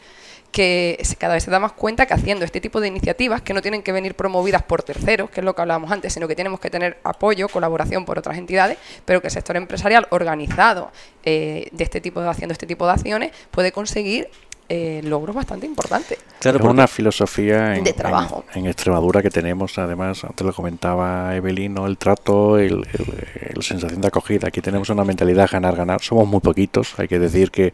que 0.53 0.99
se- 1.03 1.15
cada 1.17 1.35
vez 1.35 1.45
se 1.45 1.51
da 1.51 1.61
más 1.61 1.73
cuenta 1.73 2.07
que 2.07 2.15
haciendo 2.15 2.45
este 2.45 2.61
tipo 2.61 2.81
de 2.81 2.89
iniciativas, 2.89 3.41
que 3.43 3.55
no 3.55 3.63
tienen 3.63 3.83
que 3.83 3.93
venir 3.93 4.15
promovidas 4.15 4.63
por 4.63 4.83
terceros, 4.83 5.31
que 5.31 5.41
es 5.41 5.45
lo 5.45 5.55
que 5.55 5.63
hablábamos 5.63 5.91
antes, 5.93 6.13
sino 6.13 6.27
que 6.27 6.35
tenemos 6.35 6.59
que 6.61 6.71
tener 6.71 6.99
apoyo, 7.05 7.49
colaboración 7.49 8.05
por 8.05 8.19
otras 8.19 8.37
entidades, 8.37 8.77
pero 9.05 9.21
que 9.21 9.29
el 9.29 9.33
sector 9.33 9.57
empresarial 9.57 10.07
organizado 10.11 10.91
eh, 11.25 11.69
de 11.73 11.85
este 11.85 12.01
tipo 12.01 12.21
de 12.21 12.29
haciendo 12.29 12.53
este 12.53 12.67
tipo 12.67 12.87
de 12.87 12.93
acciones 12.93 13.31
puede 13.51 13.71
conseguir 13.73 14.29
eh, 14.73 15.01
logros 15.03 15.35
bastante 15.35 15.67
importantes. 15.67 16.17
Claro, 16.39 16.59
es 16.59 16.65
una 16.65 16.87
filosofía 16.87 17.75
en, 17.75 17.83
De 17.83 17.93
trabajo. 17.93 18.45
en- 18.55 18.61
en 18.61 18.67
Extremadura 18.71 19.21
que 19.21 19.29
tenemos, 19.31 19.77
además, 19.79 20.23
antes 20.23 20.47
lo 20.47 20.53
comentaba 20.53 21.35
Evelyn, 21.35 21.75
¿no? 21.75 21.87
el 21.89 21.99
trato, 21.99 22.57
el, 22.57 22.87
el- 22.93 23.53
el 23.57 23.63
sensación 23.65 24.01
de 24.01 24.07
acogida. 24.07 24.47
Aquí 24.47 24.61
tenemos 24.61 24.89
una 24.91 25.03
mentalidad 25.05 25.49
ganar-ganar. 25.51 26.01
Somos 26.03 26.29
muy 26.29 26.39
poquitos, 26.39 26.97
hay 27.01 27.09
que 27.09 27.19
decir 27.19 27.51
que, 27.51 27.73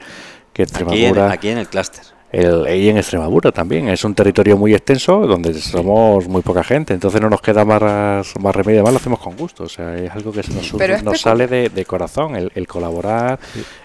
que 0.55 0.63
aquí, 0.63 0.73
en, 0.75 0.85
Extremadura... 0.87 1.31
aquí 1.33 1.49
en 1.51 1.59
el 1.59 1.69
clúster. 1.69 2.16
El, 2.39 2.69
y 2.77 2.91
en 2.91 2.99
Extremadura 2.99 3.51
también, 3.51 3.89
es 3.89 4.05
un 4.05 4.15
territorio 4.15 4.59
muy 4.59 4.75
extenso 4.75 5.27
donde 5.27 5.55
somos 5.55 6.29
muy 6.29 6.43
poca 6.43 6.63
gente, 6.63 6.93
entonces 6.93 7.19
no 7.21 7.31
nos 7.31 7.41
queda 7.41 7.65
más, 7.65 8.35
más 8.39 8.55
remedio, 8.55 8.81
además 8.81 8.93
lo 8.93 8.99
hacemos 8.99 9.21
con 9.21 9.37
gusto, 9.37 9.65
o 9.65 9.69
sea, 9.69 9.97
es 9.97 10.11
algo 10.11 10.33
que 10.33 10.43
se 10.43 10.53
nos, 10.53 10.71
surge- 10.71 10.79
Pero 10.79 10.95
es 10.97 11.03
nos 11.03 11.21
sale 11.21 11.47
de, 11.47 11.71
de 11.71 11.85
corazón, 11.87 12.37
el, 12.37 12.53
el 12.55 12.67
colaborar, 12.67 13.39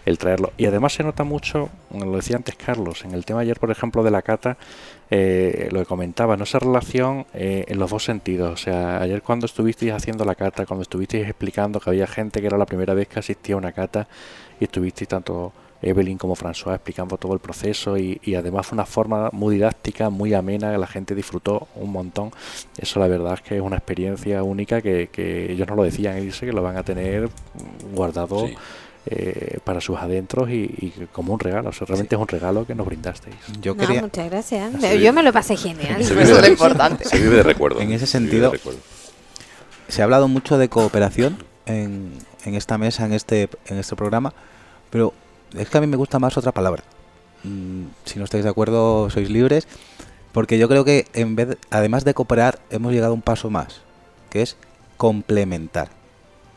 el 0.05 0.17
traerlo. 0.17 0.51
Y 0.57 0.65
además 0.65 0.91
se 0.93 1.03
nota 1.03 1.23
mucho, 1.23 1.69
lo 1.97 2.15
decía 2.17 2.35
antes 2.35 2.55
Carlos, 2.55 3.05
en 3.05 3.13
el 3.13 3.23
tema 3.23 3.39
ayer, 3.39 3.57
por 3.57 3.71
ejemplo, 3.71 4.03
de 4.03 4.11
la 4.11 4.21
cata, 4.21 4.57
eh, 5.09 5.69
lo 5.71 5.79
que 5.79 5.85
comentaba, 5.85 6.35
¿no? 6.35 6.43
esa 6.43 6.59
relación 6.59 7.25
eh, 7.33 7.63
en 7.67 7.79
los 7.79 7.89
dos 7.91 8.03
sentidos, 8.03 8.51
o 8.53 8.57
sea, 8.57 9.01
ayer 9.01 9.21
cuando 9.21 9.45
estuvisteis 9.45 9.93
haciendo 9.93 10.25
la 10.25 10.35
cata, 10.35 10.65
cuando 10.65 10.81
estuvisteis 10.81 11.25
explicando 11.25 11.79
que 11.79 11.89
había 11.89 12.07
gente 12.07 12.41
que 12.41 12.47
era 12.47 12.57
la 12.57 12.65
primera 12.65 12.93
vez 12.93 13.07
que 13.07 13.19
asistía 13.19 13.55
a 13.55 13.57
una 13.59 13.71
cata 13.71 14.07
y 14.59 14.65
estuvisteis 14.65 15.07
tanto 15.07 15.53
Evelyn 15.82 16.17
como 16.17 16.36
François 16.36 16.76
explicando 16.76 17.17
todo 17.17 17.34
el 17.34 17.39
proceso 17.39 17.98
y, 17.98 18.20
y 18.24 18.36
además 18.36 18.67
fue 18.67 18.76
una 18.76 18.86
forma 18.86 19.30
muy 19.32 19.56
didáctica, 19.56 20.10
muy 20.10 20.34
amena, 20.34 20.72
que 20.72 20.78
la 20.78 20.88
gente 20.88 21.15
disfrutó 21.15 21.67
un 21.76 21.91
montón. 21.91 22.32
Eso 22.78 23.00
la 23.00 23.08
verdad 23.08 23.34
es 23.34 23.41
que 23.41 23.56
es 23.56 23.62
una 23.62 23.78
experiencia 23.78 24.44
única 24.44 24.82
que, 24.82 25.10
que 25.12 25.52
ellos 25.52 25.67
no 25.67 25.76
lo 25.76 25.84
decían, 25.84 26.17
ellos 26.17 26.39
que 26.39 26.52
lo 26.54 26.62
van 26.62 26.78
a 26.78 26.84
tener 26.84 27.30
guardado 27.96 28.48
Sí. 28.48 28.56
eh, 29.08 29.58
para 29.63 29.82
sus 29.82 29.98
adentros 29.98 30.50
y, 30.52 30.54
y 30.80 30.94
como 31.12 31.34
un 31.34 31.39
regalo, 31.39 31.70
o 31.70 31.74
sea, 31.74 31.88
realmente 31.88 32.15
es 32.15 32.22
un 32.22 32.28
regalo 32.28 32.67
que 32.67 32.76
nos 32.76 32.86
brindasteis. 32.86 33.36
Yo 33.60 33.74
No, 33.74 33.82
quería, 33.82 34.02
muchas 34.02 34.30
gracias. 34.30 34.72
Se 34.80 35.00
Yo 35.02 35.12
me 35.13 35.24
lo 35.24 35.34
pasé 35.34 35.58
genial. 35.58 35.96
Se 35.98 36.02
Eso 36.04 36.13
vive 36.13 36.24
es 36.24 36.30
lo 36.30 36.41
de- 36.41 36.50
importante. 36.50 37.06
Se 37.06 37.17
vive 37.17 37.38
de 37.38 37.44
recuerdo. 37.44 37.82
En 37.82 37.91
ese 37.91 38.06
se 38.06 38.20
vive 38.20 38.30
de 38.30 38.32
sentido- 38.32 38.52
recuerdo. 38.52 38.80
se 39.88 40.02
ha 40.02 40.06
hablado 40.06 40.28
mucho 40.28 40.60
de 40.60 40.70
cooperación 40.70 41.38
en, 41.65 42.12
en 42.46 42.54
esta 42.56 42.78
mesa, 42.78 43.06
en 43.06 43.13
este, 43.13 43.50
en 43.65 43.78
este 43.80 43.96
programa, 43.96 44.34
pero 44.91 45.13
es 45.57 45.69
que 45.69 45.77
a 45.77 45.81
mí 45.81 45.87
me 45.87 45.97
gusta 45.97 46.19
más 46.19 46.37
otra 46.37 46.51
palabra. 46.51 46.83
Mm, 47.43 47.85
si 48.05 48.19
no 48.19 48.25
estáis 48.25 48.43
de 48.43 48.49
acuerdo, 48.49 49.09
sois 49.09 49.29
libres, 49.29 49.67
porque 50.31 50.57
yo 50.57 50.67
creo 50.69 50.85
que 50.85 51.07
en 51.13 51.35
vez, 51.35 51.49
de- 51.49 51.57
además 51.69 52.05
de 52.05 52.13
cooperar, 52.13 52.59
hemos 52.69 52.93
llegado 52.93 53.13
un 53.13 53.21
paso 53.21 53.49
más, 53.49 53.81
que 54.29 54.41
es 54.41 54.57
complementar. 54.97 55.89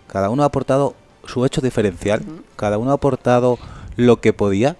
Cada 0.07 0.31
uno 0.31 0.43
ha 0.43 0.47
aportado 0.47 0.95
su 1.27 1.45
hecho 1.47 1.61
diferencial, 1.61 2.23
cada 2.57 2.79
uno 2.79 2.91
ha 2.91 2.95
aportado 2.95 3.59
lo 3.97 4.21
que 4.21 4.33
podía 4.33 4.77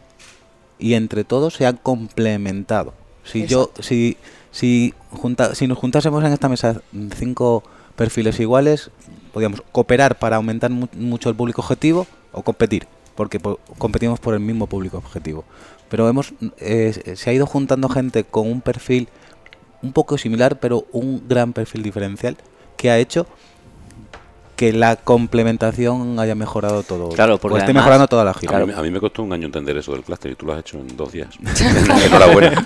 y 0.79 0.95
entre 0.95 1.25
todos 1.25 1.55
se 1.55 1.67
han 1.67 1.77
complementado. 1.79 2.93
Si 3.25 3.47
yo, 3.47 3.71
si, 3.81 4.19
si, 4.51 4.93
junta, 5.11 5.55
si 5.55 5.67
nos 5.67 5.79
juntásemos 5.79 6.23
en 6.23 6.33
esta 6.33 6.49
mesa 6.51 6.83
cinco 7.17 7.63
perfiles 7.97 8.39
iguales, 8.39 8.91
podríamos 9.33 9.63
cooperar 9.73 10.19
para 10.19 10.37
aumentar 10.37 10.71
mu- 10.71 10.89
mucho 10.93 11.31
el 11.31 11.35
público 11.35 11.63
objetivo 11.63 12.07
o 12.33 12.43
competir, 12.43 12.87
porque 13.15 13.41
po- 13.41 13.59
competimos 13.79 14.21
por 14.21 14.35
el 14.35 14.41
mismo 14.41 14.67
público 14.67 14.99
objetivo. 14.99 15.45
Pero 15.89 16.09
hemos, 16.09 16.33
eh, 16.59 17.15
se 17.17 17.31
ha 17.31 17.33
ido 17.33 17.47
juntando 17.47 17.89
gente 17.89 18.25
con 18.25 18.51
un 18.51 18.61
perfil 18.61 19.09
un 19.83 19.93
poco 19.93 20.17
similar, 20.19 20.59
pero 20.61 20.87
un 20.93 21.29
gran 21.29 21.53
perfil 21.53 21.83
diferencial, 21.83 22.37
que 22.77 22.91
ha 22.91 22.99
hecho 22.99 23.27
que 24.57 24.73
la 24.73 24.97
complementación 24.97 26.19
haya 26.21 26.35
mejorado 26.35 26.83
todo. 26.83 27.09
Claro, 27.11 27.39
porque 27.39 27.55
o 27.55 27.59
esté 27.59 27.67
además- 27.67 27.83
mejorando 27.85 28.09
toda 28.09 28.25
la 28.25 28.35
gira. 28.35 28.57
A, 28.59 28.67
mí, 28.67 28.73
a 28.77 28.83
mí 28.83 28.91
me 28.91 29.01
costó 29.01 29.23
un 29.23 29.33
año 29.33 29.47
entender 29.47 29.77
eso 29.77 29.93
del 29.93 30.03
clúster 30.03 30.33
y 30.33 30.35
tú 30.37 30.47
lo 30.47 30.53
has 30.53 30.61
hecho 30.61 30.79
en 30.79 30.97
dos 30.97 31.13
días. 31.13 31.29
Enhorabuena. 32.07 32.63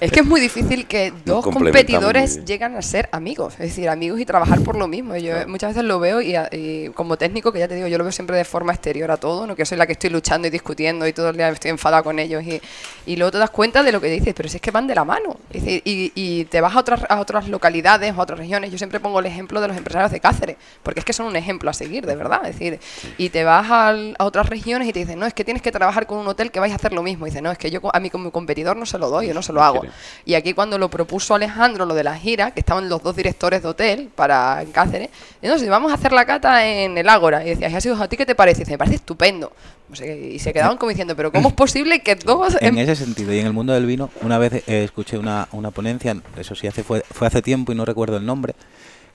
Es 0.00 0.12
que 0.12 0.20
es 0.20 0.26
muy 0.26 0.40
difícil 0.40 0.86
que 0.86 1.12
dos 1.24 1.44
competidores 1.44 2.44
llegan 2.44 2.76
a 2.76 2.82
ser 2.82 3.08
amigos, 3.12 3.54
es 3.54 3.60
decir, 3.70 3.88
amigos 3.88 4.20
y 4.20 4.24
trabajar 4.24 4.60
por 4.62 4.76
lo 4.76 4.86
mismo. 4.88 5.16
Yo 5.16 5.34
muchas 5.48 5.70
veces 5.70 5.84
lo 5.84 5.98
veo 5.98 6.20
y, 6.20 6.34
a- 6.36 6.48
y 6.52 6.88
como 6.90 7.16
técnico, 7.16 7.52
que 7.52 7.58
ya 7.58 7.68
te 7.68 7.74
digo, 7.74 7.88
yo 7.88 7.98
lo 7.98 8.04
veo 8.04 8.12
siempre 8.12 8.36
de 8.36 8.44
forma 8.44 8.72
exterior 8.72 9.10
a 9.10 9.16
todo, 9.16 9.46
no 9.46 9.56
que 9.56 9.64
soy 9.66 9.78
la 9.78 9.86
que 9.86 9.92
estoy 9.92 10.10
luchando 10.10 10.46
y 10.48 10.50
discutiendo 10.50 11.06
y 11.06 11.12
todo 11.12 11.30
el 11.30 11.36
día 11.36 11.48
estoy 11.48 11.70
enfadada 11.70 12.02
con 12.02 12.18
ellos 12.18 12.42
y, 12.44 12.60
y 13.06 13.16
luego 13.16 13.32
te 13.32 13.38
das 13.38 13.50
cuenta 13.50 13.82
de 13.82 13.92
lo 13.92 14.00
que 14.00 14.08
dices, 14.08 14.32
pero 14.36 14.48
si 14.48 14.56
es 14.56 14.62
que 14.62 14.70
van 14.70 14.86
de 14.86 14.94
la 14.94 15.04
mano. 15.04 15.36
Es 15.52 15.64
decir, 15.64 15.82
y, 15.84 16.12
y 16.14 16.44
te 16.44 16.60
vas 16.60 16.74
a 16.74 16.78
otras, 16.80 17.00
a 17.08 17.20
otras 17.20 17.48
localidades 17.48 18.14
o 18.16 18.20
a 18.20 18.22
otras 18.22 18.38
regiones. 18.38 18.70
Yo 18.70 18.78
siempre 18.78 19.00
pongo 19.00 19.20
el 19.20 19.26
ejemplo 19.26 19.60
de 19.60 19.68
los 19.68 19.76
empresarios 19.76 20.10
de 20.12 20.20
Cáceres, 20.20 20.56
porque 20.82 20.99
es 21.00 21.04
que 21.04 21.12
son 21.12 21.26
un 21.26 21.36
ejemplo 21.36 21.68
a 21.70 21.72
seguir, 21.72 22.06
de 22.06 22.14
verdad. 22.16 22.40
Es 22.46 22.58
decir, 22.58 22.78
y 23.18 23.28
te 23.30 23.44
vas 23.44 23.70
al- 23.70 24.14
a 24.18 24.24
otras 24.24 24.48
regiones 24.48 24.88
y 24.88 24.92
te 24.92 25.00
dicen, 25.00 25.18
no, 25.18 25.26
es 25.26 25.34
que 25.34 25.44
tienes 25.44 25.62
que 25.62 25.72
trabajar 25.72 26.06
con 26.06 26.18
un 26.18 26.28
hotel 26.28 26.50
que 26.50 26.60
vais 26.60 26.72
a 26.72 26.76
hacer 26.76 26.92
lo 26.92 27.02
mismo. 27.02 27.26
Y 27.26 27.30
dice, 27.30 27.42
no, 27.42 27.50
es 27.50 27.58
que 27.58 27.70
yo 27.70 27.80
a 27.92 28.00
mí 28.00 28.10
como 28.10 28.30
competidor 28.30 28.76
no 28.76 28.86
se 28.86 28.98
lo 28.98 29.10
doy, 29.10 29.26
yo 29.28 29.34
no 29.34 29.42
se 29.42 29.52
lo 29.52 29.62
hago. 29.62 29.82
Y 30.24 30.34
aquí 30.34 30.54
cuando 30.54 30.78
lo 30.78 30.88
propuso 30.88 31.34
Alejandro, 31.34 31.86
lo 31.86 31.94
de 31.94 32.04
la 32.04 32.16
gira, 32.16 32.52
que 32.52 32.60
estaban 32.60 32.88
los 32.88 33.02
dos 33.02 33.16
directores 33.16 33.62
de 33.62 33.68
hotel 33.68 34.10
para 34.14 34.62
en 34.62 34.70
Cáceres, 34.72 35.10
sé, 35.42 35.68
vamos 35.68 35.90
a 35.90 35.94
hacer 35.94 36.12
la 36.12 36.24
cata 36.24 36.66
en 36.66 36.96
el 36.96 37.08
Ágora. 37.08 37.44
Y 37.44 37.50
decía, 37.50 37.70
Jesús, 37.70 38.00
¿a 38.00 38.08
ti 38.08 38.16
qué 38.16 38.26
te 38.26 38.34
parece? 38.34 38.60
Y 38.60 38.64
dice, 38.64 38.72
me 38.72 38.78
parece 38.78 38.96
estupendo. 38.96 39.52
Y 39.92 40.38
se 40.38 40.52
quedaban 40.52 40.76
como 40.76 40.90
diciendo, 40.90 41.16
pero 41.16 41.32
¿cómo 41.32 41.48
es 41.48 41.54
posible 41.54 42.00
que 42.00 42.14
dos... 42.24 42.56
En 42.60 42.68
em- 42.68 42.78
ese 42.78 42.96
sentido, 42.96 43.32
y 43.32 43.40
en 43.40 43.46
el 43.46 43.52
mundo 43.52 43.72
del 43.72 43.86
vino, 43.86 44.10
una 44.22 44.38
vez 44.38 44.52
eh, 44.68 44.84
escuché 44.84 45.18
una, 45.18 45.48
una 45.52 45.70
ponencia, 45.70 46.16
eso 46.36 46.54
sí, 46.54 46.66
hace, 46.66 46.84
fue, 46.84 47.02
fue 47.10 47.26
hace 47.26 47.42
tiempo 47.42 47.72
y 47.72 47.74
no 47.74 47.84
recuerdo 47.84 48.16
el 48.16 48.24
nombre, 48.26 48.54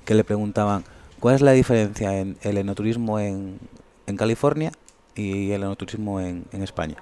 que 0.03 0.13
le 0.15 0.23
preguntaban, 0.23 0.83
¿cuál 1.25 1.33
es 1.33 1.41
la 1.41 1.53
diferencia 1.53 2.19
en 2.19 2.37
el 2.43 2.59
enoturismo 2.59 3.19
en, 3.19 3.57
en 4.05 4.15
California 4.15 4.71
y 5.15 5.49
el 5.49 5.63
enoturismo 5.63 6.19
en, 6.21 6.45
en 6.51 6.61
España? 6.61 6.97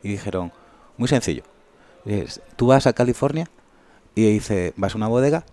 Y 0.00 0.10
dijeron, 0.10 0.52
muy 0.96 1.08
sencillo, 1.08 1.42
es, 2.04 2.40
tú 2.54 2.68
vas 2.68 2.86
a 2.86 2.92
California 2.92 3.48
y 4.14 4.30
dice, 4.30 4.74
vas 4.76 4.94
a 4.94 4.96
una 4.98 5.08
bodega, 5.08 5.44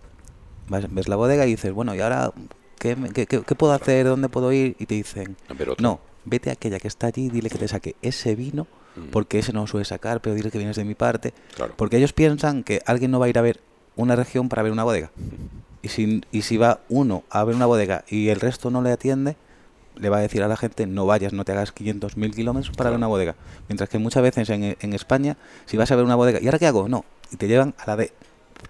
vas- 0.68 0.86
ves 0.94 1.08
la 1.08 1.16
bodega 1.16 1.48
y 1.48 1.50
dices, 1.50 1.74
bueno, 1.74 1.96
¿y 1.96 2.00
ahora 2.02 2.32
qué, 2.78 2.96
qué- 3.12 3.26
qué- 3.26 3.42
qué 3.42 3.56
puedo 3.56 3.74
hacer? 3.74 4.06
¿Dónde 4.06 4.30
puedo 4.30 4.52
ir? 4.54 4.76
Y 4.78 4.86
te 4.86 4.94
dicen, 4.94 5.36
no, 5.80 6.00
vete 6.24 6.52
a 6.52 6.54
aquella 6.54 6.78
que 6.80 6.88
está 6.88 7.08
allí 7.08 7.26
y 7.26 7.30
dile 7.30 7.50
que 7.50 7.58
te 7.58 7.68
saque 7.68 7.96
ese 8.04 8.36
vino, 8.36 8.68
Mm. 8.94 9.06
porque 9.12 9.40
ese 9.40 9.52
no 9.52 9.66
suele 9.66 9.86
sacar, 9.86 10.22
pero 10.22 10.36
dile 10.36 10.52
que 10.52 10.60
vienes 10.60 10.76
de 10.76 10.84
mi 10.84 10.94
parte. 10.94 11.34
Claro. 11.56 11.74
Porque 11.76 11.96
ellos 11.98 12.12
piensan 12.14 12.62
que 12.64 12.82
alguien 12.86 13.10
no 13.10 13.20
va 13.20 13.26
a 13.26 13.30
ir 13.30 13.40
a 13.40 13.42
ver 13.42 13.62
una 13.96 14.16
región 14.18 14.48
para 14.50 14.62
ver 14.64 14.72
una 14.74 14.84
bodega. 14.84 15.10
Y 15.84 15.88
si, 15.90 16.22
y 16.32 16.42
si 16.44 16.58
va 16.58 16.80
uno 16.90 17.24
a 17.30 17.44
ver 17.44 17.56
una 17.56 17.66
bodega 17.66 18.04
y 18.08 18.30
el 18.30 18.40
resto 18.40 18.70
no 18.70 18.82
le 18.82 18.92
atiende, 18.92 19.36
le 19.96 20.10
va 20.10 20.18
a 20.18 20.22
decir 20.22 20.42
a 20.44 20.48
la 20.48 20.56
gente, 20.58 20.86
no 20.88 21.06
vayas, 21.06 21.34
no 21.34 21.44
te 21.44 21.52
hagas 21.52 21.74
500.000 21.76 22.34
kilómetros 22.36 22.76
para 22.76 22.90
ver 22.92 22.98
una 22.98 23.08
bodega. 23.08 23.36
Mientras 23.68 23.90
que 23.90 23.98
muchas 23.98 24.24
veces 24.24 24.50
en, 24.50 24.78
en 24.80 24.94
España, 24.94 25.38
si 25.66 25.78
vas 25.78 25.92
a 25.92 25.96
ver 25.96 26.06
una 26.06 26.16
bodega, 26.16 26.40
¿y 26.42 26.46
ahora 26.46 26.60
qué 26.60 26.68
hago? 26.68 26.88
No, 26.88 27.04
y 27.32 27.36
te 27.38 27.48
llevan 27.48 27.74
a 27.80 27.88
la 27.88 27.96
de 27.98 28.12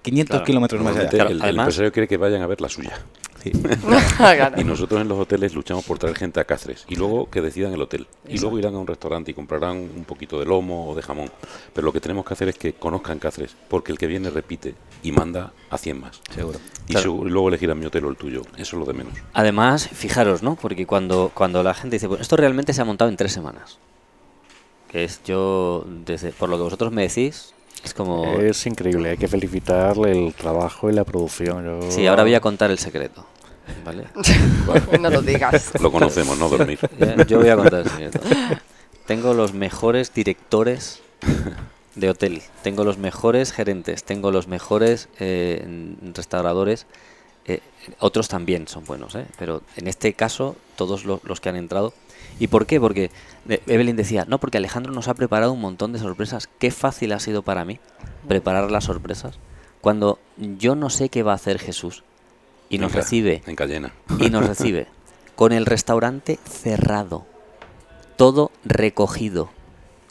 500 0.04 0.30
Claro. 0.34 0.46
kilómetros 0.46 0.82
más 0.82 0.96
allá. 0.96 1.10
Claro, 1.10 1.30
el, 1.32 1.44
el 1.44 1.60
empresario 1.60 1.92
quiere 1.92 2.08
que 2.08 2.18
vayan 2.18 2.42
a 2.42 2.48
ver 2.48 2.62
la 2.62 2.70
suya. 2.70 2.98
Sí. 3.44 3.52
Y 4.58 4.64
nosotros 4.64 5.02
en 5.02 5.08
los 5.08 5.18
hoteles 5.20 5.54
luchamos 5.56 5.84
por 5.86 5.98
traer 5.98 6.16
gente 6.16 6.40
a 6.40 6.44
Cáceres 6.46 6.86
y 6.88 6.96
luego 6.96 7.30
que 7.30 7.42
decidan 7.42 7.74
el 7.74 7.82
hotel. 7.82 8.08
Y 8.28 8.38
luego 8.40 8.60
irán 8.60 8.76
a 8.76 8.80
un 8.80 8.88
restaurante 8.88 9.32
y 9.32 9.34
comprarán 9.34 9.78
un 9.78 10.04
poquito 10.06 10.40
de 10.40 10.46
lomo 10.46 10.90
o 10.90 10.96
de 10.96 11.02
jamón. 11.02 11.30
Pero 11.74 11.86
lo 11.86 11.92
que 11.94 12.00
tenemos 12.00 12.26
que 12.26 12.34
hacer 12.34 12.50
es 12.50 12.58
que 12.58 12.74
conozcan 12.74 13.20
Cáceres, 13.20 13.56
porque 13.68 13.92
el 13.92 13.98
que 13.98 14.08
viene 14.08 14.30
repite 14.30 14.76
y 15.04 15.12
manda 15.12 15.54
a 15.70 15.78
100 15.78 16.00
más. 16.00 16.22
Seguro. 16.34 16.60
Y 16.88 16.92
Claro. 16.94 17.04
su- 17.18 17.26
luego 17.26 17.48
elegirán 17.50 17.80
mi 17.80 17.86
hotel 17.86 18.06
o 18.06 18.10
el 18.10 18.18
tuyo. 18.18 18.42
Eso 18.58 18.76
es 18.76 18.80
lo 18.80 18.86
de 18.86 18.94
menos. 18.94 19.14
Además, 19.34 19.88
fijaros, 19.88 20.44
¿no? 20.44 20.56
Porque 20.56 20.86
cuando, 20.86 21.32
cuando 21.34 21.64
la 21.64 21.74
gente 21.74 21.96
dice, 21.96 22.08
bueno, 22.08 22.22
esto 22.22 22.36
realmente 22.38 22.74
se 22.74 22.82
ha 22.82 22.86
montado 22.86 23.10
en 23.10 23.18
tres 23.18 23.32
semanas. 23.32 23.80
Que 24.92 25.04
es 25.06 25.22
yo, 25.24 25.86
desde, 26.06 26.32
por 26.32 26.50
lo 26.50 26.58
que 26.58 26.64
vosotros 26.64 26.92
me 26.92 27.04
decís, 27.04 27.54
es 27.84 27.94
como... 27.94 28.26
Es 28.36 28.66
increíble, 28.68 29.12
hay 29.12 29.18
que 29.18 29.28
felicitarle 29.30 30.12
el 30.28 30.34
trabajo 30.34 30.90
y 30.90 30.94
la 30.94 31.06
producción. 31.06 31.64
Yo- 31.82 31.92
Sí, 31.92 32.06
ahora 32.08 32.24
voy 32.24 32.36
a 32.36 32.42
contar 32.42 32.70
el 32.72 32.78
secreto. 32.78 33.26
¿Vale? 33.86 34.06
no 35.00 35.10
lo 35.10 35.22
digas. 35.22 35.72
Lo 35.80 35.92
conocemos, 35.92 36.38
no 36.38 36.50
dormir. 36.50 36.80
Yo 37.28 37.40
voy 37.40 37.50
a 37.50 37.56
contar. 37.56 37.86
Tengo 39.06 39.34
los 39.34 39.54
mejores 39.54 40.14
directores 40.14 41.02
de 41.96 42.10
hotel, 42.10 42.42
tengo 42.64 42.84
los 42.84 42.98
mejores 42.98 43.52
gerentes, 43.52 44.04
tengo 44.04 44.32
los 44.32 44.48
mejores 44.48 45.10
eh, 45.20 45.96
restauradores. 46.14 46.86
eh, 47.46 47.60
otros 48.00 48.28
también 48.30 48.68
son 48.68 48.86
buenos, 48.86 49.16
¿eh? 49.16 49.26
pero 49.38 49.62
en 49.76 49.88
este 49.88 50.14
caso, 50.14 50.56
todos 50.76 51.04
lo- 51.06 51.20
los 51.24 51.42
que 51.42 51.50
han 51.50 51.56
entrado. 51.58 51.94
¿Y 52.40 52.48
por 52.48 52.66
qué? 52.66 52.80
Porque 52.80 53.12
eh, 53.50 53.62
Evelyn 53.68 53.96
decía, 53.96 54.26
no, 54.28 54.38
porque 54.40 54.58
Alejandro 54.58 54.94
nos 54.94 55.08
ha 55.08 55.16
preparado 55.16 55.52
un 55.52 55.60
montón 55.60 55.92
de 55.92 56.00
sorpresas. 56.00 56.48
Qué 56.60 56.72
fácil 56.72 57.12
ha 57.12 57.20
sido 57.20 57.42
para 57.42 57.66
mí 57.66 57.80
preparar 58.28 58.72
las 58.72 58.86
sorpresas 58.86 59.38
cuando 59.82 60.20
yo 60.38 60.76
no 60.76 60.90
sé 60.92 61.10
qué 61.10 61.24
va 61.24 61.32
a 61.32 61.36
hacer 61.36 61.58
Jesús 61.60 62.04
y 62.72 62.80
nos 62.80 62.92
En 62.94 62.98
recibe 62.98 63.44
En 63.46 63.56
Cayena. 63.56 63.94
y 64.20 64.30
nos 64.30 64.48
recibe 64.48 64.88
con 65.36 65.52
el 65.52 65.66
restaurante 65.66 66.40
cerrado, 66.50 67.26
todo 68.18 68.52
recogido, 68.66 69.50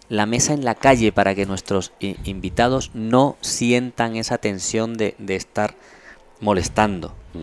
la 0.09 0.27
mesa 0.27 0.53
en 0.55 0.65
la 0.65 0.75
calle 0.75 1.13
para 1.13 1.35
que 1.35 1.47
nuestros 1.47 1.93
invitados 2.01 2.91
no 2.95 3.37
sientan 3.41 4.17
esa 4.17 4.39
tensión 4.39 4.95
de, 4.97 5.15
de 5.19 5.37
estar 5.37 5.75
molestando 6.41 7.15
Mm. 7.33 7.43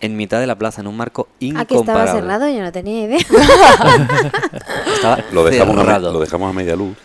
en 0.00 0.16
mitad 0.16 0.40
de 0.40 0.46
la 0.46 0.56
plaza 0.56 0.80
en 0.80 0.86
un 0.86 0.96
marco 0.96 1.28
Ah, 1.28 1.36
que 1.38 1.46
estaba 1.48 1.62
incomparable. 1.64 2.12
cerrado, 2.20 2.48
yo 2.48 2.62
no 2.62 2.72
tenía 2.72 3.04
idea. 3.04 3.18
Estaba 4.94 5.18
Lo 5.32 5.44
dejamos, 5.44 5.76
a, 5.76 5.80
cerrado. 5.80 6.12
lo 6.12 6.20
dejamos 6.20 6.50
a 6.50 6.52
media 6.52 6.76
luz 6.76 6.96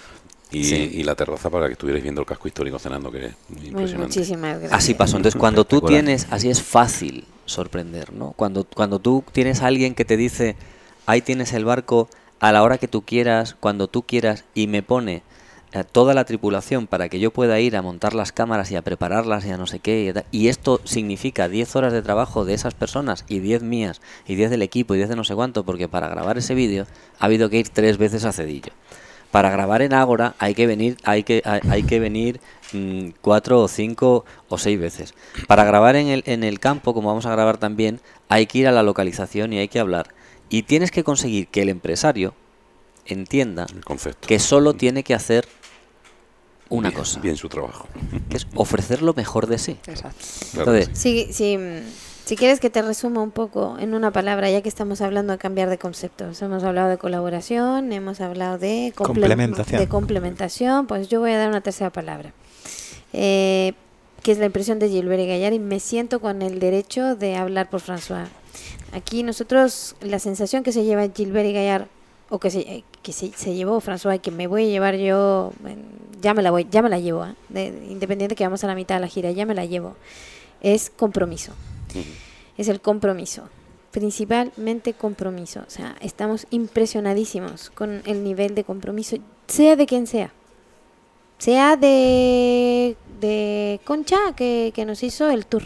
y, 0.52 0.64
Sí. 0.64 0.92
y 0.94 1.04
la 1.04 1.16
terraza 1.16 1.50
para 1.50 1.68
que 1.68 1.74
estuvierais 1.74 2.04
viendo 2.04 2.22
el 2.22 2.28
casco 2.28 2.48
histórico 2.48 2.80
cenando, 2.80 3.12
que 3.12 3.26
es 3.28 3.34
muy 3.50 3.68
impresionante. 3.68 3.98
muchísimas 4.20 4.52
gracias. 4.60 4.74
Así 4.74 4.94
pasó. 4.94 5.18
Entonces, 5.18 5.40
cuando 5.40 5.66
tú 5.66 5.82
tienes, 5.82 6.28
así 6.32 6.50
es 6.50 6.62
fácil 6.62 7.26
sorprender, 7.46 8.14
¿no? 8.14 8.32
Cuando, 8.32 8.66
cuando 8.66 9.00
tú 9.00 9.24
tienes 9.32 9.62
a 9.62 9.68
alguien 9.68 9.96
que 9.96 10.06
te 10.06 10.18
dice, 10.18 10.56
ahí 11.06 11.22
tienes 11.22 11.54
el 11.54 11.66
barco 11.66 12.10
a 12.40 12.52
la 12.52 12.64
hora 12.64 12.78
que 12.78 12.88
tú 12.88 13.04
quieras, 13.04 13.56
cuando 13.60 13.88
tú 13.88 14.04
quieras, 14.04 14.46
y 14.54 14.68
me 14.68 14.84
pone 14.84 15.24
eh, 15.74 15.84
toda 15.90 16.14
la 16.14 16.26
tripulación 16.26 16.88
para 16.88 17.08
que 17.08 17.20
yo 17.20 17.32
pueda 17.32 17.60
ir 17.60 17.78
a 17.78 17.82
montar 17.82 18.14
las 18.14 18.32
cámaras 18.32 18.72
y 18.72 18.76
a 18.76 18.82
prepararlas 18.82 19.46
y 19.46 19.52
a 19.52 19.58
no 19.58 19.68
sé 19.68 19.80
qué, 19.80 20.14
y, 20.32 20.38
y 20.38 20.48
esto 20.50 20.82
significa 20.84 21.48
10 21.48 21.76
horas 21.76 21.94
de 21.94 22.02
trabajo 22.02 22.44
de 22.44 22.54
esas 22.54 22.74
personas 22.74 23.26
y 23.28 23.40
10 23.40 23.64
mías 23.64 24.02
y 24.28 24.36
10 24.36 24.50
del 24.50 24.64
equipo 24.64 24.96
y 24.96 24.98
10 24.98 25.10
de 25.10 25.16
no 25.16 25.24
sé 25.24 25.36
cuánto, 25.36 25.64
porque 25.64 25.88
para 25.88 26.10
grabar 26.10 26.38
ese 26.38 26.56
vídeo 26.56 26.88
ha 27.20 27.26
habido 27.26 27.50
que 27.50 27.58
ir 27.58 27.70
tres 27.70 27.98
veces 27.98 28.26
a 28.26 28.34
Cedillo. 28.34 28.74
Para 29.32 29.50
grabar 29.50 29.82
en 29.82 29.94
Ágora 29.94 30.36
hay 30.40 30.54
que 30.54 30.68
venir, 30.68 30.98
hay 31.04 31.24
que, 31.24 31.42
hay, 31.46 31.62
hay 31.70 31.84
que 31.84 32.00
venir 32.00 32.40
mm, 32.74 33.10
cuatro 33.22 33.62
o 33.62 33.68
cinco 33.68 34.26
o 34.50 34.58
seis 34.58 34.80
veces. 34.80 35.14
Para 35.48 35.64
grabar 35.64 35.96
en 35.96 36.08
el, 36.08 36.24
en 36.26 36.44
el 36.44 36.60
campo, 36.60 36.94
como 36.94 37.08
vamos 37.10 37.26
a 37.26 37.32
grabar 37.32 37.58
también, 37.58 38.02
hay 38.30 38.46
que 38.46 38.60
ir 38.60 38.68
a 38.68 38.72
la 38.72 38.84
localización 38.84 39.54
y 39.54 39.60
hay 39.60 39.68
que 39.70 39.80
hablar. 39.80 40.14
Y 40.50 40.64
tienes 40.64 40.92
que 40.92 41.04
conseguir 41.06 41.48
que 41.48 41.62
el 41.62 41.70
empresario 41.70 42.34
entienda 43.06 43.66
El 43.74 43.86
concepto. 43.86 44.28
que 44.28 44.38
solo 44.40 44.74
tiene 44.74 45.04
que 45.04 45.14
hacer 45.14 45.48
una 46.70 46.90
Bien- 46.90 47.00
cosa, 47.00 47.20
Bien 47.20 47.36
su 47.38 47.50
trabajo. 47.50 47.88
que 48.30 48.38
es 48.38 48.48
ofrecer 48.56 49.02
lo 49.02 49.14
mejor 49.14 49.48
de 49.48 49.58
sí. 49.58 49.78
Exacto. 49.88 50.20
Entonces, 50.58 50.90
si, 50.94 51.58
mm, 51.58 51.80
si 52.26 52.36
quieres 52.36 52.60
que 52.60 52.70
te 52.70 52.82
resuma 52.82 53.22
un 53.22 53.32
poco 53.32 53.78
en 53.80 53.94
una 53.94 54.12
palabra, 54.12 54.50
ya 54.50 54.62
que 54.62 54.70
estamos 54.70 55.02
hablando 55.02 55.34
de 55.34 55.40
cambiar 55.40 55.70
de 55.70 55.78
conceptos. 55.78 56.42
Hemos 56.42 56.64
hablado 56.64 56.90
de 56.90 56.98
colaboración, 56.98 57.92
hemos 57.92 58.22
hablado 58.22 58.58
de, 58.58 58.94
comple- 58.96 59.06
Complementación. 59.06 59.80
de 59.82 59.88
complementación, 59.88 60.88
pues 60.88 61.08
yo 61.10 61.20
voy 61.20 61.32
a 61.32 61.38
dar 61.38 61.50
una 61.50 61.62
tercera 61.62 61.90
palabra, 61.90 62.32
eh, 63.14 63.74
que 64.24 64.32
es 64.32 64.38
la 64.38 64.46
impresión 64.46 64.80
de 64.80 64.88
Gilbert 64.90 65.22
y 65.22 65.28
Gallar, 65.28 65.54
y 65.54 65.60
me 65.60 65.80
siento 65.80 66.20
con 66.22 66.42
el 66.42 66.60
derecho 66.60 67.16
de 67.16 67.36
hablar 67.36 67.70
por 67.70 67.82
François. 67.82 68.28
Aquí 68.94 69.24
nosotros, 69.24 69.96
la 70.02 70.20
sensación 70.20 70.64
que 70.64 70.72
se 70.72 70.84
lleva 70.84 71.08
Gilbert 71.14 71.48
y 71.50 71.54
Gallar, 71.54 71.88
o 72.30 72.40
que 72.40 72.50
se, 72.52 72.60
eh, 72.60 72.84
que 73.02 73.12
se, 73.14 73.32
se 73.34 73.56
llevó 73.56 73.82
François 73.82 74.16
y 74.16 74.20
que 74.20 74.32
me 74.32 74.48
voy 74.48 74.66
a 74.66 74.68
llevar 74.68 74.96
yo, 74.96 75.52
ya 76.22 76.34
me 76.34 76.42
la 76.44 76.52
voy, 76.52 76.68
ya 76.70 76.82
me 76.82 76.90
la 76.90 77.00
llevo, 77.00 77.26
¿eh? 77.26 77.34
De- 77.50 77.88
independiente 77.90 78.36
que 78.36 78.44
vamos 78.46 78.64
a 78.64 78.68
la 78.68 78.76
mitad 78.76 78.96
de 78.96 79.02
la 79.02 79.08
gira, 79.08 79.32
ya 79.32 79.46
me 79.46 79.56
la 79.56 79.66
llevo, 79.66 79.96
es 80.62 80.90
compromiso 80.92 81.52
es 82.58 82.68
el 82.68 82.82
compromiso. 82.82 83.50
Principalmente 83.92 84.94
compromiso. 84.94 85.62
O 85.68 85.70
sea, 85.70 85.96
estamos 86.02 86.48
impresionadísimos 86.50 87.70
con 87.72 88.02
el 88.06 88.24
nivel 88.24 88.56
de 88.56 88.64
compromiso, 88.64 89.18
sea 89.48 89.76
de 89.76 89.86
quien 89.86 90.08
sea. 90.08 90.32
Sea 91.38 91.76
de, 91.76 92.96
de 93.20 93.80
Concha, 93.84 94.34
que, 94.36 94.72
que 94.74 94.86
nos 94.86 95.04
hizo 95.04 95.30
el 95.30 95.46
tour. 95.46 95.64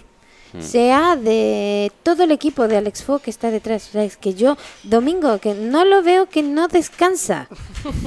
Sea 0.59 1.17
de 1.17 1.91
todo 2.01 2.23
el 2.23 2.31
equipo 2.31 2.67
de 2.67 2.77
Alex 2.77 3.03
Fo 3.03 3.19
que 3.19 3.29
está 3.29 3.51
detrás. 3.51 3.89
O 3.89 3.91
sea, 3.91 4.03
es 4.05 4.15
que 4.15 4.35
yo, 4.35 4.57
Domingo, 4.83 5.37
que 5.39 5.53
no 5.53 5.83
lo 5.83 6.01
veo 6.01 6.29
que 6.29 6.43
no 6.43 6.67
descansa. 6.67 7.49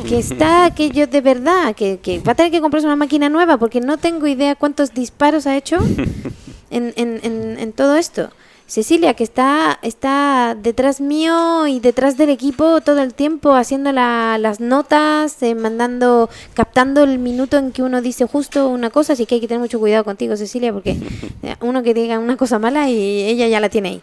Que 0.08 0.18
está, 0.18 0.74
que 0.74 0.90
yo 0.90 1.06
de 1.06 1.20
verdad, 1.20 1.74
que, 1.74 1.98
que 1.98 2.20
va 2.20 2.32
a 2.32 2.34
tener 2.34 2.50
que 2.50 2.60
comprarse 2.60 2.86
una 2.86 2.96
máquina 2.96 3.28
nueva 3.28 3.58
porque 3.58 3.80
no 3.80 3.98
tengo 3.98 4.26
idea 4.26 4.54
cuántos 4.54 4.94
disparos 4.94 5.46
ha 5.46 5.56
hecho 5.56 5.78
en, 6.70 6.92
en, 6.96 7.20
en, 7.22 7.58
en 7.58 7.72
todo 7.72 7.96
esto. 7.96 8.30
Cecilia, 8.66 9.14
que 9.14 9.24
está, 9.24 9.78
está 9.80 10.54
detrás 10.54 11.00
mío 11.00 11.66
y 11.66 11.80
detrás 11.80 12.18
del 12.18 12.28
equipo 12.28 12.82
todo 12.82 13.00
el 13.00 13.14
tiempo, 13.14 13.54
haciendo 13.54 13.92
la- 13.92 14.36
las 14.36 14.60
notas, 14.60 15.42
eh, 15.42 15.54
mandando, 15.54 16.28
captando 16.52 17.02
el 17.02 17.18
minuto 17.18 17.56
en 17.56 17.72
que 17.72 17.82
uno 17.82 18.02
dice 18.02 18.26
justo 18.26 18.68
una 18.68 18.90
cosa, 18.90 19.14
así 19.14 19.24
que 19.24 19.36
hay 19.36 19.40
que 19.40 19.48
tener 19.48 19.62
mucho 19.62 19.78
cuidado 19.78 20.04
contigo, 20.04 20.36
Cecilia, 20.36 20.70
porque 20.70 20.98
eh, 21.42 21.56
uno 21.62 21.82
que 21.82 21.94
diga 21.94 22.18
una 22.18 22.36
cosa 22.36 22.58
mala 22.58 22.90
y 22.90 23.22
ella 23.22 23.48
ya 23.48 23.58
la 23.58 23.70
tiene 23.70 23.88
ahí. 23.88 24.02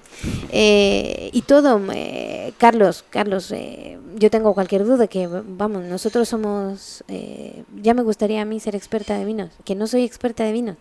Eh, 0.52 1.30
y 1.32 1.44
todo, 1.44 1.80
eh, 1.94 2.52
Carlos, 2.58 3.06
Carlos, 3.12 3.52
eh, 3.52 4.00
yo 4.16 4.32
tengo 4.32 4.56
cualquier 4.56 4.84
duda 4.84 5.06
que, 5.06 5.28
vamos, 5.28 5.84
nosotros 5.84 6.28
somos, 6.28 7.04
eh, 7.08 7.64
ya 7.84 7.94
me 7.94 8.02
gustaría 8.02 8.42
a 8.42 8.46
mí 8.46 8.60
ser 8.60 8.76
experta 8.76 9.16
de 9.16 9.26
vinos, 9.26 9.52
que 9.64 9.76
no 9.76 9.86
soy 9.86 10.06
experta 10.06 10.44
de 10.44 10.54
vinos 10.54 10.78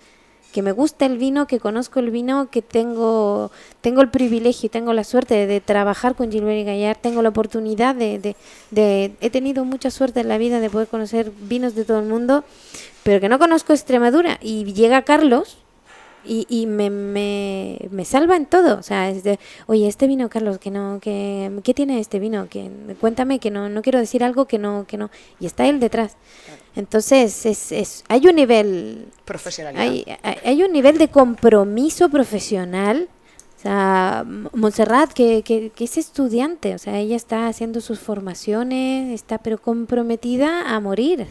que 0.55 0.62
me 0.62 0.70
gusta 0.70 1.05
el 1.05 1.18
vino, 1.18 1.48
que 1.48 1.59
conozco 1.59 1.98
el 1.98 2.12
vino, 2.12 2.48
que 2.48 2.62
tengo, 2.62 3.50
tengo 3.80 4.02
el 4.02 4.09
privilegio 4.09 4.68
y 4.68 4.70
tengo 4.70 4.92
la 4.92 5.02
suerte 5.02 5.48
de, 5.48 5.61
trabajar 5.61 6.14
con 6.14 6.30
Gilbert 6.30 6.61
y 6.61 6.62
Gallar, 6.62 6.96
tengo 6.96 7.22
la 7.22 7.30
oportunidad 7.30 7.96
de, 7.96 8.20
de, 8.20 8.36
de- 8.70 9.16
he 9.20 9.30
tenido 9.30 9.64
mucha 9.64 9.90
suerte 9.90 10.20
en 10.20 10.28
la 10.28 10.38
vida 10.38 10.61
de 10.61 10.70
poder 10.70 10.86
conocer 10.86 11.32
vinos 11.40 11.74
de 11.74 11.84
todo 11.84 11.98
el 11.98 12.07
mundo, 12.07 12.44
pero 13.02 13.20
que 13.20 13.28
no 13.28 13.40
conozco 13.40 13.72
Extremadura. 13.72 14.38
Y 14.40 14.72
llega 14.74 15.02
Carlos 15.02 15.57
y, 16.24 16.46
y 16.48 16.66
me, 16.66 16.88
me, 16.88 17.78
me 17.90 18.05
salva 18.05 18.36
en 18.36 18.46
todo. 18.46 18.78
O 18.78 18.82
sea, 18.84 19.11
es 19.11 19.24
de, 19.24 19.40
oye, 19.66 19.88
este 19.88 20.07
vino, 20.07 20.28
Carlos, 20.28 20.59
que 20.59 20.70
no, 20.70 21.00
que, 21.02 21.50
¿qué 21.64 21.74
tiene 21.74 21.98
este 21.98 22.20
vino? 22.20 22.48
Que, 22.48 22.70
cuéntame 23.00 23.40
que 23.40 23.50
no, 23.50 23.68
no 23.68 23.82
quiero 23.82 23.98
decir 23.98 24.22
algo 24.22 24.44
que 24.44 24.59
no, 24.59 24.84
que 24.86 24.98
no. 24.98 25.11
Y 25.40 25.46
está 25.46 25.66
él 25.66 25.80
detrás. 25.80 26.16
Entonces, 26.76 27.46
es, 27.46 27.72
es, 27.72 28.04
hay 28.08 28.26
un 28.26 28.34
nivel 28.36 29.06
Profesionalidad. 29.24 29.82
hay, 29.82 30.04
hay- 30.22 30.38
hay 30.44 30.62
un 30.62 30.72
nivel 30.72 30.98
de 30.98 31.08
compromiso 31.08 32.08
profesional. 32.08 33.08
O 33.58 33.60
sea, 33.64 34.26
Montserrat, 34.52 35.12
que, 35.12 35.42
que, 35.42 35.70
que 35.70 35.84
es 35.84 35.96
estudiante, 35.96 36.74
o 36.74 36.78
sea, 36.78 36.98
ella 36.98 37.16
está 37.16 37.46
haciendo 37.48 37.80
sus 37.80 37.98
formaciones, 37.98 39.10
está 39.14 39.38
pero 39.38 39.56
comprometida 39.56 40.74
a 40.74 40.80
morir. 40.80 41.26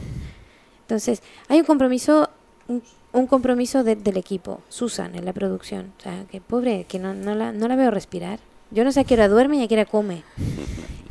Entonces, 0.81 1.21
hay 1.47 1.59
un 1.59 1.65
compromiso, 1.65 2.29
un, 2.67 2.81
un 3.11 3.27
compromiso 3.27 3.83
de- 3.83 3.95
del 3.97 4.17
equipo, 4.17 4.61
Susan, 4.69 5.13
en 5.15 5.25
la 5.25 5.33
producción. 5.33 5.91
O 5.99 6.01
sea, 6.01 6.23
que 6.31 6.41
pobre, 6.41 6.85
que 6.85 6.97
no, 6.97 7.13
no, 7.13 7.35
la, 7.35 7.51
no 7.51 7.67
la 7.67 7.75
veo 7.75 7.91
respirar. 7.91 8.39
Yo 8.71 8.83
no 8.83 8.91
sé 8.91 9.01
a 9.01 9.03
qué 9.03 9.13
hora 9.13 9.27
duerme 9.27 9.57
y 9.57 9.63
a 9.63 9.67
qué 9.67 9.75
hora 9.75 9.85
come. 9.85 10.23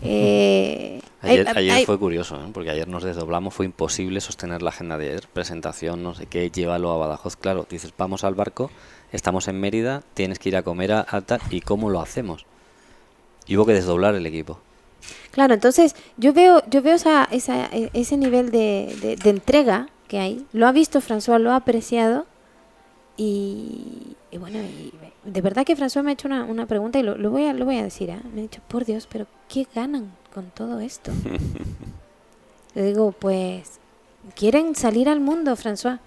Eh, 0.05 1.01
hay- 1.23 1.39
Ayer, 1.39 1.49
hay- 1.73 1.87
fue 1.87 1.99
curioso, 1.99 2.37
¿eh? 2.37 2.51
porque 2.53 2.71
ayer 2.71 2.89
nos 2.89 3.05
desdoblamos, 3.05 3.55
fue 3.55 3.67
imposible 3.67 4.21
sostener 4.21 4.61
la 4.63 4.71
agenda 4.71 4.99
de 4.99 5.11
ayer, 5.11 5.29
presentación, 5.33 6.03
no 6.03 6.15
sé 6.15 6.27
qué, 6.27 6.51
llévalo 6.51 6.91
a 6.93 6.97
Badajoz, 6.97 7.37
claro, 7.37 7.67
dices, 7.71 7.93
vamos 7.97 8.25
al 8.25 8.35
barco, 8.35 8.71
estamos 9.13 9.47
en 9.49 9.61
Mérida, 9.61 10.03
tienes 10.15 10.39
que 10.41 10.49
ir 10.49 10.57
a 10.57 10.63
comer 10.65 10.93
a, 10.93 11.07
a 11.09 11.21
tal, 11.21 11.41
¿y 11.51 11.61
cómo 11.61 11.91
lo 11.91 12.01
hacemos? 12.01 12.45
Y 13.47 13.57
hubo 13.57 13.67
que 13.67 13.75
desdoblar 13.75 14.15
el 14.17 14.27
equipo. 14.27 14.59
Claro, 15.31 15.55
entonces 15.55 15.95
yo 16.17 16.33
veo, 16.33 16.63
yo 16.69 16.83
veo 16.83 16.95
esa, 16.95 17.25
esa, 17.31 17.67
e- 17.67 17.91
ese 17.93 18.17
nivel 18.17 18.51
de, 18.51 18.97
de- 19.01 19.17
de 19.17 19.31
entrega 19.31 19.89
que 20.09 20.19
hay. 20.19 20.45
Lo 20.53 20.67
ha 20.67 20.73
visto 20.73 21.01
François, 21.01 21.39
lo 21.39 21.53
ha 21.53 21.57
apreciado 21.57 22.27
Y, 23.17 24.17
y 24.31 24.39
bueno, 24.39 24.59
y 24.59 24.93
de 25.25 25.41
verdad 25.41 25.65
que 25.65 25.77
François 25.77 26.03
me 26.03 26.11
ha 26.11 26.15
hecho 26.15 26.29
una, 26.29 26.45
una 26.45 26.67
pregunta 26.67 26.99
y 26.99 27.03
lo, 27.03 27.17
lo 27.17 27.31
voy 27.31 27.47
a, 27.47 27.53
lo 27.53 27.65
voy 27.65 27.79
a 27.79 27.83
decir. 27.85 28.11
¿eh? 28.11 28.19
Me 28.35 28.41
ha 28.41 28.43
dicho, 28.43 28.61
por 28.69 28.85
Dios, 28.85 29.09
pero 29.11 29.27
¿qué 29.49 29.67
ganan 29.75 30.13
con 30.35 30.47
todo 30.51 30.81
esto? 30.81 31.13
Le 32.75 32.85
digo, 32.85 33.13
pues, 33.13 33.79
quieren 34.35 34.75
salir 34.75 35.09
al 35.09 35.21
mundo, 35.21 35.57
François. 35.57 35.99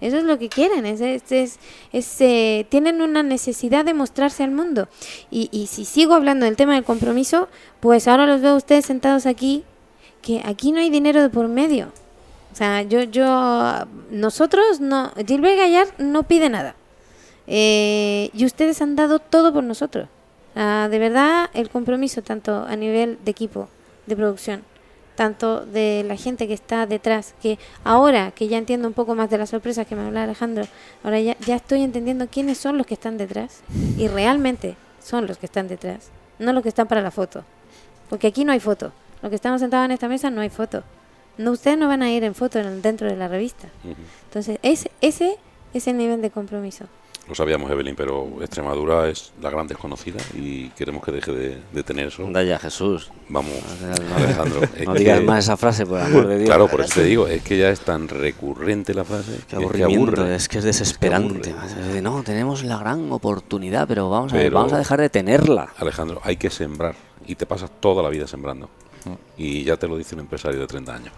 Eso 0.00 0.16
es 0.18 0.24
lo 0.24 0.38
que 0.38 0.48
quieren. 0.48 0.86
Es, 0.86 1.00
es, 1.00 1.30
es- 1.30 1.58
es, 1.92 2.20
eh, 2.20 2.66
tienen 2.68 3.00
una 3.02 3.22
necesidad 3.22 3.84
de 3.84 3.94
mostrarse 3.94 4.42
al 4.42 4.50
mundo. 4.50 4.88
Y, 5.30 5.48
y 5.52 5.66
si 5.68 5.84
sigo 5.84 6.14
hablando 6.14 6.46
del 6.46 6.56
tema 6.56 6.74
del 6.74 6.84
compromiso, 6.84 7.48
pues 7.80 8.08
ahora 8.08 8.26
los 8.26 8.40
veo 8.40 8.52
a 8.52 8.56
ustedes 8.56 8.86
sentados 8.86 9.26
aquí, 9.26 9.64
que 10.22 10.42
aquí 10.44 10.72
no 10.72 10.80
hay 10.80 10.90
dinero 10.90 11.22
de 11.22 11.28
por 11.28 11.48
medio. 11.48 11.88
O 12.52 12.56
sea, 12.56 12.82
yo, 12.82 13.02
yo, 13.02 13.84
nosotros 14.10 14.80
no, 14.80 15.12
Gilbert 15.26 15.58
Gallar 15.58 15.88
no 15.98 16.22
pide 16.24 16.48
nada. 16.48 16.74
Eh, 17.46 18.30
y 18.32 18.44
ustedes 18.44 18.80
han 18.82 18.96
dado 18.96 19.18
todo 19.18 19.52
por 19.52 19.64
nosotros. 19.64 20.08
Ah, 20.56 20.88
de 20.90 20.98
verdad, 20.98 21.50
el 21.54 21.68
compromiso 21.68 22.22
tanto 22.22 22.64
a 22.66 22.76
nivel 22.76 23.18
de 23.24 23.30
equipo, 23.30 23.68
de 24.06 24.16
producción, 24.16 24.62
tanto 25.16 25.64
de 25.66 26.04
la 26.06 26.16
gente 26.16 26.46
que 26.46 26.54
está 26.54 26.86
detrás, 26.86 27.34
que 27.42 27.58
ahora 27.84 28.30
que 28.30 28.48
ya 28.48 28.56
entiendo 28.58 28.86
un 28.88 28.94
poco 28.94 29.14
más 29.14 29.30
de 29.30 29.38
las 29.38 29.50
sorpresas 29.50 29.86
que 29.86 29.94
me 29.96 30.02
habla 30.06 30.22
Alejandro, 30.24 30.64
ahora 31.02 31.20
ya, 31.20 31.36
ya 31.40 31.56
estoy 31.56 31.82
entendiendo 31.82 32.28
quiénes 32.28 32.58
son 32.58 32.78
los 32.78 32.86
que 32.86 32.94
están 32.94 33.18
detrás. 33.18 33.60
Y 33.98 34.08
realmente 34.08 34.76
son 35.02 35.26
los 35.26 35.38
que 35.38 35.46
están 35.46 35.68
detrás, 35.68 36.10
no 36.38 36.52
los 36.52 36.62
que 36.62 36.68
están 36.68 36.86
para 36.88 37.02
la 37.02 37.10
foto. 37.10 37.44
Porque 38.08 38.26
aquí 38.28 38.44
no 38.44 38.52
hay 38.52 38.60
foto. 38.60 38.92
Los 39.22 39.30
que 39.30 39.36
estamos 39.36 39.60
sentados 39.60 39.84
en 39.86 39.90
esta 39.92 40.08
mesa 40.08 40.30
no 40.30 40.40
hay 40.40 40.50
foto. 40.50 40.82
No, 41.36 41.50
ustedes 41.50 41.76
no 41.78 41.88
van 41.88 42.02
a 42.02 42.10
ir 42.12 42.22
en 42.22 42.34
foto 42.34 42.58
en- 42.60 42.80
dentro 42.80 43.08
de 43.08 43.16
la 43.16 43.26
revista. 43.28 43.68
Entonces, 44.28 44.58
ese, 44.62 44.90
ese 45.00 45.36
es 45.72 45.86
el 45.88 45.96
nivel 45.96 46.22
de 46.22 46.30
compromiso. 46.30 46.84
Lo 47.26 47.34
sabíamos, 47.34 47.70
Evelyn, 47.70 47.96
pero 47.96 48.28
Extremadura 48.42 49.08
es 49.08 49.32
la 49.40 49.48
gran 49.48 49.66
desconocida 49.66 50.18
y 50.34 50.68
queremos 50.70 51.02
que 51.02 51.10
deje 51.10 51.32
de, 51.32 51.58
de 51.72 51.82
tener 51.82 52.08
eso. 52.08 52.26
Anda 52.26 52.42
ya, 52.42 52.58
Jesús. 52.58 53.10
Vamos, 53.30 53.50
No, 53.80 54.16
Alejandro. 54.16 54.60
es 54.76 54.86
No 54.86 54.92
digas 54.94 55.20
que- 55.20 55.24
más 55.24 55.44
esa 55.44 55.56
frase, 55.56 55.86
por 55.86 56.00
amor 56.00 56.26
de 56.26 56.36
Dios. 56.36 56.48
Claro, 56.48 56.68
por 56.68 56.82
eso 56.82 56.94
te 57.00 57.04
digo, 57.04 57.26
es 57.26 57.42
que 57.42 57.56
ya 57.56 57.70
es 57.70 57.80
tan 57.80 58.08
recurrente 58.08 58.92
la 58.92 59.04
frase 59.04 59.32
Qué 59.32 59.36
que 59.36 59.40
es 59.40 59.48
que 59.48 59.56
aburrimiento, 59.56 60.20
aburre. 60.20 60.34
es 60.36 60.48
que 60.48 60.58
es 60.58 60.64
desesperante. 60.64 61.50
aburre. 61.58 62.02
No, 62.02 62.22
tenemos 62.22 62.62
la 62.62 62.76
gran 62.76 63.10
oportunidad, 63.10 63.88
pero 63.88 64.10
vamos 64.10 64.32
a 64.34 64.36
ver, 64.36 64.46
Pero- 64.46 64.56
vamos 64.58 64.72
a 64.74 64.78
dejar 64.78 65.00
de 65.00 65.08
tenerla. 65.08 65.68
Alejandro, 65.78 66.20
hay 66.24 66.36
que 66.36 66.50
sembrar 66.50 66.94
y 67.26 67.36
te 67.36 67.46
pasas 67.46 67.70
toda 67.80 68.02
la 68.02 68.10
vida 68.10 68.26
sembrando. 68.26 68.68
Y 69.36 69.64
ya 69.64 69.76
te 69.76 69.86
lo 69.88 69.96
dice 69.96 70.14
un 70.14 70.20
empresario 70.22 70.60
de 70.60 70.66
30 70.66 70.94
años. 70.94 71.12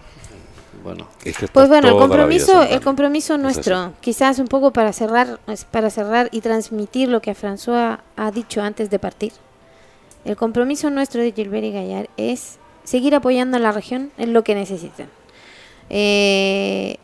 Bueno, 0.86 1.08
Es 1.24 1.36
que 1.36 1.48
Pues 1.48 1.68
bueno, 1.68 1.88
el 1.88 1.96
compromiso, 1.96 2.62
el 2.62 2.80
compromiso 2.80 3.34
Es 3.34 3.40
nuestro, 3.40 3.92
quizás 4.00 4.38
un 4.38 4.46
poco 4.46 4.72
para 4.72 4.92
cerrar, 4.92 5.40
para 5.72 5.90
cerrar 5.90 6.28
y 6.30 6.42
transmitir 6.42 7.08
lo 7.08 7.20
que 7.20 7.34
François 7.34 7.98
ha 8.14 8.30
dicho 8.30 8.62
antes 8.62 8.88
de 8.88 9.00
partir. 9.00 9.32
El 10.24 10.36
compromiso 10.36 10.88
nuestro 10.90 11.22
de 11.22 11.32
Gilbert 11.32 11.64
y 11.64 11.72
Gallar 11.72 12.08
es 12.16 12.58
seguir 12.84 13.16
apoyando 13.16 13.56
a 13.56 13.60
la 13.60 13.72
región 13.72 14.12
en 14.16 14.32
lo 14.32 14.44
que 14.44 14.54
necesiten. 14.54 15.08
Eh, 15.90 16.98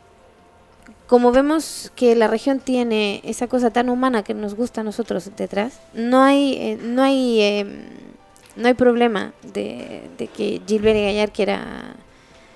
como 1.08 1.32
vemos 1.32 1.90
que 1.96 2.14
la 2.14 2.28
región 2.28 2.60
tiene 2.60 3.20
esa 3.24 3.48
cosa 3.48 3.70
tan 3.70 3.88
humana 3.88 4.22
que 4.22 4.32
nos 4.32 4.54
gusta 4.54 4.82
a 4.82 4.84
nosotros 4.84 5.28
detrás, 5.36 5.80
no 5.92 6.22
hay, 6.22 6.54
eh, 6.54 6.78
no 6.80 7.02
hay, 7.02 7.40
eh, 7.40 7.66
no 8.54 8.68
hay 8.68 8.74
problema 8.74 9.32
de, 9.42 10.08
de 10.18 10.28
que 10.28 10.62
Gilbert 10.68 10.96
y 10.96 11.02
Gallar 11.02 11.32
quiera 11.32 11.96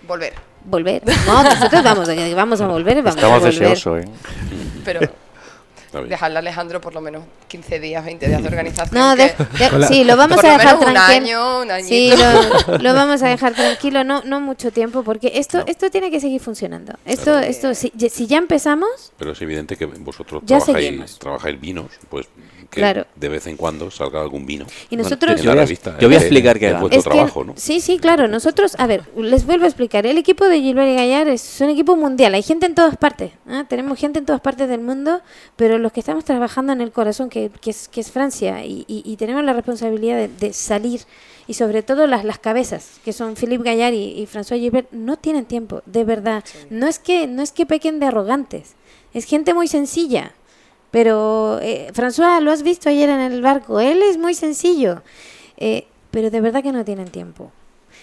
Volver. 0.06 0.55
Volver. 0.66 1.02
No, 1.26 1.42
nosotros 1.42 1.82
vamos, 1.82 2.08
a- 2.08 2.34
vamos 2.34 2.60
a 2.60 2.66
volver, 2.66 2.96
vamos 2.98 3.16
Estamos 3.16 3.36
a 3.36 3.38
volver. 3.46 3.52
deseosos, 3.60 4.04
¿eh? 4.04 4.08
Pero 4.84 5.00
dejarle 6.08 6.36
a 6.36 6.40
Alejandro 6.40 6.80
por 6.80 6.92
lo 6.94 7.00
menos 7.00 7.22
15 7.48 7.80
días, 7.80 8.04
20 8.04 8.26
días 8.28 8.42
de 8.42 8.48
organización. 8.48 9.00
No, 9.00 9.16
que- 9.16 9.34
de- 9.58 9.78
de- 9.78 9.86
sí, 9.86 10.04
lo 10.04 10.16
vamos 10.16 10.36
por 10.36 10.44
a 10.46 10.52
lo 10.52 10.58
dejar 10.58 10.78
menos 10.78 10.88
un 10.88 10.94
tranquilo. 10.94 11.40
año, 11.62 11.76
un 11.78 11.84
Sí, 11.84 12.12
lo, 12.68 12.78
lo 12.78 12.94
vamos 12.94 13.22
a 13.22 13.28
dejar 13.28 13.54
tranquilo, 13.54 14.04
no, 14.04 14.22
no 14.24 14.40
mucho 14.40 14.70
tiempo, 14.70 15.02
porque 15.02 15.32
esto, 15.36 15.64
esto 15.66 15.90
tiene 15.90 16.10
que 16.10 16.20
seguir 16.20 16.40
funcionando. 16.40 16.94
Esto, 17.06 17.38
esto, 17.38 17.74
si, 17.74 17.90
si 18.10 18.26
ya 18.26 18.36
empezamos, 18.38 19.12
Pero 19.18 19.32
es 19.32 19.40
evidente 19.40 19.76
que 19.76 19.86
vosotros 19.86 20.42
Ya 20.44 20.58
trabajáis, 20.58 21.18
trabajáis 21.18 21.60
vinos, 21.60 21.86
pues 22.10 22.26
que 22.68 22.80
Claro. 22.80 23.06
de 23.14 23.28
vez 23.28 23.46
en 23.46 23.56
cuando 23.56 23.90
salga 23.90 24.20
algún 24.20 24.46
vino. 24.46 24.66
y 24.90 24.96
Bueno, 24.96 25.04
nosotros... 25.04 25.32
en 25.38 25.44
yo 25.44 25.50
voy 25.50 25.58
a- 25.58 25.62
revista. 25.62 25.98
yo 25.98 26.08
voy 26.08 26.14
a 26.14 26.18
Es- 26.18 26.24
explicar 26.24 26.58
qué 26.58 26.66
es 26.68 26.74
que- 26.90 27.00
trabajo, 27.02 27.44
¿no? 27.44 27.54
Sí, 27.56 27.80
sí, 27.80 27.98
claro. 27.98 28.28
Nosotros, 28.28 28.74
a 28.78 28.86
ver, 28.86 29.02
les 29.16 29.46
vuelvo 29.46 29.64
a 29.64 29.68
explicar. 29.68 30.06
El 30.06 30.18
equipo 30.18 30.44
de 30.46 30.60
Gilbert 30.60 30.88
y 30.90 30.94
Gallar 30.96 31.28
es 31.28 31.60
un 31.60 31.70
equipo 31.70 31.96
mundial. 31.96 32.34
Hay 32.34 32.42
gente 32.42 32.66
en 32.66 32.74
todas 32.74 32.96
partes. 32.96 33.32
¿ah? 33.48 33.64
Tenemos 33.68 33.98
gente 33.98 34.18
en 34.18 34.26
todas 34.26 34.40
partes 34.40 34.68
del 34.68 34.80
mundo, 34.80 35.20
pero 35.56 35.78
los 35.78 35.92
que 35.92 36.00
estamos 36.00 36.24
trabajando 36.24 36.72
en 36.72 36.80
el 36.80 36.92
corazón, 36.92 37.28
que, 37.30 37.50
que 37.60 37.70
es, 37.70 37.88
que 37.88 38.00
es 38.00 38.10
Francia, 38.10 38.64
y, 38.64 38.84
y- 38.88 39.02
y 39.04 39.16
tenemos 39.16 39.44
la 39.44 39.52
responsabilidad 39.52 40.16
de, 40.16 40.28
de 40.28 40.52
salir, 40.52 41.00
y 41.48 41.54
sobre 41.54 41.82
todo 41.82 42.06
las, 42.06 42.24
las 42.24 42.38
cabezas, 42.38 42.98
que 43.04 43.12
son 43.12 43.36
Philippe 43.36 43.62
Gallar 43.64 43.94
y, 43.94 44.20
y 44.20 44.26
François 44.26 44.58
Gilbert, 44.58 44.88
no 44.92 45.16
tienen 45.16 45.44
tiempo, 45.44 45.82
de 45.86 46.04
verdad. 46.04 46.42
No, 46.70 46.86
es 46.88 46.98
que, 46.98 47.26
no 47.28 47.42
es 47.42 47.52
que 47.52 47.66
pequen 47.66 48.00
de 48.00 48.06
arrogantes, 48.06 48.74
es 49.14 49.24
gente 49.26 49.54
muy 49.54 49.68
sencilla. 49.68 50.32
Pero, 50.96 51.58
eh, 51.60 51.90
François, 51.92 52.40
lo 52.40 52.50
has 52.50 52.62
visto 52.62 52.88
ayer 52.88 53.10
en 53.10 53.20
el 53.20 53.42
barco, 53.42 53.80
él 53.80 54.00
es 54.02 54.16
muy 54.16 54.32
sencillo, 54.32 55.02
eh, 55.58 55.86
pero 56.10 56.30
de 56.30 56.40
verdad 56.40 56.62
que 56.62 56.72
no 56.72 56.86
tienen 56.86 57.08
tiempo. 57.10 57.52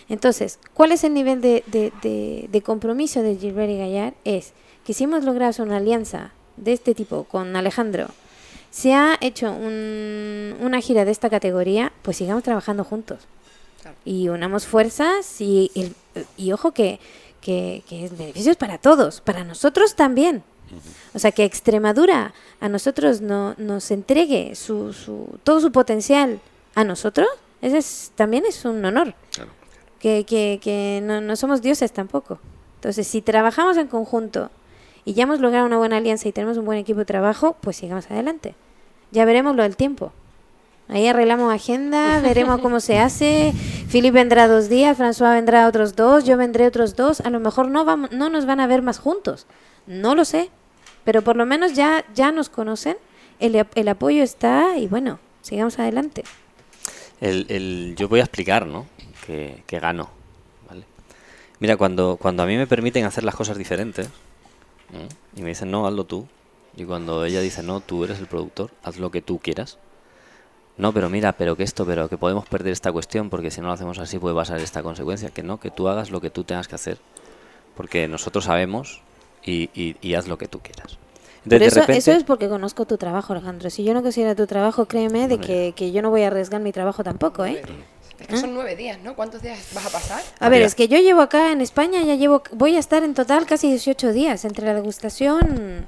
Entonces, 0.10 0.60
¿cuál 0.76 0.92
es 0.92 1.04
el 1.04 1.16
nivel 1.16 1.42
de, 1.42 1.64
de- 1.66 1.92
de- 2.04 2.48
de 2.52 2.62
compromiso 2.62 3.24
de 3.24 3.36
Gilbert 3.36 3.72
y 3.72 3.80
Gallar? 3.80 4.14
Es 4.26 4.54
que 4.86 4.94
si 4.94 5.06
hemos 5.06 5.24
logrado 5.24 5.50
hacer 5.50 5.66
una 5.66 5.78
alianza 5.78 6.34
de 6.56 6.74
este 6.74 6.94
tipo 6.94 7.24
con 7.24 7.56
Alejandro, 7.56 8.10
se 8.70 8.94
ha 8.94 9.18
hecho 9.22 9.52
un- 9.52 10.56
una 10.62 10.80
gira 10.80 11.04
de 11.04 11.10
esta 11.10 11.32
categoría, 11.32 11.92
pues 12.04 12.18
sigamos 12.18 12.44
trabajando 12.44 12.84
juntos. 12.84 13.22
Claro. 13.82 13.98
Y 14.06 14.30
unamos 14.30 14.68
fuerzas 14.68 15.42
y, 15.42 15.72
y- 15.74 15.94
y 16.38 16.52
ojo 16.52 16.74
que, 16.74 17.00
que, 17.42 17.82
que 17.90 18.06
es 18.06 18.16
beneficios 18.16 18.56
para 18.56 18.78
todos, 18.78 19.20
para 19.20 19.44
nosotros 19.44 19.96
también. 19.96 20.44
O 21.14 21.20
sea, 21.20 21.32
que 21.32 21.46
Extremadura 21.46 22.34
a 22.60 22.70
nosotros 22.70 23.22
no, 23.22 23.56
nos 23.58 23.92
entregue 23.92 24.56
su, 24.56 24.94
su, 24.94 25.28
todo 25.44 25.60
su 25.60 25.72
potencial 25.72 26.40
a 26.76 26.84
nosotros, 26.84 27.28
ese 27.62 27.78
es, 27.78 28.12
también 28.16 28.46
es 28.46 28.66
un 28.66 28.84
honor. 28.84 29.14
Claro. 29.34 29.52
Que, 30.00 30.26
que, 30.26 30.60
que 30.62 31.02
no, 31.04 31.22
no 31.22 31.36
somos 31.36 31.62
dioses 31.62 31.94
tampoco. 31.94 32.40
Entonces, 32.76 33.08
si 33.08 33.22
trabajamos 33.22 33.78
en 33.78 33.88
conjunto 33.88 34.52
y 35.06 35.14
ya 35.14 35.24
hemos 35.24 35.40
logrado 35.40 35.66
una 35.66 35.78
buena 35.78 35.98
alianza 35.98 36.28
y 36.28 36.34
tenemos 36.34 36.58
un 36.58 36.66
buen 36.66 36.78
equipo 36.78 37.00
de 37.00 37.06
trabajo, 37.06 37.56
pues 37.62 37.78
sigamos 37.78 38.12
adelante. 38.12 38.56
Ya 39.12 39.24
veremos 39.24 39.56
lo 39.56 39.64
del 39.64 39.78
tiempo. 39.78 40.12
Ahí 40.90 41.08
arreglamos 41.08 41.54
agenda, 41.54 42.20
veremos 42.24 42.60
cómo 42.60 42.80
se 42.80 43.00
hace. 43.00 43.54
Philip 43.90 44.14
vendrá 44.14 44.48
dos 44.48 44.70
días, 44.70 44.98
François 44.98 45.34
vendrá 45.34 45.68
otros 45.68 45.96
dos, 45.96 46.26
yo 46.26 46.36
vendré 46.38 46.68
otros 46.68 46.96
dos. 46.96 47.22
A 47.22 47.30
lo 47.30 47.40
mejor 47.40 47.70
no, 47.70 47.86
vamos, 47.86 48.12
no 48.12 48.30
nos 48.30 48.46
van 48.46 48.60
a 48.60 48.68
ver 48.68 48.82
más 48.82 49.00
juntos. 49.00 49.48
No 49.88 50.16
lo 50.16 50.26
sé. 50.26 50.50
Pero 51.04 51.22
por 51.22 51.36
lo 51.36 51.46
menos 51.46 51.74
ya, 51.74 52.06
ya 52.14 52.32
nos 52.32 52.50
conocen, 52.50 52.98
el, 53.40 53.66
el 53.76 53.88
apoyo 53.88 54.24
está 54.24 54.78
y 54.78 54.88
bueno, 54.88 55.20
sigamos 55.42 55.80
adelante. 55.80 56.24
el, 57.22 57.46
el- 57.50 57.96
yo 57.98 58.08
voy 58.08 58.20
a 58.20 58.24
explicar, 58.24 58.66
¿no? 58.66 58.86
Que, 59.26 59.64
que 59.68 59.80
gano, 59.80 60.10
¿vale? 60.68 60.84
Mira, 61.60 61.78
cuando, 61.78 62.18
cuando 62.18 62.44
a 62.44 62.46
mí 62.46 62.58
me 62.58 62.68
permiten 62.68 63.06
hacer 63.06 63.24
las 63.24 63.36
cosas 63.36 63.58
diferentes 63.58 64.10
y 65.36 65.42
me 65.42 65.50
dicen, 65.50 65.72
no, 65.72 65.88
hazlo 65.88 66.04
tú, 66.06 66.28
y 66.78 66.84
cuando 66.86 67.26
ella 67.26 67.42
dice, 67.42 67.64
no, 67.64 67.80
tú 67.82 68.04
eres 68.04 68.20
el 68.20 68.28
productor, 68.28 68.72
haz 68.84 68.98
lo 68.98 69.10
que 69.12 69.22
tú 69.22 69.40
quieras. 69.40 69.78
No, 70.78 70.92
pero 70.94 71.10
mira, 71.10 71.34
pero 71.34 71.56
que 71.56 71.64
esto, 71.64 71.86
pero 71.86 72.10
que 72.10 72.18
podemos 72.18 72.46
perder 72.48 72.74
esta 72.74 72.92
cuestión 72.92 73.30
porque 73.30 73.52
si 73.52 73.62
no 73.62 73.68
lo 73.68 73.74
hacemos 73.74 74.00
así 74.00 74.18
puede 74.18 74.36
pasar 74.36 74.60
esta 74.60 74.82
consecuencia. 74.82 75.30
Que 75.30 75.44
no, 75.44 75.60
que 75.60 75.70
tú 75.70 75.88
hagas 75.88 76.10
lo 76.10 76.20
que 76.20 76.32
tú 76.32 76.44
tengas 76.44 76.68
que 76.68 76.74
hacer. 76.76 76.98
Porque 77.78 78.08
nosotros 78.08 78.46
sabemos 78.46 79.02
y, 79.46 79.70
y- 79.74 79.96
y 80.02 80.14
haz 80.16 80.28
lo 80.28 80.38
que 80.38 80.48
tú 80.48 80.60
quieras. 80.60 80.98
Entonces, 81.44 81.50
Pero 81.50 81.66
eso, 81.66 81.80
repente- 81.82 81.98
eso 82.00 82.12
es 82.14 82.24
porque 82.24 82.48
conozco 82.48 82.86
tu 82.86 82.98
trabajo, 82.98 83.34
Alejandro. 83.34 83.70
Si 83.70 83.84
yo 83.84 83.94
no 83.94 84.00
conociera 84.00 84.34
tu 84.36 84.48
trabajo, 84.48 84.86
créeme 84.86 85.28
de 85.28 85.40
que, 85.40 85.74
que 85.76 85.92
yo 85.92 86.02
no 86.02 86.10
voy 86.10 86.24
a 86.24 86.28
arriesgar 86.28 86.62
mi 86.62 86.72
trabajo 86.72 87.04
tampoco, 87.04 87.44
¿eh? 87.46 87.62
Es 88.20 88.28
que 88.28 88.38
son 88.38 88.54
nueve 88.54 88.78
días, 88.78 89.00
¿no? 89.04 89.16
¿Cuántos 89.16 89.42
días 89.42 89.60
vas 89.76 89.86
a 89.86 89.90
pasar? 89.90 90.22
A 90.40 90.48
ver, 90.48 90.60
Mira. 90.60 90.68
es 90.68 90.76
que 90.76 90.88
yo 90.88 90.98
llevo 91.00 91.20
acá 91.20 91.52
en 91.52 91.60
España, 91.60 92.02
ya 92.04 92.16
llevo, 92.16 92.42
voy 92.54 92.78
a 92.78 92.80
estar 92.80 93.04
en 93.04 93.14
total 93.14 93.46
casi 93.46 93.68
18 93.68 94.14
días 94.14 94.46
entre 94.46 94.66
la 94.66 94.74
degustación, 94.74 95.86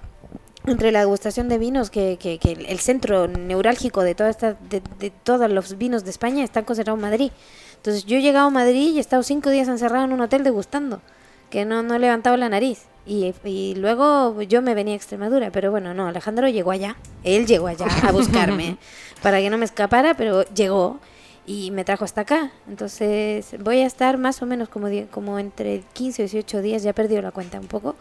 entre 0.66 0.91
la 0.91 0.99
degustación 0.99 1.47
de 1.47 1.58
vinos, 1.58 1.89
que, 1.89 2.18
que, 2.20 2.38
que 2.39 2.51
el 2.51 2.80
centro 2.80 3.28
neurálgico 3.30 4.01
de, 4.03 4.16
toda 4.16 4.30
esta, 4.32 4.53
de, 4.56 4.82
de 4.99 5.12
todos 5.12 5.49
los 5.49 5.78
vinos 5.78 6.03
de 6.03 6.10
España 6.10 6.43
está 6.43 6.64
concentrado 6.64 6.97
en 6.97 7.01
Madrid. 7.03 7.32
Entonces 7.78 8.06
yo 8.06 8.18
he 8.18 8.22
llegado 8.22 8.47
a 8.47 8.49
Madrid 8.49 8.93
y 8.93 8.97
he 8.97 9.01
estado 9.01 9.24
cinco 9.24 9.49
días 9.51 9.70
encerrado 9.70 10.03
en 10.03 10.12
un 10.12 10.20
hotel 10.20 10.43
degustando, 10.43 11.01
que 11.49 11.64
no, 11.64 11.84
no 11.84 11.95
he 11.95 11.99
levantado 11.99 12.36
la 12.36 12.49
nariz. 12.49 12.82
Y, 13.06 13.34
y 13.43 13.76
luego 13.76 14.41
yo 14.41 14.62
me 14.62 14.74
venía 14.74 14.93
a 14.93 14.97
Extremadura, 14.97 15.51
pero 15.51 15.70
bueno, 15.70 15.93
no, 15.93 16.08
Alejandro 16.08 16.47
llegó 16.49 16.72
allá, 16.72 16.95
él 17.24 17.45
llegó 17.45 17.68
allá 17.68 17.86
a 18.03 18.12
buscarme 18.12 18.78
para 19.22 19.39
que 19.39 19.49
no 19.49 19.58
me 19.58 19.66
escapara, 19.66 20.16
pero 20.16 20.43
llegó 20.53 20.99
y 21.45 21.72
me 21.72 21.84
trajo 21.84 22.03
hasta 22.03 22.22
acá. 22.22 22.51
Entonces 22.68 23.56
voy 23.60 23.82
a 23.82 23.86
estar 23.86 24.18
más 24.18 24.41
o 24.41 24.45
menos 24.45 24.70
como, 24.70 24.88
como 25.12 25.39
entre 25.39 25.84
15 25.93 26.24
y 26.24 26.26
18 26.26 26.62
días, 26.62 26.84
ya 26.84 26.91
he 26.91 26.93
perdido 26.93 27.22
la 27.22 27.32
cuenta 27.32 27.60
un 27.60 27.68
poco. 27.68 27.95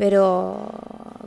Pero 0.00 0.66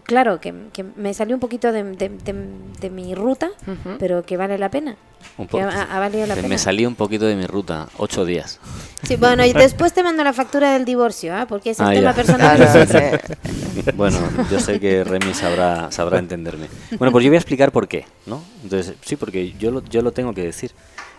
claro, 0.03 0.41
que, 0.41 0.51
que 0.73 0.83
me 0.83 1.13
salió 1.13 1.35
un 1.35 1.39
poquito 1.39 1.71
de, 1.71 1.83
de- 1.83 2.09
de- 2.09 2.47
de 2.81 2.89
mi 2.89 3.13
ruta, 3.13 3.51
pero 3.99 4.23
que 4.23 4.35
vale 4.35 4.57
la 4.57 4.69
pena. 4.69 4.97
Un 5.37 5.45
Que 5.45 5.51
poco. 5.59 5.63
ha, 5.63 5.83
ha 5.95 5.99
valido 5.99 6.25
la 6.25 6.33
Me- 6.35 6.41
pena. 6.41 6.47
Me 6.49 6.57
salí 6.57 6.83
un 6.87 6.95
poquito 6.95 7.25
de 7.25 7.35
mi 7.35 7.45
ruta, 7.45 7.87
ocho 7.97 8.25
días. 8.25 8.59
Sí, 9.03 9.15
bueno, 9.15 9.45
y 9.45 9.53
después 9.53 9.93
te 9.93 10.01
mando 10.01 10.23
la 10.23 10.33
factura 10.33 10.73
del 10.73 10.85
divorcio, 10.85 11.35
¿ah? 11.35 11.45
porque 11.47 11.69
es 11.69 11.79
el 11.79 11.85
Ah, 11.85 11.91
tema 11.93 12.09
ya. 12.11 12.15
personal. 12.15 12.57
Claro, 12.57 12.85
sí. 13.83 13.91
Bueno, 13.95 14.17
yo 14.51 14.59
sé 14.59 14.79
que 14.79 15.03
Remy 15.03 15.33
sabrá, 15.35 15.91
sabrá 15.91 16.17
entenderme. 16.17 16.65
Bueno, 16.97 17.11
pues 17.11 17.23
yo 17.23 17.29
voy 17.29 17.35
a 17.35 17.39
explicar 17.39 17.71
por 17.71 17.87
qué, 17.87 18.05
¿no? 18.25 18.41
Entonces, 18.63 18.95
sí, 19.01 19.17
porque 19.17 19.53
yo 19.59 19.69
lo, 19.69 19.83
yo 19.85 20.01
lo 20.01 20.11
tengo 20.13 20.33
que 20.33 20.41
decir. 20.43 20.71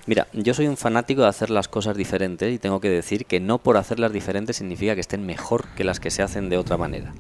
Mira, 0.07 0.27
yo 0.33 0.53
soy 0.55 0.67
un 0.67 0.77
fanático 0.77 1.23
de 1.23 1.29
hacer 1.29 1.51
las 1.51 1.69
cosas 1.69 1.97
diferentes 1.97 2.53
y 2.53 2.59
tengo 2.59 2.81
que 2.81 2.91
decir 2.91 3.27
que 3.27 3.39
no 3.39 3.59
por 3.59 3.77
hacerlas 3.77 4.13
diferentes 4.13 4.57
significa 4.57 4.95
que 4.97 5.01
estén 5.01 5.25
mejor 5.25 5.67
que 5.77 5.85
las 5.85 6.01
que 6.01 6.11
se 6.11 6.23
hacen 6.23 6.51
de 6.51 6.59
otra 6.59 6.77
manera. 6.77 7.15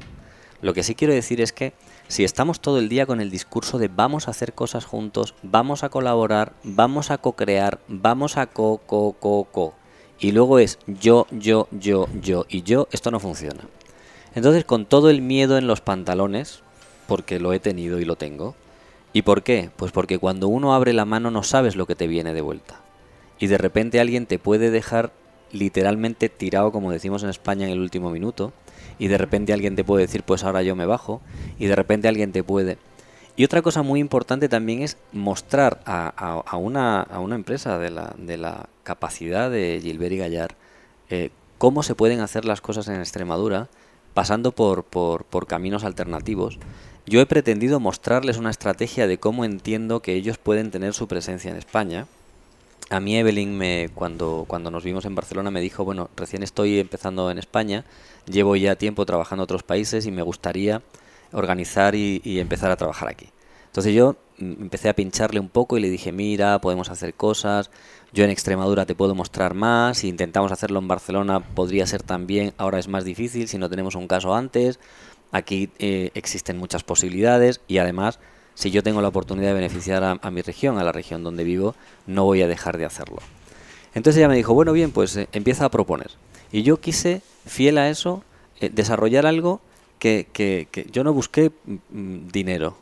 Lo 0.64 0.72
que 0.72 0.82
sí 0.82 0.94
quiero 0.94 1.12
decir 1.12 1.42
es 1.42 1.52
que 1.52 1.74
si 2.08 2.24
estamos 2.24 2.58
todo 2.58 2.78
el 2.78 2.88
día 2.88 3.04
con 3.04 3.20
el 3.20 3.30
discurso 3.30 3.76
de 3.76 3.88
vamos 3.88 4.26
a 4.26 4.30
hacer 4.30 4.54
cosas 4.54 4.86
juntos, 4.86 5.34
vamos 5.42 5.84
a 5.84 5.90
colaborar, 5.90 6.54
vamos 6.62 7.10
a 7.10 7.18
co-crear, 7.18 7.80
vamos 7.86 8.38
a 8.38 8.46
co, 8.46 8.80
co, 8.86 9.14
co, 9.20 9.44
co, 9.52 9.74
y 10.18 10.32
luego 10.32 10.58
es 10.58 10.78
yo, 10.86 11.26
yo, 11.30 11.68
yo, 11.70 12.08
yo 12.18 12.46
y 12.48 12.62
yo, 12.62 12.88
esto 12.92 13.10
no 13.10 13.20
funciona. 13.20 13.60
Entonces, 14.34 14.64
con 14.64 14.86
todo 14.86 15.10
el 15.10 15.20
miedo 15.20 15.58
en 15.58 15.66
los 15.66 15.82
pantalones, 15.82 16.62
porque 17.06 17.38
lo 17.38 17.52
he 17.52 17.60
tenido 17.60 18.00
y 18.00 18.06
lo 18.06 18.16
tengo, 18.16 18.54
¿y 19.12 19.20
por 19.20 19.42
qué? 19.42 19.68
Pues 19.76 19.92
porque 19.92 20.18
cuando 20.18 20.48
uno 20.48 20.72
abre 20.72 20.94
la 20.94 21.04
mano 21.04 21.30
no 21.30 21.42
sabes 21.42 21.76
lo 21.76 21.84
que 21.84 21.94
te 21.94 22.06
viene 22.06 22.32
de 22.32 22.40
vuelta. 22.40 22.80
Y 23.38 23.48
de 23.48 23.58
repente 23.58 24.00
alguien 24.00 24.24
te 24.24 24.38
puede 24.38 24.70
dejar 24.70 25.12
literalmente 25.52 26.30
tirado, 26.30 26.72
como 26.72 26.90
decimos 26.90 27.22
en 27.22 27.28
España, 27.28 27.66
en 27.66 27.72
el 27.72 27.80
último 27.80 28.08
minuto, 28.08 28.54
y 28.99 29.09
de 29.09 29.18
repente 29.18 29.53
alguien 29.53 29.76
te 29.76 29.84
puede 29.84 30.07
decir, 30.07 30.22
pues 30.22 30.45
ahora 30.45 30.62
yo 30.62 30.76
me 30.76 30.86
bajo, 30.86 31.20
y 31.59 31.66
de 31.66 31.76
repente 31.76 32.09
alguien 32.09 32.32
te 32.32 32.42
puede... 32.42 32.78
Y 33.36 33.45
otra 33.45 33.62
cosa 33.62 33.82
muy 33.82 33.99
importante 33.99 34.49
también 34.49 34.82
es 34.82 34.97
mostrar 35.11 35.80
a, 35.86 36.57
una, 36.57 37.01
a 37.03 37.18
una 37.18 37.34
empresa 37.34 37.80
de 37.80 37.90
la, 37.90 38.14
de 38.16 38.36
la 38.36 38.68
capacidad 38.84 39.51
de 39.51 39.80
Gilbert 39.82 40.12
y 40.12 40.18
Gallar 40.18 40.55
eh, 41.11 41.30
cómo 41.59 41.82
se 41.82 41.95
pueden 41.95 42.20
hacer 42.20 42.45
las 42.45 42.61
cosas 42.61 42.88
en 42.88 43.01
Extremadura 43.01 43.68
pasando 44.12 44.53
por, 44.53 44.84
por, 44.84 45.24
por 45.24 45.47
caminos 45.47 45.82
alternativos. 45.82 46.59
Yo 47.07 47.20
he 47.20 47.26
pretendido 47.26 47.80
mostrarles 47.80 48.38
una 48.38 48.51
estrategia 48.51 49.07
de 49.07 49.18
cómo 49.18 49.45
entiendo 49.45 50.01
que 50.01 50.14
ellos 50.14 50.38
pueden 50.38 50.70
tener 50.70 50.95
su 50.95 51.09
presencia 51.09 51.51
en 51.51 51.57
España. 51.57 52.07
A 52.91 53.01
mí 53.01 53.16
Evelyn, 53.16 53.57
me, 53.57 53.89
cuando, 53.95 54.45
cuando 54.47 54.70
nos 54.70 54.85
vimos 54.85 55.05
en 55.05 55.14
Barcelona, 55.14 55.51
me 55.51 55.61
dijo, 55.61 55.85
bueno, 55.85 56.11
recién 56.16 56.43
estoy 56.43 56.78
empezando 56.78 57.30
en 57.30 57.39
España, 57.39 57.85
llevo 58.26 58.57
ya 58.57 58.76
tiempo 58.76 59.07
trabajando 59.07 59.43
en 59.43 59.45
otros 59.45 59.62
países 59.62 60.07
y 60.07 60.11
me 60.11 60.22
gustaría 60.22 60.82
organizar 61.32 61.95
y, 61.95 62.20
y 62.24 62.41
empezar 62.41 62.70
a 62.70 62.76
trabajar 62.76 63.09
aquí. 63.09 63.28
Entonces 63.74 63.93
yo 63.95 64.16
mm, 64.39 64.62
empecé 64.62 64.89
a 64.89 64.95
pincharle 64.95 65.41
un 65.41 65.49
poco 65.49 65.76
y 65.76 65.80
le 65.80 65.91
dije, 65.91 66.12
mira, 66.12 66.61
podemos 66.61 66.91
hacer 66.91 67.14
cosas, 67.14 67.70
yo 68.12 68.22
en 68.22 68.30
Extremadura 68.30 68.87
te 68.87 68.95
puedo 68.95 69.16
mostrar 69.16 69.55
más, 69.55 69.99
si 69.99 70.09
intentamos 70.09 70.53
hacerlo 70.53 70.78
en 70.78 70.87
Barcelona 70.87 71.41
podría 71.41 71.87
ser 71.87 72.03
también, 72.05 72.53
ahora 72.59 72.78
es 72.78 72.87
más 72.87 73.05
difícil 73.05 73.49
si 73.49 73.59
no 73.59 73.68
tenemos 73.68 73.97
un 73.97 74.07
caso 74.07 74.35
antes, 74.35 74.78
aquí 75.32 75.70
eh, 75.80 76.12
existen 76.14 76.57
muchas 76.57 76.85
posibilidades 76.85 77.61
y 77.66 77.78
además 77.78 78.20
si 78.55 78.70
yo 78.70 78.82
tengo 78.82 79.00
la 79.02 79.09
oportunidad 79.09 79.48
de 79.48 79.55
beneficiar 79.55 80.02
a, 80.20 80.30
mi 80.30 80.42
región, 80.42 80.78
a 80.78 80.84
la 80.84 80.92
región 80.92 81.22
donde 81.24 81.44
vivo, 81.44 81.74
no 82.07 82.24
voy 82.24 82.42
a 82.42 82.48
dejar 82.48 82.78
de 82.78 82.84
hacerlo. 82.84 83.18
Entonces 83.94 84.18
ella 84.18 84.28
me 84.28 84.36
dijo, 84.36 84.55
bueno, 84.55 84.72
bien, 84.72 84.90
pues 84.90 85.16
eh, 85.16 85.28
empieza 85.32 85.64
a 85.64 85.70
proponer. 85.70 86.11
Y 86.52 86.62
yo 86.62 86.80
quise, 86.80 87.22
fiel 87.46 87.78
a 87.78 87.88
eso, 87.90 88.22
eh, 88.61 88.70
desarrollar 88.72 89.26
algo 89.26 89.61
que, 89.98 90.26
que- 90.32 90.68
que 90.70 90.86
yo 90.90 91.05
no 91.05 91.12
busqué 91.12 91.50
mm, 91.90 92.28
dinero. 92.32 92.76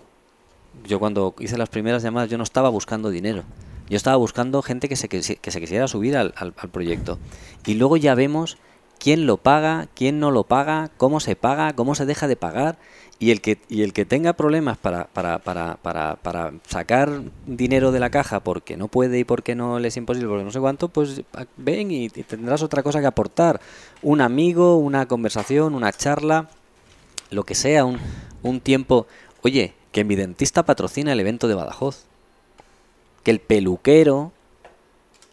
Yo 0.86 0.98
cuando 0.98 1.34
hice 1.38 1.58
las 1.58 1.68
primeras 1.68 2.02
llamadas 2.02 2.30
yo 2.30 2.38
no 2.38 2.44
estaba 2.44 2.68
buscando 2.70 3.10
dinero. 3.10 3.44
Yo 3.90 3.96
estaba 3.96 4.16
buscando 4.16 4.62
gente 4.62 4.88
que 4.88 4.96
se, 4.96 5.08
que 5.08 5.22
se 5.22 5.60
quisiera 5.60 5.86
subir 5.88 6.16
al- 6.16 6.32
al 6.36 6.52
proyecto. 6.52 7.18
Y 7.66 7.74
luego 7.74 7.96
ya 7.98 8.14
vemos 8.14 8.56
quién 8.98 9.26
lo 9.26 9.36
paga, 9.36 9.88
quién 9.94 10.18
no 10.20 10.30
lo 10.30 10.44
paga, 10.44 10.90
cómo 10.96 11.20
se 11.20 11.36
paga, 11.36 11.74
cómo 11.74 11.94
se 11.94 12.06
deja 12.06 12.26
de 12.26 12.36
pagar. 12.36 12.78
Y 13.22 13.30
el 13.30 13.40
que, 13.40 13.58
y 13.68 13.82
el 13.82 13.92
que 13.92 14.04
tenga 14.04 14.32
problemas 14.32 14.78
para, 14.78 15.04
para, 15.04 15.38
para, 15.38 15.76
para, 15.76 16.52
sacar 16.66 17.22
dinero 17.46 17.92
de 17.92 18.00
la 18.00 18.10
caja 18.10 18.40
porque 18.40 18.76
no 18.76 18.88
puede 18.88 19.20
y 19.20 19.22
porque 19.22 19.54
no 19.54 19.78
le 19.78 19.86
es 19.86 19.96
imposible, 19.96 20.28
porque 20.28 20.42
no 20.42 20.50
sé 20.50 20.58
cuánto, 20.58 20.88
pues 20.88 21.22
ven 21.56 21.92
y, 21.92 22.06
y 22.06 22.08
tendrás 22.08 22.64
otra 22.64 22.82
cosa 22.82 23.00
que 23.00 23.06
aportar. 23.06 23.60
Un 24.02 24.22
amigo, 24.22 24.76
una 24.76 25.06
conversación, 25.06 25.76
una 25.76 25.92
charla, 25.92 26.50
lo 27.30 27.44
que 27.44 27.54
sea, 27.54 27.84
un, 27.84 28.00
un 28.42 28.60
tiempo. 28.60 29.06
Oye, 29.42 29.74
que 29.92 30.02
mi 30.02 30.16
dentista 30.16 30.64
patrocina 30.64 31.12
el 31.12 31.20
evento 31.20 31.46
de 31.46 31.54
Badajoz. 31.54 32.06
Que 33.22 33.30
el 33.30 33.38
peluquero, 33.38 34.32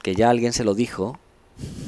que 0.03 0.13
ya 0.13 0.29
alguien 0.29 0.53
se 0.53 0.63
lo 0.63 0.75
dijo, 0.75 1.17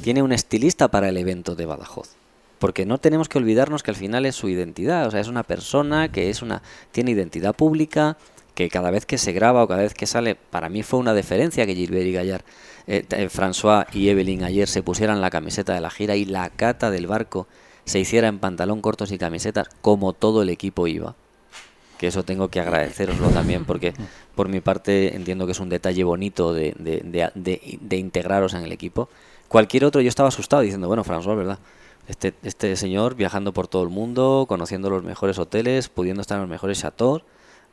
tiene 0.02 0.24
un 0.24 0.32
estilista 0.32 0.90
para 0.90 1.10
el 1.10 1.18
evento 1.18 1.54
de 1.54 1.68
Badajoz. 1.68 2.16
Porque 2.62 2.86
no 2.86 3.00
tenemos 3.00 3.28
que 3.28 3.40
olvidarnos 3.40 3.82
que 3.82 3.90
al 3.92 3.98
final 3.98 4.26
es 4.28 4.36
su 4.36 4.48
identidad, 4.48 5.08
o 5.08 5.12
sea, 5.12 5.20
es 5.20 5.28
una 5.28 5.42
persona 5.44 6.12
que 6.12 6.30
es 6.30 6.42
una 6.44 6.62
tiene 6.92 7.10
identidad 7.12 7.56
pública, 7.56 8.18
que 8.54 8.70
cada 8.70 8.92
vez 8.92 9.06
que 9.08 9.18
se 9.18 9.32
graba 9.34 9.64
o 9.64 9.68
cada 9.68 9.82
vez 9.82 9.96
que 9.96 10.06
sale, 10.06 10.36
para 10.36 10.70
mí 10.70 10.84
fue 10.84 11.00
una 11.00 11.16
deferencia 11.16 11.66
que 11.66 11.74
Gilbert 11.74 12.06
y 12.06 12.12
Gallar, 12.14 12.46
eh, 12.86 13.04
eh, 13.10 13.30
François 13.30 13.88
y 13.94 14.10
Evelyn 14.10 14.44
ayer 14.44 14.68
se 14.68 14.84
pusieran 14.84 15.22
la 15.22 15.32
camiseta 15.32 15.74
de 15.74 15.82
la 15.82 15.90
gira 15.90 16.16
y 16.16 16.26
la 16.26 16.52
cata 16.52 16.92
del 16.92 17.08
barco 17.08 17.48
se 17.86 18.00
hiciera 18.00 18.28
en 18.28 18.38
pantalón 18.38 18.80
cortos 18.82 19.12
y 19.12 19.18
camisetas, 19.18 19.68
como 19.82 20.14
todo 20.14 20.44
el 20.44 20.50
equipo 20.50 20.86
iba. 20.86 21.16
Que 21.98 22.08
eso 22.08 22.24
tengo 22.24 22.50
que 22.50 22.60
agradeceroslo 22.60 23.30
también, 23.30 23.66
porque 23.66 23.94
por 24.36 24.50
mi 24.50 24.60
parte 24.62 25.16
entiendo 25.16 25.48
que 25.48 25.54
es 25.54 25.60
un 25.60 25.70
detalle 25.70 26.04
bonito 26.04 26.54
de- 26.54 26.76
de- 26.78 27.32
de- 27.34 27.78
de 27.82 27.98
integraros 27.98 28.54
en 28.54 28.64
el 28.64 28.72
equipo. 28.72 29.10
Cualquier 29.48 29.86
otro, 29.86 30.00
yo 30.02 30.10
estaba 30.10 30.30
asustado 30.30 30.62
diciendo, 30.62 30.88
bueno, 30.88 31.04
François, 31.04 31.36
¿verdad? 31.36 31.58
Este, 32.08 32.34
este 32.44 32.76
señor 32.76 33.16
viajando 33.16 33.54
por 33.54 33.68
todo 33.68 33.84
el 33.84 33.90
mundo, 33.90 34.46
conociendo 34.48 34.90
los 34.90 35.04
mejores 35.04 35.40
hoteles, 35.40 35.88
pudiendo 35.90 36.22
estar 36.22 36.36
en 36.36 36.42
los 36.42 36.50
mejores 36.50 36.80
chateaux. 36.80 37.24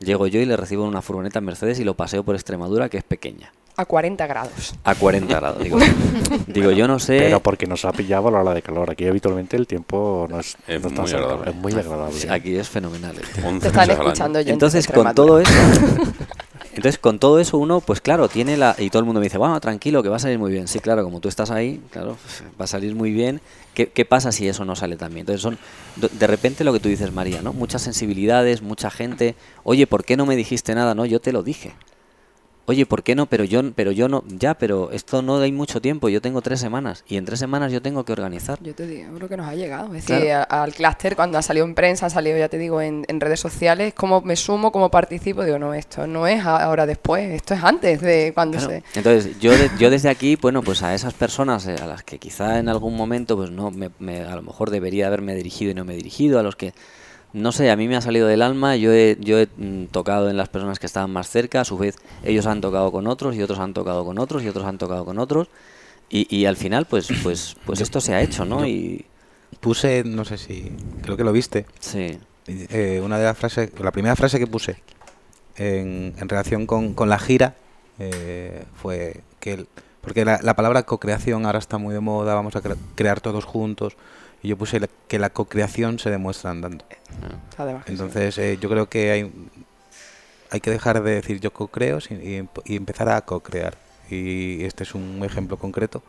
Llego 0.01 0.27
yo 0.29 0.41
y 0.41 0.45
le 0.47 0.57
recibo 0.57 0.85
en 0.85 0.91
una 0.91 1.03
furgoneta 1.03 1.41
Mercedes 1.41 1.81
y 1.81 1.85
lo 1.85 1.95
paseo 1.95 2.23
por 2.23 2.37
Extremadura, 2.37 2.89
que 2.89 2.99
es 2.99 3.05
pequeña. 3.05 3.53
A 3.77 3.85
40 3.85 4.27
grados. 4.27 4.75
A 4.85 4.95
40 4.95 5.35
grados. 5.37 5.63
Digo, 5.63 5.79
digo 6.49 6.71
yo 6.73 6.87
no 6.89 6.99
sé. 6.99 7.19
Pero 7.19 7.41
porque 7.41 7.67
nos 7.67 7.85
ha 7.85 7.93
pillado 7.93 8.29
a 8.29 8.31
la 8.33 8.41
hora 8.41 8.55
de 8.55 8.63
calor. 8.63 8.91
Aquí 8.91 9.07
habitualmente 9.07 9.57
el 9.57 9.67
tiempo 9.69 10.27
no 10.29 10.39
es, 10.41 10.57
Es 10.67 10.83
no 10.83 10.89
está 10.89 11.03
muy 11.03 11.13
agradable. 11.13 11.51
es 11.51 11.57
muy 11.57 11.73
agradable. 11.73 12.31
Aquí 12.31 12.57
es 12.57 12.69
fenomenal. 12.69 13.17
el 13.17 13.23
tiempo. 13.29 13.49
11 13.49 13.61
Te 13.61 13.67
están 13.69 13.91
escuchando 13.91 14.39
oyentes 14.41 14.53
Entonces, 14.53 14.87
con 14.89 15.15
todo 15.15 15.41
eso, 15.41 15.53
entonces 16.79 16.99
con 17.01 17.19
todo 17.19 17.41
eso 17.41 17.59
uno, 17.59 17.81
pues 17.81 18.01
claro, 18.01 18.29
tiene 18.29 18.57
la 18.57 18.77
y 18.79 18.89
todo 18.89 19.01
el 19.01 19.05
mundo 19.05 19.19
me 19.19 19.27
dice, 19.27 19.37
bueno, 19.37 19.59
tranquilo, 19.61 20.01
que 20.01 20.09
va 20.09 20.15
a 20.15 20.21
salir 20.21 20.39
muy 20.39 20.53
bien. 20.53 20.69
Sí, 20.69 20.79
claro, 20.79 21.03
como 21.03 21.19
tú 21.19 21.29
estás 21.29 21.51
ahí, 21.51 21.83
claro, 21.91 22.17
va 22.61 22.67
a 22.67 22.69
salir 22.69 22.95
muy 22.95 23.11
bien. 23.11 23.41
¿Qué, 23.75 23.89
qué 23.89 24.05
pasa 24.05 24.31
si 24.31 24.47
eso 24.47 24.65
no 24.65 24.77
sale 24.77 24.97
también? 24.97 25.23
Entonces 25.23 25.43
son 25.43 25.59
de 25.97 26.27
repente 26.29 26.63
lo 26.63 26.73
que 26.73 26.79
tú 26.79 26.89
dices, 26.89 27.13
María, 27.13 27.43
¿no? 27.43 27.53
Muchas 27.53 27.83
sensibilidades, 27.83 28.63
mucha 28.63 28.91
gente. 28.91 29.35
Oye, 29.65 29.89
¿por 29.89 30.05
qué 30.05 30.17
no 30.17 30.25
me 30.25 30.37
dijiste 30.37 30.73
nada? 30.77 30.95
No, 30.95 31.05
yo 31.05 31.21
te 31.21 31.33
lo 31.33 31.43
dije. 31.43 31.73
Oye, 32.71 32.85
¿por 32.85 33.03
qué 33.03 33.15
no? 33.15 33.25
Pero 33.25 33.45
yo, 33.45 33.63
pero 33.73 33.93
yo 33.93 34.09
no, 34.11 34.23
ya, 34.29 34.53
pero 34.53 34.91
esto 34.91 35.23
no 35.23 35.39
hay 35.39 35.53
mucho 35.53 35.81
tiempo. 35.81 36.11
Yo 36.11 36.21
tengo 36.21 36.43
tres 36.43 36.61
semanas 36.61 37.03
y 37.09 37.17
en 37.17 37.25
tres 37.25 37.39
semanas 37.39 37.73
yo 37.73 37.81
tengo 37.81 38.05
que 38.05 38.13
organizar. 38.13 38.59
Yo 38.63 38.75
te 38.75 38.87
digo, 38.87 39.09
creo 39.17 39.27
que 39.27 39.39
nos 39.39 39.47
ha 39.49 39.55
llegado. 39.55 39.95
Es 39.95 40.05
Claro. 40.05 40.21
decir, 40.23 40.37
al 40.51 40.75
clúster, 40.75 41.17
cuando 41.17 41.39
ha 41.39 41.43
salido 41.43 41.65
en 41.65 41.75
prensa, 41.75 42.05
ha 42.05 42.11
salido, 42.11 42.37
ya 42.37 42.51
te 42.51 42.59
digo, 42.59 42.83
en, 42.83 43.07
en 43.09 43.21
redes 43.21 43.41
sociales, 43.41 43.95
cómo 43.95 44.21
me 44.21 44.37
sumo, 44.37 44.71
cómo 44.71 44.91
participo. 44.91 45.45
Digo, 45.45 45.59
no, 45.59 45.73
esto 45.73 46.07
no 46.07 46.27
es 46.27 46.45
ahora 46.45 46.85
después, 46.85 47.31
esto 47.31 47.55
es 47.55 47.65
antes 47.65 48.03
de 48.03 48.33
cuando 48.35 48.59
Claro. 48.59 48.73
se. 48.73 48.99
Entonces, 48.99 49.39
yo, 49.41 49.51
de- 49.57 49.71
yo 49.79 49.89
desde 49.89 50.11
aquí, 50.11 50.37
bueno, 50.41 50.61
pues 50.63 50.83
a 50.83 50.95
esas 50.95 51.15
personas 51.15 51.67
eh, 51.67 51.77
a 51.83 51.87
las 51.87 52.03
que 52.05 52.19
quizá 52.19 52.59
en 52.59 52.69
algún 52.69 52.95
momento, 52.95 53.35
pues 53.35 53.51
no, 53.51 53.71
me, 53.71 53.89
me- 53.99 54.21
a 54.25 54.37
lo 54.37 54.43
mejor 54.43 54.69
debería 54.69 55.07
haberme 55.07 55.35
dirigido 55.35 55.71
y 55.71 55.75
no 55.75 55.87
me 55.87 55.95
he 55.95 55.97
dirigido, 55.97 56.39
a 56.39 56.43
los 56.43 56.55
que, 56.55 56.75
no 57.39 57.53
sé, 57.53 57.71
a 57.71 57.77
mí 57.77 57.89
me 57.89 57.97
ha 57.97 58.01
salido 58.01 58.27
del 58.27 58.43
alma, 58.43 58.77
yo 58.77 58.93
he, 58.93 59.17
yo 59.21 59.39
he 59.39 59.49
mm, 59.57 59.87
tocado 59.87 60.29
en 60.31 60.37
las 60.37 60.49
personas 60.49 60.79
que 60.79 60.87
estaban 60.87 61.11
más 61.11 61.29
cerca, 61.31 61.63
a 61.63 61.65
su 61.65 61.79
vez 61.79 61.97
ellos 62.25 62.47
han 62.47 62.61
tocado 62.61 62.93
con 62.93 63.07
otros 63.07 63.35
y 63.37 63.43
otros 63.43 63.59
han 63.59 63.73
tocado 63.75 64.05
con 64.05 64.19
otros 64.19 64.43
y 64.43 64.49
otros 64.49 64.67
han 64.67 64.79
tocado 64.79 65.05
con 65.05 65.19
otros. 65.19 65.49
Y, 66.11 66.35
y 66.35 66.47
al 66.47 66.57
final, 66.57 66.87
pues, 66.87 67.09
pues, 67.23 67.57
pues 67.67 67.81
esto 67.81 68.01
se 68.01 68.15
ha 68.15 68.23
hecho, 68.23 68.45
¿no? 68.45 68.67
Y 68.67 69.07
Puse, 69.61 70.05
no 70.05 70.25
sé 70.25 70.39
si, 70.39 70.71
creo 71.03 71.17
que 71.17 71.25
lo 71.25 71.33
viste, 71.33 71.67
sí, 71.81 72.19
eh, 72.47 73.01
una 73.05 73.19
de 73.19 73.25
las 73.25 73.37
frases, 73.37 73.71
la 73.81 73.91
primera 73.91 74.15
frase 74.15 74.39
que 74.39 74.47
puse 74.47 74.83
en, 75.57 76.15
en 76.19 76.29
relación 76.29 76.67
con, 76.67 76.95
con 76.95 77.09
la 77.09 77.19
gira 77.19 77.55
eh, 77.99 78.65
fue 78.81 79.23
que, 79.41 79.55
el- 79.55 79.69
porque 80.01 80.25
la, 80.25 80.39
la 80.43 80.55
palabra 80.55 80.85
co-creación 80.85 81.45
ahora 81.45 81.59
está 81.59 81.77
muy 81.79 81.93
de 81.93 82.01
moda, 82.01 82.35
vamos 82.35 82.55
a 82.57 82.63
cre- 82.63 82.77
crear 82.95 83.21
todos 83.21 83.45
juntos, 83.45 83.97
y 84.43 84.49
yo 84.49 84.57
puse 84.57 84.81
la- 84.81 84.89
que 85.09 85.19
la 85.19 85.31
co-creación 85.31 85.99
se 85.99 86.11
demuestra 86.11 86.51
andando. 86.51 86.85
Sí. 87.87 87.93
Entonces 87.93 88.39
eh, 88.39 88.59
yo 88.61 88.69
creo 88.69 88.89
que 88.89 89.11
hay, 89.11 89.33
hay 90.51 90.61
que 90.61 90.71
dejar 90.71 91.03
de 91.03 91.11
decir 91.17 91.41
yo 91.41 91.53
co-creo 91.53 92.01
sin- 92.01 92.21
y, 92.23 92.39
emp- 92.41 92.63
y 92.65 92.77
empezar 92.77 93.09
a 93.09 93.21
co-crear. 93.23 93.77
Y 94.11 94.65
este 94.65 94.85
es 94.85 94.95
un 94.95 95.23
ejemplo 95.25 95.57
concreto. 95.59 96.03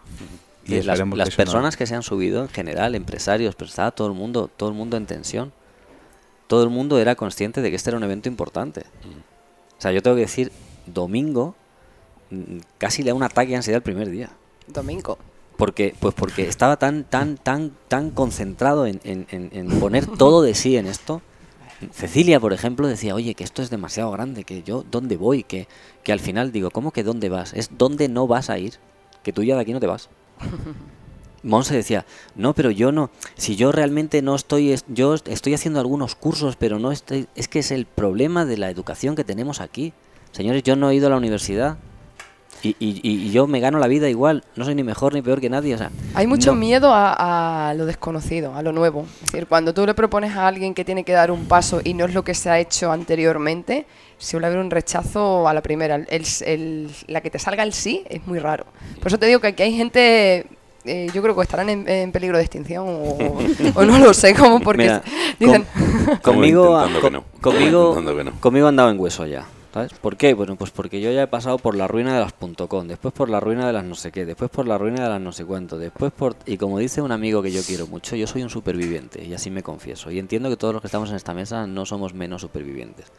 Y 0.66 0.76
Y 0.76 0.76
las, 0.84 0.94
esperemos 0.96 1.18
las 1.18 1.28
que 1.30 1.34
eso 1.34 1.42
no- 1.42 1.46
personas 1.46 1.78
que 1.78 1.86
se 1.88 1.96
han 1.96 2.04
subido 2.04 2.42
en 2.44 2.50
general, 2.50 2.96
empresarios, 2.96 3.56
pero 3.56 3.68
estaba 3.70 3.92
todo 3.92 4.08
el 4.08 4.14
mundo, 4.14 4.50
todo 4.56 4.70
el 4.70 4.76
mundo 4.76 4.98
en 4.98 5.06
tensión. 5.06 5.52
todo 6.48 6.64
el 6.64 6.70
mundo 6.70 6.98
era 7.00 7.14
consciente 7.16 7.62
de 7.62 7.70
que 7.70 7.76
este 7.76 7.92
era 7.92 7.98
un 7.98 8.04
evento 8.04 8.28
importante. 8.28 8.82
O 9.78 9.82
sea, 9.82 9.92
yo 9.92 10.02
tengo 10.02 10.16
que 10.16 10.22
decir, 10.24 10.52
domingo 10.88 11.54
mm, 12.32 12.58
casi 12.80 13.04
le 13.04 13.10
da 13.12 13.14
un 13.16 13.22
ataque 13.24 13.50
de 13.52 13.58
ansiedad 13.58 13.78
el 13.78 13.84
primer 13.84 14.10
día. 14.10 14.30
Domingo. 14.68 15.18
Porque, 15.60 15.94
pues 16.00 16.16
porque 16.16 16.48
estaba 16.48 16.78
tan, 16.78 17.04
tan, 17.04 17.38
tan, 17.38 17.74
tan 17.88 18.10
concentrado 18.10 18.88
en, 18.88 19.00
en- 19.04 19.28
en- 19.30 19.68
poner 19.80 20.08
todo 20.08 20.42
de 20.42 20.56
sí 20.56 20.76
en 20.78 20.88
esto. 20.88 21.22
Cecilia, 21.94 22.40
por 22.40 22.52
ejemplo, 22.54 22.88
decía, 22.88 23.14
oye, 23.14 23.36
que 23.36 23.44
esto 23.44 23.62
es 23.62 23.70
demasiado 23.70 24.10
grande, 24.12 24.44
que 24.46 24.64
yo, 24.64 24.84
¿dónde 24.90 25.18
voy? 25.18 25.44
Que, 25.44 25.68
que 26.04 26.12
al 26.12 26.20
final 26.20 26.52
digo, 26.52 26.72
¿cómo 26.72 26.92
que 26.92 27.04
dónde 27.04 27.30
vas? 27.30 27.54
Es 27.54 27.70
dónde 27.78 28.08
no 28.10 28.26
vas 28.26 28.50
a 28.50 28.58
ir, 28.58 28.74
que 29.22 29.32
tú 29.34 29.44
ya 29.44 29.56
de 29.56 29.62
aquí 29.62 29.74
no 29.74 29.80
te 29.80 29.88
vas. 29.88 30.10
Monse 31.44 31.74
decía, 31.76 32.06
no, 32.36 32.54
pero 32.54 32.70
yo 32.70 32.92
no, 32.92 33.10
si 33.36 33.56
yo 33.56 33.72
realmente 33.72 34.22
no 34.22 34.36
estoy, 34.36 34.72
es- 34.72 34.84
yo 34.90 35.16
estoy 35.16 35.54
haciendo 35.54 35.80
algunos 35.80 36.16
cursos, 36.16 36.56
pero 36.58 36.80
no 36.80 36.92
estoy, 36.92 37.28
es 37.36 37.48
que 37.48 37.60
es 37.60 37.72
el 37.72 37.86
problema 37.86 38.46
de 38.46 38.58
la 38.58 38.70
educación 38.70 39.16
que 39.16 39.24
tenemos 39.24 39.62
aquí. 39.62 39.94
Señores, 40.34 40.64
yo 40.64 40.76
no 40.76 40.90
he 40.90 40.96
ido 40.96 41.08
a 41.08 41.10
la 41.12 41.18
universidad 41.18 41.78
y, 42.62 42.76
y- 42.80 43.00
y 43.04 43.32
yo 43.32 43.48
me 43.48 43.60
gano 43.60 43.80
la 43.80 43.88
vida 43.88 44.10
igual, 44.10 44.44
no 44.56 44.66
soy 44.66 44.76
ni 44.76 44.84
mejor 44.84 45.14
ni 45.14 45.22
peor 45.22 45.40
que 45.40 45.50
nadie, 45.50 45.76
o 45.76 45.78
sea, 45.78 45.92
Hay 46.14 46.28
mucho 46.28 46.52
no- 46.54 46.60
miedo 46.60 46.94
a, 46.94 47.70
a 47.70 47.74
lo 47.74 47.86
desconocido, 47.86 48.54
a 48.56 48.62
lo 48.62 48.72
nuevo. 48.72 49.06
Es 49.26 49.32
decir, 49.32 49.48
cuando 49.48 49.74
tú 49.74 49.86
le 49.86 49.94
propones 49.94 50.36
a 50.36 50.48
alguien 50.48 50.74
que 50.74 50.84
tiene 50.84 51.04
que 51.04 51.14
dar 51.14 51.32
un 51.32 51.46
paso 51.46 51.80
y 51.84 51.94
no 51.94 52.06
es 52.06 52.14
lo 52.14 52.24
que 52.24 52.34
se 52.34 52.50
ha 52.50 52.60
hecho 52.60 52.92
anteriormente, 52.92 53.86
suele 54.18 54.48
haber 54.48 54.60
un 54.60 54.70
rechazo 54.72 55.48
a 55.48 55.54
la 55.54 55.62
primera. 55.62 55.96
El- 55.96 56.26
el- 56.46 56.90
la 57.08 57.22
que 57.22 57.30
te 57.30 57.40
salga 57.40 57.64
el 57.64 57.72
sí 57.74 58.04
es 58.10 58.26
muy 58.28 58.40
raro. 58.40 58.66
Por 58.98 59.08
eso 59.08 59.18
te 59.18 59.26
digo 59.28 59.40
que 59.40 59.48
aquí 59.48 59.64
hay 59.64 59.78
gente, 59.78 60.46
eh, 60.84 61.08
yo 61.14 61.22
creo 61.22 61.36
que 61.36 61.42
estarán 61.44 61.70
en, 61.70 61.88
en 61.88 62.12
peligro 62.12 62.38
de 62.38 62.44
extinción 62.44 62.86
o, 62.88 63.38
o 63.76 63.86
no 63.86 63.98
lo 64.00 64.14
sé 64.14 64.34
cómo, 64.36 64.60
porque 64.60 64.82
Mira, 64.84 65.04
dicen... 65.40 65.66
con- 66.22 66.34
conmigo, 66.34 66.66
intentando 66.84 67.00
que 67.00 67.02
co- 67.02 67.10
no. 67.10 67.24
conmigo, 67.42 67.90
Intentando 67.92 68.18
que 68.18 68.24
no. 68.26 68.32
conmigo 68.42 68.68
han 68.68 68.76
dado 68.76 68.90
en 68.90 69.00
hueso 69.00 69.26
ya. 69.26 69.46
¿Sabes? 69.74 69.94
¿Por 69.94 70.18
qué? 70.18 70.34
Bueno, 70.34 70.56
pues 70.56 70.72
porque 70.72 71.00
yo 71.00 71.12
ya 71.12 71.24
he 71.24 71.28
pasado 71.28 71.60
por 71.60 71.76
la 71.76 71.88
ruina 71.88 72.14
de 72.14 72.20
las 72.22 72.34
.com, 72.68 72.88
después 72.88 73.14
por 73.14 73.30
la 73.30 73.40
ruina 73.40 73.68
de 73.68 73.74
las 73.74 73.84
no 73.84 73.94
sé 73.94 74.12
qué, 74.12 74.26
después 74.26 74.50
por 74.50 74.68
la 74.68 74.80
ruina 74.80 75.04
de 75.04 75.10
las 75.10 75.22
no 75.22 75.32
sé 75.32 75.46
cuánto, 75.46 75.78
después 75.78 76.12
por... 76.12 76.36
Y 76.48 76.58
como 76.58 76.80
dice 76.80 77.02
un 77.02 77.12
amigo 77.12 77.44
que 77.44 77.52
yo 77.52 77.62
quiero 77.62 77.86
mucho, 77.86 78.16
yo 78.16 78.26
soy 78.26 78.42
un 78.42 78.50
superviviente, 78.50 79.24
y 79.24 79.34
así 79.34 79.52
me 79.52 79.62
confieso. 79.62 80.10
Y 80.10 80.18
entiendo 80.18 80.50
que 80.50 80.58
todos 80.58 80.74
los 80.74 80.82
que 80.82 80.88
estamos 80.88 81.12
en 81.12 81.18
esta 81.18 81.36
mesa 81.36 81.68
no 81.68 81.86
somos 81.86 82.16
menos 82.16 82.42
supervivientes. 82.42 83.12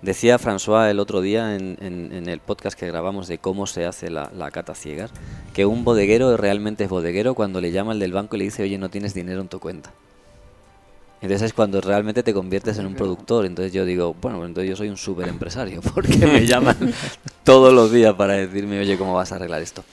Decía 0.00 0.38
François 0.38 0.88
el 0.88 1.00
otro 1.00 1.20
día 1.20 1.56
en, 1.56 2.28
el 2.28 2.38
podcast 2.38 2.78
que 2.78 2.86
grabamos 2.86 3.26
de 3.26 3.38
cómo 3.38 3.66
se 3.66 3.84
hace 3.84 4.10
la, 4.10 4.30
la 4.32 4.52
cata 4.52 4.76
ciegas, 4.76 5.10
que 5.52 5.66
un 5.66 5.82
bodeguero 5.82 6.36
realmente 6.36 6.84
es 6.84 6.90
bodeguero 6.90 7.34
cuando 7.34 7.60
le 7.60 7.72
llama 7.72 7.92
el 7.92 7.98
del 7.98 8.12
banco 8.12 8.36
y 8.36 8.38
le 8.38 8.44
dice, 8.44 8.62
oye, 8.62 8.78
no 8.78 8.90
tienes 8.90 9.14
dinero 9.14 9.40
en 9.40 9.48
tu 9.48 9.58
cuenta. 9.58 9.92
Entonces 11.20 11.42
es 11.46 11.52
cuando 11.52 11.80
realmente 11.80 12.22
te 12.22 12.32
conviertes 12.32 12.78
en 12.78 12.86
un 12.86 12.94
productor. 12.94 13.44
Entonces 13.44 13.72
yo 13.72 13.84
digo, 13.84 14.14
bueno, 14.20 14.38
pues 14.38 14.48
entonces 14.48 14.70
yo 14.70 14.76
soy 14.76 14.88
un 14.88 14.96
súper 14.96 15.28
empresario, 15.28 15.80
porque 15.94 16.16
me 16.26 16.46
llaman 16.46 16.76
todos 17.44 17.72
los 17.72 17.90
días 17.92 18.14
para 18.14 18.34
decirme, 18.34 18.78
oye, 18.80 18.96
¿cómo 18.96 19.14
vas 19.14 19.32
a 19.32 19.36
arreglar 19.36 19.60
esto? 19.62 19.84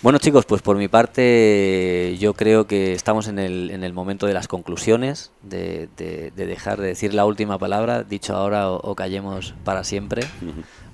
Bueno 0.00 0.18
chicos, 0.20 0.44
pues 0.46 0.62
por 0.62 0.76
mi 0.76 0.86
parte 0.86 2.16
yo 2.20 2.32
creo 2.34 2.68
que 2.68 2.92
estamos 2.92 3.26
en 3.26 3.40
el, 3.40 3.72
en 3.72 3.82
el 3.82 3.92
momento 3.92 4.26
de 4.26 4.32
las 4.34 4.46
conclusiones, 4.46 5.32
de, 5.42 5.88
de- 5.96 6.30
de 6.36 6.46
dejar 6.46 6.80
de 6.80 6.86
decir 6.86 7.14
la 7.14 7.24
última 7.26 7.58
palabra, 7.58 8.04
dicho 8.04 8.36
ahora 8.36 8.70
o, 8.70 8.76
o 8.76 8.94
callemos 8.94 9.54
para 9.64 9.82
siempre. 9.82 10.22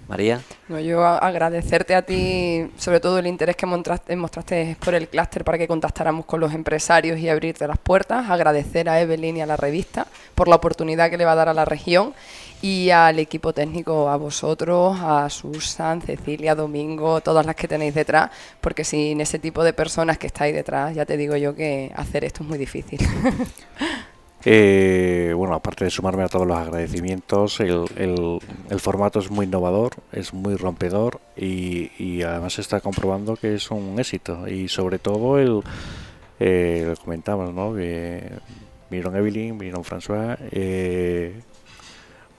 María. 0.08 0.40
No, 0.68 0.78
yo 0.80 1.04
agradecerte 1.04 1.94
a 1.94 2.02
ti, 2.02 2.70
sobre 2.76 3.00
todo 3.00 3.18
el 3.18 3.26
interés 3.26 3.56
que 3.56 3.66
mostraste, 3.66 4.14
mostraste 4.16 4.76
por 4.84 4.94
el 4.94 5.08
clúster 5.08 5.44
para 5.44 5.58
que 5.58 5.68
contactáramos 5.68 6.26
con 6.26 6.40
los 6.40 6.52
empresarios 6.52 7.18
y 7.18 7.28
abrirte 7.28 7.66
las 7.66 7.78
puertas. 7.78 8.30
Agradecer 8.30 8.88
a 8.88 9.00
Evelyn 9.00 9.38
y 9.38 9.40
a 9.42 9.46
la 9.46 9.56
revista 9.56 10.06
por 10.34 10.48
la 10.48 10.56
oportunidad 10.56 11.10
que 11.10 11.16
le 11.16 11.24
va 11.24 11.32
a 11.32 11.36
dar 11.36 11.48
a 11.48 11.54
la 11.54 11.64
región 11.64 12.14
y 12.62 12.90
al 12.90 13.18
equipo 13.18 13.52
técnico, 13.52 14.08
a 14.08 14.16
vosotros, 14.16 14.96
a 15.00 15.28
Susan, 15.28 16.00
Cecilia, 16.00 16.54
Domingo, 16.54 17.20
todas 17.20 17.44
las 17.44 17.56
que 17.56 17.68
tenéis 17.68 17.94
detrás, 17.94 18.30
porque 18.60 18.84
sin 18.84 19.20
ese 19.20 19.38
tipo 19.38 19.62
de 19.62 19.74
personas 19.74 20.16
que 20.16 20.28
estáis 20.28 20.54
detrás, 20.54 20.94
ya 20.94 21.04
te 21.04 21.18
digo 21.18 21.36
yo 21.36 21.54
que 21.54 21.92
hacer 21.94 22.24
esto 22.24 22.42
es 22.42 22.48
muy 22.48 22.58
difícil. 22.58 22.98
Eh, 24.46 25.32
bueno, 25.34 25.54
aparte 25.54 25.84
de 25.84 25.90
sumarme 25.90 26.22
a 26.22 26.28
todos 26.28 26.46
los 26.46 26.56
agradecimientos, 26.56 27.60
el, 27.60 28.40
formato 28.78 29.18
es 29.18 29.30
muy 29.30 29.46
innovador, 29.46 29.94
es 30.12 30.34
muy 30.34 30.56
rompedor 30.56 31.20
y, 31.36 31.90
y 31.98 32.22
además 32.22 32.54
se 32.54 32.60
está 32.60 32.80
comprobando 32.80 33.36
que 33.36 33.54
es 33.54 33.70
un 33.70 33.98
éxito. 33.98 34.46
Y 34.46 34.68
sobre 34.68 34.98
todo, 34.98 35.38
el, 35.38 35.62
eh, 36.40 36.84
lo 36.86 36.96
comentamos, 36.96 37.54
¿no? 37.54 37.74
Que 37.74 38.22
vinieron 38.90 39.16
Evelyn, 39.16 39.56
vinieron 39.58 39.84
François, 39.84 40.36
eh, 40.50 41.40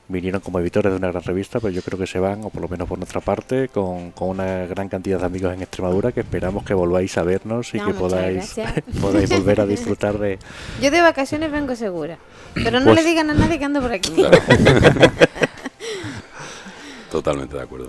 vinieron 0.07 0.39
como 0.41 0.59
editores 0.59 0.91
de 0.91 0.97
una 0.97 1.07
gran 1.11 1.23
revista, 1.23 1.59
pero 1.59 1.71
yo 1.73 1.81
creo 1.81 1.97
que 1.97 2.05
se 2.07 2.19
van, 2.19 2.43
o 2.43 2.49
por 2.49 2.61
lo 2.61 2.67
menos 2.67 2.87
por 2.87 2.97
nuestra 2.99 3.21
parte, 3.21 3.69
con, 3.69 4.11
con 4.11 4.29
una 4.29 4.65
gran 4.67 4.87
cantidad 4.89 5.19
de 5.19 5.25
amigos 5.25 5.53
en 5.53 5.61
Extremadura 5.63 6.11
que 6.11 6.19
esperamos 6.19 6.63
que 6.63 6.73
volváis 6.75 7.17
a 7.17 7.23
vernos 7.23 7.73
y 7.73 7.77
No, 7.77 7.87
que 7.87 7.93
podáis, 7.95 8.55
podáis 9.01 9.29
volver 9.29 9.61
a 9.61 9.65
disfrutar 9.65 10.17
de, 10.19 10.37
Yo 10.81 10.91
de 10.91 11.01
vacaciones 11.01 11.51
vengo 11.51 11.75
segura. 11.75 12.17
Pero 12.53 12.79
no 12.79 12.85
Pues- 12.87 13.03
le 13.03 13.09
digan 13.09 13.29
a 13.31 13.33
nadie 13.33 13.57
que 13.59 13.65
ando 13.65 13.81
por 13.81 13.91
aquí. 13.91 14.13
Totalmente 17.11 17.55
de 17.55 17.61
acuerdo. 17.63 17.87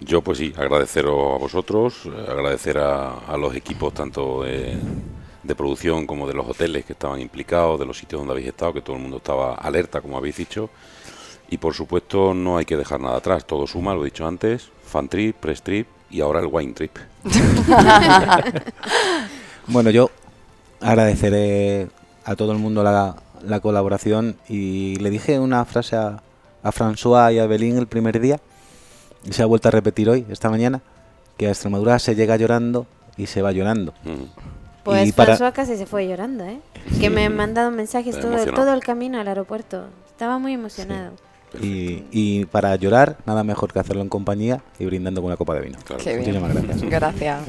Yo, 0.00 0.22
pues 0.22 0.38
sí, 0.38 0.52
agradeceros 0.56 1.34
a 1.34 1.38
vosotros, 1.38 2.08
agradecer 2.28 2.78
a, 2.78 3.18
a 3.26 3.36
los 3.36 3.54
equipos 3.54 3.92
tanto 3.94 4.42
de, 4.44 4.76
de 5.42 5.54
producción 5.56 6.06
como 6.06 6.28
de 6.28 6.34
los 6.34 6.46
hoteles 6.46 6.84
que 6.84 6.92
estaban 6.92 7.20
implicados, 7.20 7.80
de 7.80 7.86
los 7.86 7.98
sitios 7.98 8.20
donde 8.20 8.32
habéis 8.32 8.48
estado, 8.48 8.72
que 8.74 8.80
todo 8.82 8.94
el 8.96 9.02
mundo 9.02 9.16
estaba 9.16 9.54
alerta, 9.56 10.00
como 10.00 10.16
habéis 10.16 10.36
dicho. 10.36 10.70
Y 11.50 11.58
por 11.58 11.74
supuesto, 11.74 12.34
no 12.34 12.58
hay 12.58 12.64
que 12.66 12.76
dejar 12.76 13.00
nada 13.00 13.16
atrás, 13.16 13.44
todo 13.46 13.66
suma, 13.66 13.94
lo 13.94 14.02
he 14.02 14.06
dicho 14.06 14.26
antes: 14.26 14.68
fan 14.84 15.08
trip, 15.08 15.36
press 15.36 15.62
trip 15.62 15.86
y 16.10 16.20
ahora 16.20 16.40
el 16.40 16.46
wine 16.50 16.72
trip. 16.74 16.96
Bueno, 19.66 19.90
yo 19.90 20.10
agradeceré 20.80 21.88
a 22.24 22.34
todo 22.36 22.52
el 22.52 22.58
mundo 22.58 22.82
la, 22.82 23.16
la 23.42 23.60
colaboración 23.60 24.36
y 24.48 24.96
le 24.96 25.10
dije 25.10 25.38
una 25.38 25.64
frase 25.66 25.96
a, 25.96 26.22
a 26.62 26.72
François 26.72 27.32
y 27.34 27.38
a 27.38 27.46
Belín 27.46 27.76
el 27.76 27.86
primer 27.86 28.18
día 28.20 28.40
y 29.24 29.32
se 29.34 29.42
ha 29.42 29.46
vuelto 29.46 29.68
a 29.68 29.70
repetir 29.70 30.08
hoy, 30.08 30.24
esta 30.30 30.48
mañana, 30.48 30.80
que 31.36 31.46
a 31.48 31.50
Extremadura 31.50 31.98
se 31.98 32.14
llega 32.14 32.36
llorando 32.36 32.86
y 33.18 33.26
se 33.26 33.42
va 33.42 33.52
llorando. 33.52 33.92
Mm. 34.04 34.24
Pues 34.84 35.08
Y 35.08 35.12
para- 35.12 35.36
François 35.36 35.52
casi 35.52 35.76
se 35.76 35.84
fue 35.84 36.08
llorando, 36.08 36.44
¿eh? 36.44 36.60
Que 36.98 37.10
me 37.10 37.26
han 37.26 37.36
mandado 37.36 37.70
mensajes 37.70 38.18
todo, 38.18 38.42
todo 38.46 38.72
el 38.72 38.80
camino 38.80 39.20
al 39.20 39.28
aeropuerto. 39.28 39.84
Estaba 40.08 40.38
muy 40.38 40.54
emocionado. 40.54 41.12
Y, 41.62 42.04
y 42.10 42.44
para 42.46 42.76
llorar, 42.76 43.16
nada 43.26 43.42
mejor 43.44 43.72
que 43.72 43.78
hacerlo 43.78 44.02
en 44.02 44.08
compañía 44.08 44.62
y 44.78 44.84
brindando 44.84 45.20
con 45.22 45.28
una 45.28 45.36
copa 45.36 45.54
de 45.54 45.60
vino. 45.62 45.78
Claro. 45.84 46.02
Qué 46.04 46.16
bien. 46.18 46.40
Muchísimas 46.42 46.54
gracias. 46.64 46.82
Gracias. 46.90 47.40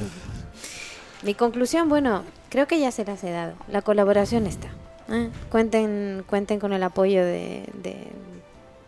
Mi 1.23 1.33
conclusión, 1.33 1.89
bueno, 1.89 2.23
creo 2.49 2.65
que 2.67 2.79
ya 2.79 2.91
se 2.91 3.03
las 3.03 3.23
he 3.25 3.31
dado. 3.31 3.53
La 3.69 3.81
colaboración 3.81 4.47
está. 4.47 4.69
¿eh? 5.09 5.29
Cuenten, 5.51 6.23
cuenten 6.27 6.59
con 6.59 6.71
el 6.71 6.81
apoyo 6.83 7.25
de, 7.25 7.65
de 7.83 8.07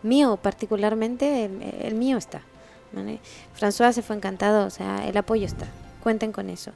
mío, 0.02 0.38
particularmente, 0.40 1.44
el, 1.44 1.62
el 1.82 1.94
mío 1.94 2.16
está. 2.16 2.40
¿vale? 2.92 3.18
François 3.58 3.92
se 3.92 4.00
fue 4.02 4.16
encantado, 4.16 4.66
o 4.66 4.70
sea, 4.70 5.06
el 5.06 5.16
apoyo 5.18 5.44
está. 5.44 5.66
Cuenten 6.02 6.32
con 6.32 6.48
eso. 6.48 6.72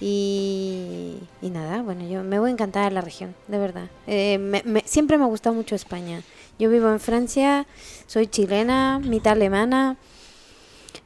Y, 0.00 1.16
y 1.42 1.50
nada, 1.50 1.82
bueno, 1.82 2.06
yo 2.08 2.22
me 2.22 2.38
voy 2.38 2.50
a 2.50 2.52
encantar 2.52 2.84
a 2.84 2.90
la 2.90 3.00
región, 3.00 3.34
de 3.48 3.58
verdad. 3.58 3.86
Eh, 4.06 4.38
me- 4.38 4.62
me- 4.64 4.82
siempre 4.86 5.18
me 5.18 5.24
ha 5.24 5.26
gustado 5.26 5.54
mucho 5.54 5.74
España. 5.74 6.22
Yo 6.60 6.68
vivo 6.70 6.90
en 6.90 7.00
Francia, 7.00 7.66
soy 8.06 8.26
chilena, 8.28 9.00
mitad 9.02 9.32
alemana. 9.32 9.96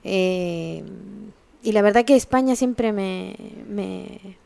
Eh, 0.02 0.82
y 1.62 1.72
la 1.72 1.80
verdad 1.80 2.05
que 2.05 2.16
España 2.16 2.57
siempre 2.57 2.92
me, 2.92 3.36
me- 3.68 4.36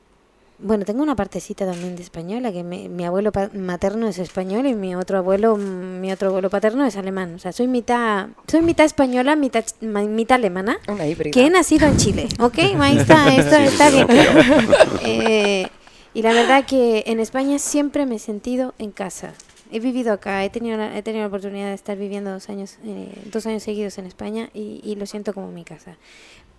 Bueno, 0.60 0.84
tengo 0.84 1.02
una 1.04 1.14
partecita 1.14 1.64
también 1.64 1.94
de 1.94 2.02
española, 2.02 2.50
que 2.52 2.64
me- 2.64 2.88
mi 2.88 3.04
abuelo 3.04 3.30
materno 3.54 4.08
es 4.08 4.18
español 4.18 4.66
y 4.66 4.74
mi 4.74 4.94
otro 4.96 5.16
abuelo 5.18 5.56
mi 5.56 6.10
otro 6.12 6.28
abuelo 6.28 6.50
paterno 6.50 6.84
es 6.84 6.96
alemán. 6.96 7.36
O 7.36 7.38
sea, 7.38 7.52
soy 7.52 7.68
mitad 7.68 8.26
soy 8.48 8.62
mitad 8.62 8.84
española, 8.84 9.34
mitad, 9.36 9.64
mitad 9.80 10.34
alemana, 10.36 10.78
Una 10.88 11.04
que 11.32 11.46
he 11.46 11.50
nacido 11.50 11.86
en 11.86 11.96
Chile, 11.96 12.28
¿ok? 12.40 12.58
Ahí 12.80 12.98
está, 12.98 13.34
esto 13.34 13.56
está 13.56 13.90
bien. 13.90 14.06
Eh, 15.04 15.68
y 16.12 16.22
la 16.22 16.32
verdad 16.32 16.64
que 16.66 17.04
en 17.06 17.20
España 17.20 17.58
siempre 17.60 18.04
me 18.04 18.16
he 18.16 18.18
sentido 18.18 18.74
en 18.78 18.90
casa. 18.90 19.34
He 19.70 19.80
vivido 19.80 20.12
acá, 20.12 20.44
he 20.44 20.50
tenido 20.50 20.82
he 20.82 21.02
tenido 21.02 21.22
la 21.22 21.28
oportunidad 21.28 21.68
de 21.68 21.74
estar 21.74 21.96
viviendo 21.96 22.30
dos 22.30 22.48
años, 22.48 22.78
eh, 22.84 23.12
dos 23.32 23.46
años 23.46 23.62
seguidos 23.62 23.98
en 23.98 24.06
España 24.06 24.50
y, 24.54 24.80
y 24.82 24.94
lo 24.96 25.06
siento 25.06 25.34
como 25.34 25.50
mi 25.50 25.64
casa. 25.64 25.96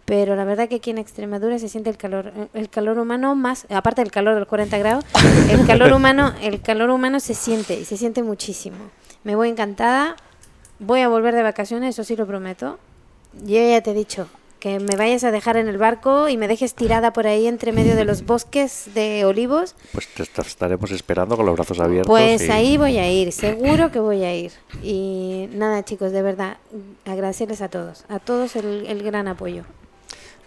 Pero 0.10 0.36
la 0.36 0.44
verdad 0.44 0.68
que 0.68 0.76
aquí 0.76 0.90
en 0.90 0.98
Extremadura 0.98 1.60
se 1.60 1.70
siente 1.70 1.92
el 1.92 1.98
calor, 1.98 2.34
el 2.56 2.68
calor 2.70 2.98
humano 2.98 3.36
más, 3.36 3.68
aparte 3.70 4.02
del 4.02 4.10
calor 4.10 4.34
del 4.34 4.48
40 4.48 4.76
grados, 4.80 5.06
el 5.52 5.68
calor 5.68 5.94
humano, 5.94 6.34
el 6.42 6.62
calor 6.62 6.90
humano 6.90 7.20
se 7.20 7.36
siente 7.36 7.80
y 7.80 7.86
se 7.86 7.96
siente 7.96 8.24
muchísimo. 8.24 8.78
Me 9.24 9.36
voy 9.36 9.50
encantada, 9.50 10.16
voy 10.80 11.02
a 11.02 11.10
volver 11.10 11.36
de 11.36 11.44
vacaciones, 11.44 11.94
eso 11.94 12.04
sí 12.04 12.16
lo 12.16 12.26
prometo. 12.26 12.80
Yo 13.44 13.60
ya 13.60 13.82
te 13.84 13.92
he 13.92 13.94
dicho, 13.94 14.28
que 14.60 14.80
me 14.80 14.96
vayas 14.98 15.24
a 15.24 15.32
dejar 15.32 15.56
en 15.58 15.68
el 15.68 15.78
barco 15.78 16.28
y 16.30 16.36
me 16.38 16.48
dejes 16.48 16.74
tirada 16.76 17.14
por 17.14 17.28
ahí 17.28 17.48
entre 17.48 17.72
medio 17.72 17.96
de 17.96 18.04
los 18.06 18.26
bosques 18.26 18.90
de 18.94 19.24
olivos, 19.26 19.76
Pues 19.94 20.08
te 20.14 20.24
esta- 20.24 20.42
estaremos 20.42 20.92
esperando 20.92 21.38
con 21.38 21.46
los 21.46 21.56
brazos 21.56 21.80
abiertos. 21.80 22.08
pues 22.10 22.42
y- 22.48 22.52
ahí 22.52 22.78
voy 22.78 22.98
a 22.98 23.10
ir, 23.12 23.32
seguro 23.32 23.92
que 23.92 24.00
voy 24.00 24.24
a 24.24 24.36
ir. 24.36 24.52
Y 24.84 25.48
nada, 25.54 25.84
chicos, 25.86 26.12
de 26.12 26.22
verdad, 26.22 26.58
agradecerles 27.06 27.62
a 27.62 27.70
todos, 27.70 28.04
a 28.10 28.20
todos 28.20 28.56
el, 28.56 28.86
el 28.88 29.02
gran 29.04 29.28
apoyo. 29.28 29.64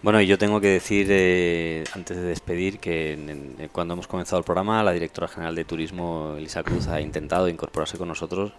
Bueno, 0.02 0.20
y 0.20 0.26
yo 0.26 0.36
tengo 0.36 0.60
que 0.60 0.66
decir, 0.66 1.06
eh, 1.10 1.84
antes 1.94 2.16
de 2.16 2.22
despedir, 2.24 2.80
que 2.80 3.12
en- 3.12 3.30
en- 3.58 3.68
cuando 3.72 3.94
hemos 3.94 4.08
comenzado 4.08 4.38
el 4.38 4.44
programa, 4.44 4.82
la 4.82 4.92
directora 4.92 5.28
general 5.28 5.54
de 5.54 5.64
turismo, 5.64 6.34
Elisa 6.36 6.62
Cruz, 6.64 6.88
ha 6.88 7.00
intentado 7.00 7.48
incorporarse 7.48 7.96
con 7.98 8.08
nosotros. 8.08 8.52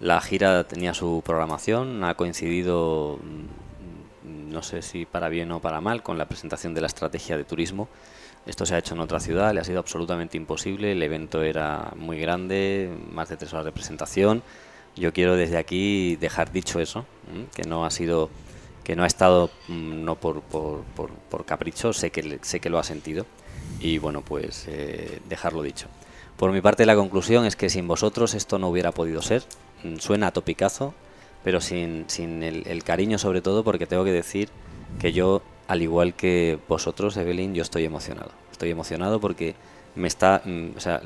La 0.00 0.20
gira 0.20 0.64
tenía 0.64 0.92
su 0.92 1.22
programación, 1.24 2.02
ha 2.04 2.14
coincidido, 2.16 3.18
mm, 3.22 3.69
no 4.24 4.62
sé 4.62 4.82
si 4.82 5.06
para 5.06 5.28
bien 5.28 5.50
o 5.52 5.60
para 5.60 5.80
mal, 5.80 6.02
con 6.02 6.18
la 6.18 6.26
presentación 6.26 6.74
de 6.74 6.80
la 6.80 6.86
estrategia 6.88 7.36
de 7.36 7.44
turismo. 7.44 7.88
Esto 8.46 8.64
se 8.66 8.74
ha 8.74 8.78
hecho 8.78 8.94
en 8.94 9.00
otra 9.00 9.20
ciudad, 9.20 9.52
le 9.52 9.60
ha 9.60 9.64
sido 9.64 9.78
absolutamente 9.80 10.36
imposible. 10.36 10.92
El 10.92 11.02
evento 11.02 11.42
era 11.42 11.92
muy 11.96 12.18
grande, 12.18 12.90
más 13.12 13.28
de 13.28 13.36
tres 13.36 13.52
horas 13.52 13.66
de 13.66 13.72
presentación. 13.72 14.42
Yo 14.96 15.12
quiero 15.12 15.36
desde 15.36 15.56
aquí 15.58 16.16
dejar 16.16 16.50
dicho 16.52 16.80
eso, 16.80 17.04
que 17.54 17.62
no 17.64 17.84
ha 17.84 17.90
sido 17.90 18.30
que 18.82 18.96
no 18.96 19.04
ha 19.04 19.06
estado 19.06 19.50
mm, 19.68 20.04
no 20.04 20.16
por, 20.16 20.40
por, 20.40 20.82
por- 20.96 21.44
capricho, 21.44 21.92
sé 21.92 22.10
que, 22.10 22.38
sé 22.42 22.60
que 22.60 22.70
lo 22.70 22.78
ha 22.78 22.82
sentido 22.82 23.26
y 23.80 23.98
bueno, 23.98 24.22
pues 24.22 24.64
eh, 24.68 25.20
dejarlo 25.28 25.62
dicho. 25.62 25.86
Por 26.36 26.50
mi 26.50 26.60
parte 26.60 26.86
la 26.86 26.96
conclusión 26.96 27.44
es 27.44 27.56
que 27.56 27.68
sin 27.68 27.86
vosotros 27.86 28.34
esto 28.34 28.58
no 28.58 28.68
hubiera 28.68 28.90
podido 28.92 29.22
ser, 29.22 29.44
Mm, 29.84 29.96
suena 29.96 30.26
a 30.26 30.30
topicazo, 30.32 30.92
pero 31.44 31.60
sin, 31.60 32.04
sin 32.08 32.42
el, 32.42 32.66
el 32.66 32.84
cariño 32.84 33.18
sobre 33.18 33.40
todo 33.40 33.64
porque 33.64 33.86
tengo 33.86 34.04
que 34.04 34.12
decir 34.12 34.48
que 34.98 35.12
yo, 35.12 35.42
al 35.68 35.82
igual 35.82 36.14
que 36.14 36.58
vosotros, 36.68 37.16
Evelyn, 37.16 37.54
yo 37.54 37.62
estoy 37.62 37.84
emocionado. 37.84 38.30
Estoy 38.50 38.70
emocionado 38.70 39.20
porque 39.20 39.54
me 39.94 40.08
está, 40.08 40.42
mm, 40.44 40.76
o 40.76 40.80
sea, 40.80 41.00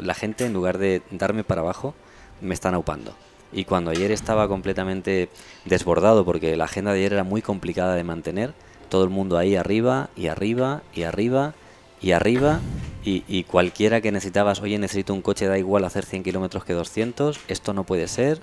la 0.00 0.14
gente 0.14 0.44
en 0.44 0.52
lugar 0.52 0.78
de 0.78 1.02
darme 1.10 1.44
para 1.44 1.62
abajo, 1.62 1.94
me 2.40 2.54
están 2.54 2.74
aupando. 2.74 3.14
Y 3.52 3.64
cuando 3.64 3.90
ayer 3.90 4.10
estaba 4.10 4.48
completamente 4.48 5.28
desbordado, 5.64 6.24
porque 6.24 6.56
la 6.56 6.64
agenda 6.64 6.92
de 6.92 7.00
ayer 7.00 7.12
era 7.12 7.24
muy 7.24 7.42
complicada 7.42 7.94
de 7.94 8.04
mantener, 8.04 8.54
todo 8.88 9.04
el 9.04 9.10
mundo 9.10 9.38
ahí 9.38 9.56
arriba 9.56 10.10
y 10.16 10.26
arriba 10.28 10.82
y 10.94 11.02
arriba 11.02 11.54
y 12.00 12.12
arriba, 12.12 12.60
y, 13.04 13.24
y 13.28 13.44
cualquiera 13.44 14.00
que 14.00 14.10
necesitabas, 14.10 14.60
oye, 14.60 14.78
necesito 14.78 15.14
un 15.14 15.22
coche, 15.22 15.46
da 15.46 15.58
igual 15.58 15.84
hacer 15.84 16.04
100 16.04 16.22
kilómetros 16.24 16.64
que 16.64 16.72
200, 16.72 17.40
esto 17.48 17.74
no 17.74 17.84
puede 17.84 18.08
ser, 18.08 18.40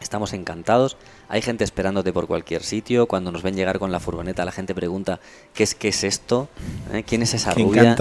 Estamos 0.00 0.32
encantados. 0.32 0.96
Hay 1.28 1.42
gente 1.42 1.62
esperándote 1.62 2.12
por 2.12 2.26
cualquier 2.26 2.62
sitio. 2.62 3.06
Cuando 3.06 3.30
nos 3.30 3.42
ven 3.42 3.54
llegar 3.54 3.78
con 3.78 3.92
la 3.92 4.00
furgoneta, 4.00 4.44
la 4.44 4.50
gente 4.52 4.74
pregunta 4.74 5.20
¿qué 5.54 5.62
es, 5.62 5.74
qué 5.74 5.88
es 5.88 6.02
esto? 6.04 6.48
¿Eh? 6.92 7.04
¿Quién 7.06 7.22
es 7.22 7.34
esa 7.34 7.52
¿Quién 7.54 7.68
rubia? 7.68 7.96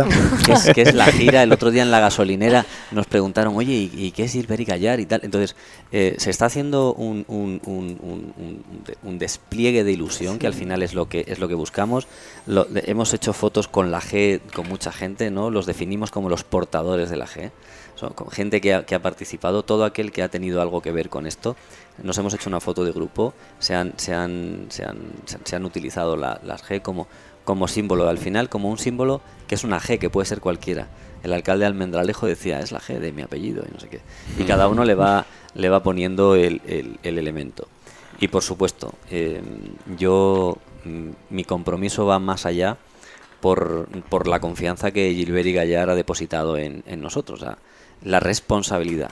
¿Qué 0.46 0.54
es, 0.54 0.72
qué 0.74 0.82
es 0.84 0.94
la 0.96 1.06
gira? 1.12 1.44
El 1.44 1.52
otro 1.52 1.72
día 1.72 1.84
en 1.84 1.92
la 1.92 2.00
gasolinera 2.00 2.66
nos 2.92 3.06
preguntaron, 3.06 3.56
oye, 3.56 3.74
¿y, 3.74 3.92
y 3.94 4.12
qué 4.12 4.24
es 4.24 4.32
Silver 4.32 4.60
y 4.60 4.66
Callar 4.66 5.00
y 5.00 5.06
tal? 5.06 5.22
Entonces, 5.24 5.56
eh, 5.92 6.16
se 6.18 6.30
está 6.30 6.46
haciendo 6.46 6.94
un, 6.94 7.26
un- 7.28 7.62
un- 7.66 8.64
un- 9.04 9.20
despliegue 9.20 9.84
de 9.84 9.92
ilusión, 9.92 10.40
que 10.40 10.48
al 10.48 10.54
final 10.54 10.82
es 10.82 10.94
lo 10.94 11.10
que, 11.10 11.26
es 11.28 11.40
lo 11.40 11.48
que 11.48 11.56
buscamos. 11.56 12.08
Lo- 12.48 12.66
hemos 12.74 13.14
hecho 13.14 13.34
fotos 13.34 13.68
con 13.68 13.92
la 13.92 14.02
G, 14.02 14.40
con 14.56 14.68
mucha 14.70 14.92
gente, 14.92 15.30
¿no? 15.30 15.52
Los 15.52 15.66
definimos 15.66 16.10
como 16.12 16.30
los 16.30 16.44
portadores 16.46 17.10
de 17.10 17.18
la 17.18 17.28
G. 17.28 17.52
Son 18.00 18.14
gente 18.32 18.62
que 18.62 18.74
ha, 18.74 18.86
que 18.86 18.96
ha 18.96 19.02
participado, 19.02 19.64
todo 19.64 19.84
aquel 19.84 20.12
que 20.14 20.24
ha 20.24 20.30
tenido 20.30 20.62
algo 20.62 20.82
que 20.82 20.92
ver 20.92 21.10
con 21.10 21.28
esto. 21.28 21.56
Nos 22.02 22.18
hemos 22.18 22.34
hecho 22.34 22.50
una 22.50 22.62
foto 22.62 22.86
de 22.86 22.92
grupo, 22.94 23.34
se 23.60 23.76
han, 23.76 23.94
se 23.98 24.14
han, 24.14 24.68
se 24.70 24.86
han, 24.86 24.98
se 25.44 25.56
han- 25.58 25.66
utilizado 25.66 26.16
la- 26.16 26.40
las 26.44 26.64
G 26.64 26.82
como, 26.82 27.08
como 27.44 27.68
símbolo, 27.68 28.08
al 28.08 28.18
final 28.18 28.48
como 28.48 28.70
un 28.70 28.78
símbolo 28.78 29.20
que 29.48 29.56
es 29.56 29.64
una 29.66 29.80
G, 29.82 30.00
que 30.00 30.10
puede 30.10 30.26
ser 30.26 30.40
cualquiera. 30.40 30.88
El 31.24 31.34
alcalde 31.34 31.64
de 31.64 31.68
Almendralejo 31.68 32.26
decía, 32.26 32.62
es 32.62 32.72
la 32.72 32.80
G 32.80 33.00
de 33.00 33.12
mi 33.12 33.22
apellido 33.22 33.64
y 33.70 33.74
no 33.74 33.80
sé 33.82 33.90
qué. 33.90 34.00
Y 34.40 34.44
cada 34.44 34.70
uno 34.70 34.86
le 34.86 34.96
va, 34.96 35.26
le 35.56 35.68
va 35.68 35.84
poniendo 35.84 36.36
el, 36.36 36.62
el- 36.66 36.98
el 37.04 37.18
elemento. 37.18 37.68
Y 38.22 38.30
por 38.30 38.44
supuesto, 38.44 38.94
eh, 39.12 39.42
yo, 39.98 40.58
mm, 40.86 41.10
mi 41.32 41.44
compromiso 41.44 42.06
va 42.06 42.20
más 42.20 42.46
allá 42.46 42.78
por, 43.42 43.88
por 44.10 44.28
la 44.28 44.40
confianza 44.40 44.92
que 44.92 45.14
Gilbert 45.14 45.48
y 45.48 45.54
Gallar 45.54 45.90
ha 45.90 45.96
depositado 45.96 46.58
en, 46.58 46.84
nosotros. 47.02 47.44
La 48.04 48.20
responsabilidad 48.20 49.12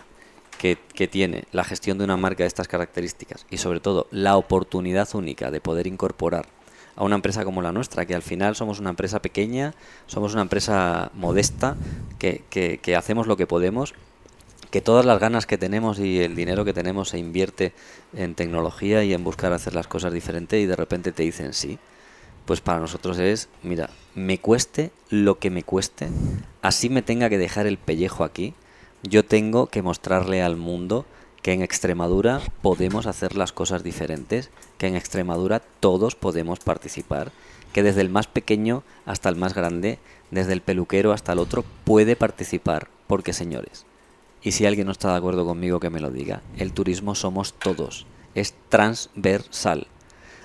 que, 0.58 0.78
que 0.94 1.08
tiene 1.08 1.44
la 1.52 1.64
gestión 1.64 1.98
de 1.98 2.04
una 2.04 2.18
marca 2.18 2.44
de 2.44 2.48
estas 2.48 2.68
características 2.68 3.46
y 3.50 3.58
sobre 3.58 3.80
todo 3.80 4.08
la 4.12 4.38
oportunidad 4.38 5.08
única 5.14 5.52
de 5.52 5.62
poder 5.62 5.88
incorporar 5.88 6.48
a 6.96 7.04
una 7.04 7.16
empresa 7.16 7.46
como 7.46 7.62
la 7.62 7.72
nuestra, 7.72 8.06
que 8.08 8.16
al 8.16 8.24
final 8.24 8.56
somos 8.56 8.80
una 8.80 8.90
empresa 8.90 9.22
pequeña, 9.22 9.76
somos 10.08 10.34
una 10.34 10.42
empresa 10.42 11.12
modesta, 11.14 11.76
que, 12.18 12.44
que- 12.50 12.80
que 12.80 12.96
hacemos 12.96 13.28
lo 13.28 13.38
que 13.38 13.46
podemos, 13.46 13.94
que 14.72 14.82
todas 14.82 15.06
las 15.06 15.20
ganas 15.20 15.46
que 15.46 15.60
tenemos 15.60 16.00
y 16.00 16.20
el 16.24 16.36
dinero 16.36 16.66
que 16.66 16.74
tenemos 16.74 17.10
se 17.10 17.20
invierte 17.20 17.74
en 18.14 18.34
tecnología 18.34 19.04
y 19.04 19.14
en 19.14 19.24
buscar 19.24 19.54
hacer 19.54 19.76
las 19.76 19.88
cosas 19.88 20.12
diferentes 20.12 20.60
y 20.60 20.66
de 20.66 20.76
repente 20.76 21.12
te 21.12 21.22
dicen 21.24 21.54
sí, 21.54 21.78
pues 22.46 22.62
para 22.62 22.80
nosotros 22.80 23.20
es, 23.20 23.48
mira, 23.62 23.92
me 24.16 24.40
cueste 24.40 24.92
lo 25.10 25.38
que 25.38 25.52
me 25.52 25.62
cueste, 25.64 26.08
así 26.64 26.90
me 26.90 27.04
tenga 27.04 27.30
que 27.30 27.38
dejar 27.38 27.68
el 27.68 27.78
pellejo 27.78 28.24
aquí, 28.24 28.56
yo 29.04 29.26
tengo 29.26 29.68
que 29.68 29.82
mostrarle 29.82 30.42
al 30.42 30.58
mundo 30.58 31.06
que 31.42 31.54
en 31.54 31.62
Extremadura 31.62 32.42
podemos 32.62 33.06
hacer 33.06 33.36
las 33.36 33.52
cosas 33.52 33.84
diferentes, 33.84 34.50
que 34.78 34.88
en 34.88 34.96
Extremadura 34.96 35.62
todos 35.80 36.16
podemos 36.16 36.60
participar, 36.60 37.32
que 37.74 37.84
desde 37.84 38.02
el 38.02 38.10
más 38.10 38.28
pequeño 38.28 38.84
hasta 39.06 39.30
el 39.30 39.36
más 39.36 39.54
grande, 39.54 40.00
desde 40.32 40.54
el 40.54 40.62
peluquero 40.62 41.14
hasta 41.14 41.34
el 41.34 41.40
otro, 41.40 41.64
puede 41.84 42.16
participar, 42.16 42.90
porque 43.08 43.34
señores, 43.34 43.86
y 44.44 44.52
si 44.52 44.66
alguien 44.66 44.88
no 44.88 44.92
está 44.92 45.12
de 45.12 45.18
acuerdo 45.18 45.46
conmigo 45.46 45.80
que 45.80 45.90
me 45.90 46.00
lo 46.00 46.12
diga, 46.12 46.42
el 46.58 46.74
turismo 46.74 47.16
somos 47.16 47.54
todos, 47.54 48.06
es 48.36 48.54
transversal. 48.70 49.88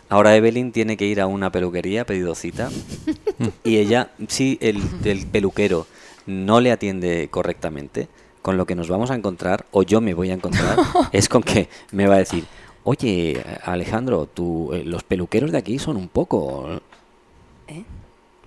Ahora 0.08 0.36
Evelyn 0.36 0.72
tiene 0.72 0.96
que 0.96 1.06
ir 1.06 1.20
a 1.20 1.26
una 1.26 1.50
peluquería, 1.50 2.02
ha 2.02 2.06
pedido 2.06 2.34
cita, 2.34 2.70
y 3.64 3.78
ella, 3.78 4.12
si 4.28 4.58
el, 4.60 4.80
el 5.04 5.26
peluquero 5.26 5.86
no 6.26 6.60
le 6.60 6.70
atiende 6.70 7.28
correctamente, 7.30 8.08
con 8.42 8.56
lo 8.56 8.66
que 8.66 8.74
nos 8.74 8.88
vamos 8.88 9.10
a 9.10 9.14
encontrar, 9.14 9.66
o 9.70 9.82
yo 9.82 10.00
me 10.00 10.14
voy 10.14 10.30
a 10.30 10.34
encontrar, 10.34 10.76
es 11.12 11.28
con 11.28 11.42
que 11.42 11.68
me 11.92 12.06
va 12.06 12.16
a 12.16 12.18
decir, 12.18 12.44
oye 12.84 13.42
Alejandro, 13.64 14.26
tú, 14.26 14.72
eh, 14.74 14.84
los 14.84 15.04
peluqueros 15.04 15.52
de 15.52 15.58
aquí 15.58 15.78
son 15.78 15.96
un 15.96 16.08
poco... 16.08 16.80
¿Eh? 17.68 17.84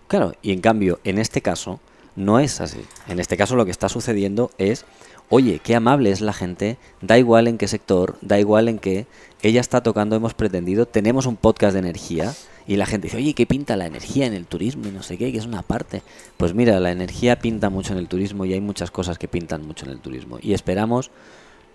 Claro, 0.07 0.33
y 0.41 0.51
en 0.51 0.61
cambio, 0.61 0.99
en 1.03 1.17
este 1.17 1.41
caso, 1.41 1.79
no 2.15 2.39
es 2.39 2.61
así. 2.61 2.81
En 3.07 3.19
este 3.19 3.37
caso 3.37 3.55
lo 3.55 3.65
que 3.65 3.71
está 3.71 3.89
sucediendo 3.89 4.51
es, 4.57 4.85
oye, 5.29 5.59
qué 5.63 5.75
amable 5.75 6.11
es 6.11 6.21
la 6.21 6.33
gente, 6.33 6.77
da 7.01 7.17
igual 7.17 7.47
en 7.47 7.57
qué 7.57 7.67
sector, 7.67 8.17
da 8.21 8.39
igual 8.39 8.69
en 8.69 8.77
qué, 8.77 9.07
ella 9.41 9.61
está 9.61 9.81
tocando, 9.81 10.15
hemos 10.15 10.33
pretendido, 10.33 10.85
tenemos 10.85 11.25
un 11.25 11.37
podcast 11.37 11.73
de 11.73 11.79
energía 11.79 12.33
y 12.67 12.77
la 12.77 12.85
gente 12.85 13.07
dice, 13.07 13.17
oye, 13.17 13.33
¿qué 13.33 13.45
pinta 13.45 13.75
la 13.75 13.85
energía 13.85 14.25
en 14.25 14.33
el 14.33 14.45
turismo 14.45 14.87
y 14.87 14.91
no 14.91 15.03
sé 15.03 15.17
qué, 15.17 15.31
que 15.31 15.37
es 15.37 15.45
una 15.45 15.61
parte? 15.61 16.01
Pues 16.37 16.53
mira, 16.53 16.79
la 16.79 16.91
energía 16.91 17.37
pinta 17.37 17.69
mucho 17.69 17.93
en 17.93 17.99
el 17.99 18.07
turismo 18.07 18.45
y 18.45 18.53
hay 18.53 18.61
muchas 18.61 18.91
cosas 18.91 19.17
que 19.17 19.27
pintan 19.27 19.65
mucho 19.65 19.85
en 19.85 19.91
el 19.91 19.99
turismo. 19.99 20.39
Y 20.41 20.53
esperamos, 20.53 21.11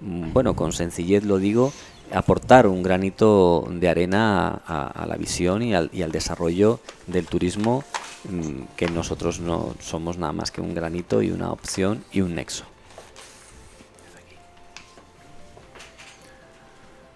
mm, 0.01 0.33
bueno, 0.33 0.57
con 0.57 0.73
sencillez 0.73 1.25
lo 1.25 1.39
digo, 1.39 1.73
aportar 2.13 2.67
un 2.67 2.83
granito 2.83 3.69
de 3.71 3.89
arena 3.89 4.63
a, 4.67 4.89
a 4.89 5.07
la 5.07 5.17
visión 5.17 5.63
y 5.63 5.75
al, 5.75 5.91
y 5.93 6.03
al 6.03 6.11
desarrollo 6.11 6.81
del 7.07 7.27
turismo, 7.27 7.85
mm, 8.29 8.75
que 8.77 8.89
nosotros 8.89 9.39
no 9.41 9.75
somos 9.81 10.19
nada 10.19 10.33
más 10.33 10.51
que 10.51 10.61
un 10.61 10.75
granito 10.75 11.23
y 11.23 11.31
una 11.31 11.53
opción 11.53 12.05
y 12.13 12.21
un 12.21 12.35
nexo. 12.35 12.65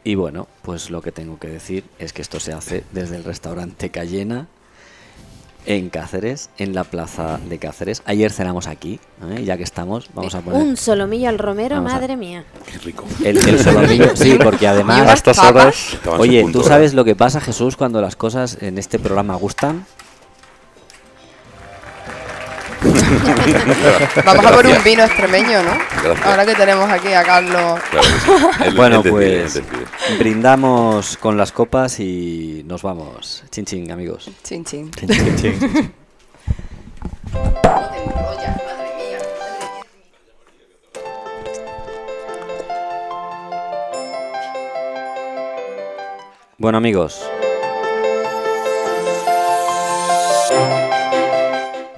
Y 0.05 0.15
bueno, 0.17 0.47
pues 0.63 0.91
lo 0.91 1.01
que 1.03 1.13
tengo 1.13 1.39
que 1.39 1.49
decir 1.49 1.85
es 1.99 2.13
que 2.13 2.23
esto 2.23 2.39
se 2.41 2.53
hace 2.53 2.85
desde 2.93 3.17
el 3.17 3.25
restaurante 3.25 3.91
Cayena 3.91 4.47
en 5.67 5.89
Cáceres, 5.89 6.51
en 6.59 6.75
la 6.75 6.85
plaza 6.85 7.39
de 7.49 7.59
Cáceres. 7.59 8.03
Ayer 8.05 8.31
cenamos 8.31 8.67
aquí, 8.67 9.01
¿eh? 9.35 9.45
ya 9.45 9.57
que 9.57 9.63
estamos, 9.63 10.11
vamos 10.13 10.35
a 10.35 10.43
poner 10.43 10.61
Un 10.61 10.77
solomillo 10.77 11.31
al 11.31 11.39
romero, 11.39 11.77
Vamos 11.77 11.93
a- 11.93 11.95
madre 11.95 12.17
mía. 12.19 12.45
Qué 12.71 12.79
rico. 12.81 13.05
el, 13.25 13.39
el 13.39 13.59
solomillo. 13.59 14.15
Sí, 14.15 14.37
porque 14.43 14.69
además... 14.69 15.09
A 15.09 15.15
estas 15.15 15.39
horas. 15.39 15.97
Oye, 16.19 16.45
¿tú 16.53 16.63
sabes 16.63 16.93
lo 16.93 17.03
que 17.07 17.17
pasa, 17.17 17.41
Jesús, 17.41 17.77
cuando 17.79 18.03
las 18.03 18.15
cosas 18.15 18.59
en 18.61 18.77
este 18.77 18.99
programa 18.99 19.37
gustan? 19.37 19.87
Vamos 24.25 24.47
a 24.47 24.53
por 24.53 24.67
un 24.67 24.83
vino 24.85 25.05
extremeño, 25.05 25.63
¿no? 25.63 25.73
Gracias. 26.03 26.27
Ahora 26.27 26.47
que 26.47 26.55
tenemos 26.55 26.91
aquí 26.91 27.13
a 27.13 27.23
Carlos. 27.23 27.81
Claro 27.91 28.07
sí. 28.07 28.71
Bueno, 28.77 29.03
pues 29.03 29.63
brindamos 30.19 31.17
con 31.19 31.37
las 31.37 31.53
copas 31.53 32.01
y 32.01 32.63
nos 32.67 32.83
vamos. 32.83 33.45
Chin 33.51 33.65
chin, 33.65 33.91
amigos. 33.91 34.31
Chin, 34.43 34.65
chin. 34.65 34.91
Bueno, 46.57 46.79
amigos, 46.79 47.21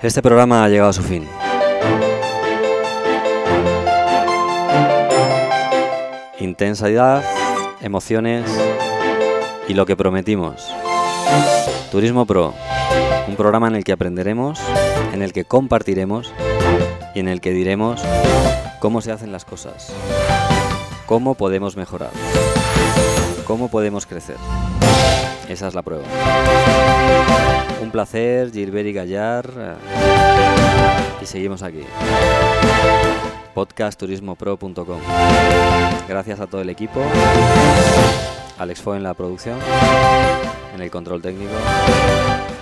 Este 0.03 0.21
programa 0.21 0.63
ha 0.63 0.69
llegado 0.69 0.91
a 0.91 0.93
su 0.93 1.03
fin. 1.03 1.27
Intensidad, 6.39 7.25
emociones 7.81 8.45
y 9.67 9.73
lo 9.73 9.87
que 9.87 9.97
prometimos. 9.97 10.71
Turismo 11.91 12.27
Pro, 12.27 12.53
un 13.27 13.37
programa 13.37 13.69
en 13.69 13.77
el 13.77 13.85
que 13.85 13.93
aprenderemos, 13.93 14.61
en 15.15 15.23
el 15.23 15.33
que 15.33 15.47
compartiremos 15.47 16.31
y 17.15 17.21
en 17.21 17.29
el 17.29 17.41
que 17.41 17.53
diremos 17.53 18.03
cómo 18.81 19.01
se 19.01 19.13
hacen 19.13 19.33
las 19.33 19.47
cosas, 19.47 19.95
cómo 21.07 21.37
podemos 21.37 21.75
mejorar, 21.75 22.11
cómo 23.47 23.69
podemos 23.69 24.05
crecer. 24.05 24.37
Esa 25.49 25.69
es 25.69 25.75
la 25.75 25.83
prueba. 25.83 26.05
Un 27.81 27.91
placer, 27.91 28.51
Gilbert 28.51 28.89
y 28.89 28.93
Gallar. 28.93 29.79
Y 31.23 31.27
seguimos 31.27 31.63
aquí. 31.63 31.83
podcastturismopro.com. 33.55 35.01
Gracias 36.09 36.41
a 36.41 36.47
todo 36.47 36.61
el 36.61 36.71
equipo. 36.71 37.01
Alex 38.59 38.81
Fo 38.81 38.95
en 38.95 39.03
la 39.03 39.15
producción, 39.15 39.59
en 40.75 40.81
el 40.81 40.91
control 40.91 41.21
técnico 41.21 41.53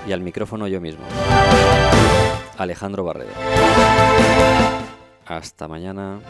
y 0.06 0.12
al 0.12 0.20
micrófono 0.20 0.66
yo 0.66 0.80
mismo. 0.80 1.04
Alejandro 2.58 3.04
Barredo. 3.04 3.30
Hasta 5.26 5.68
mañana. 5.68 6.20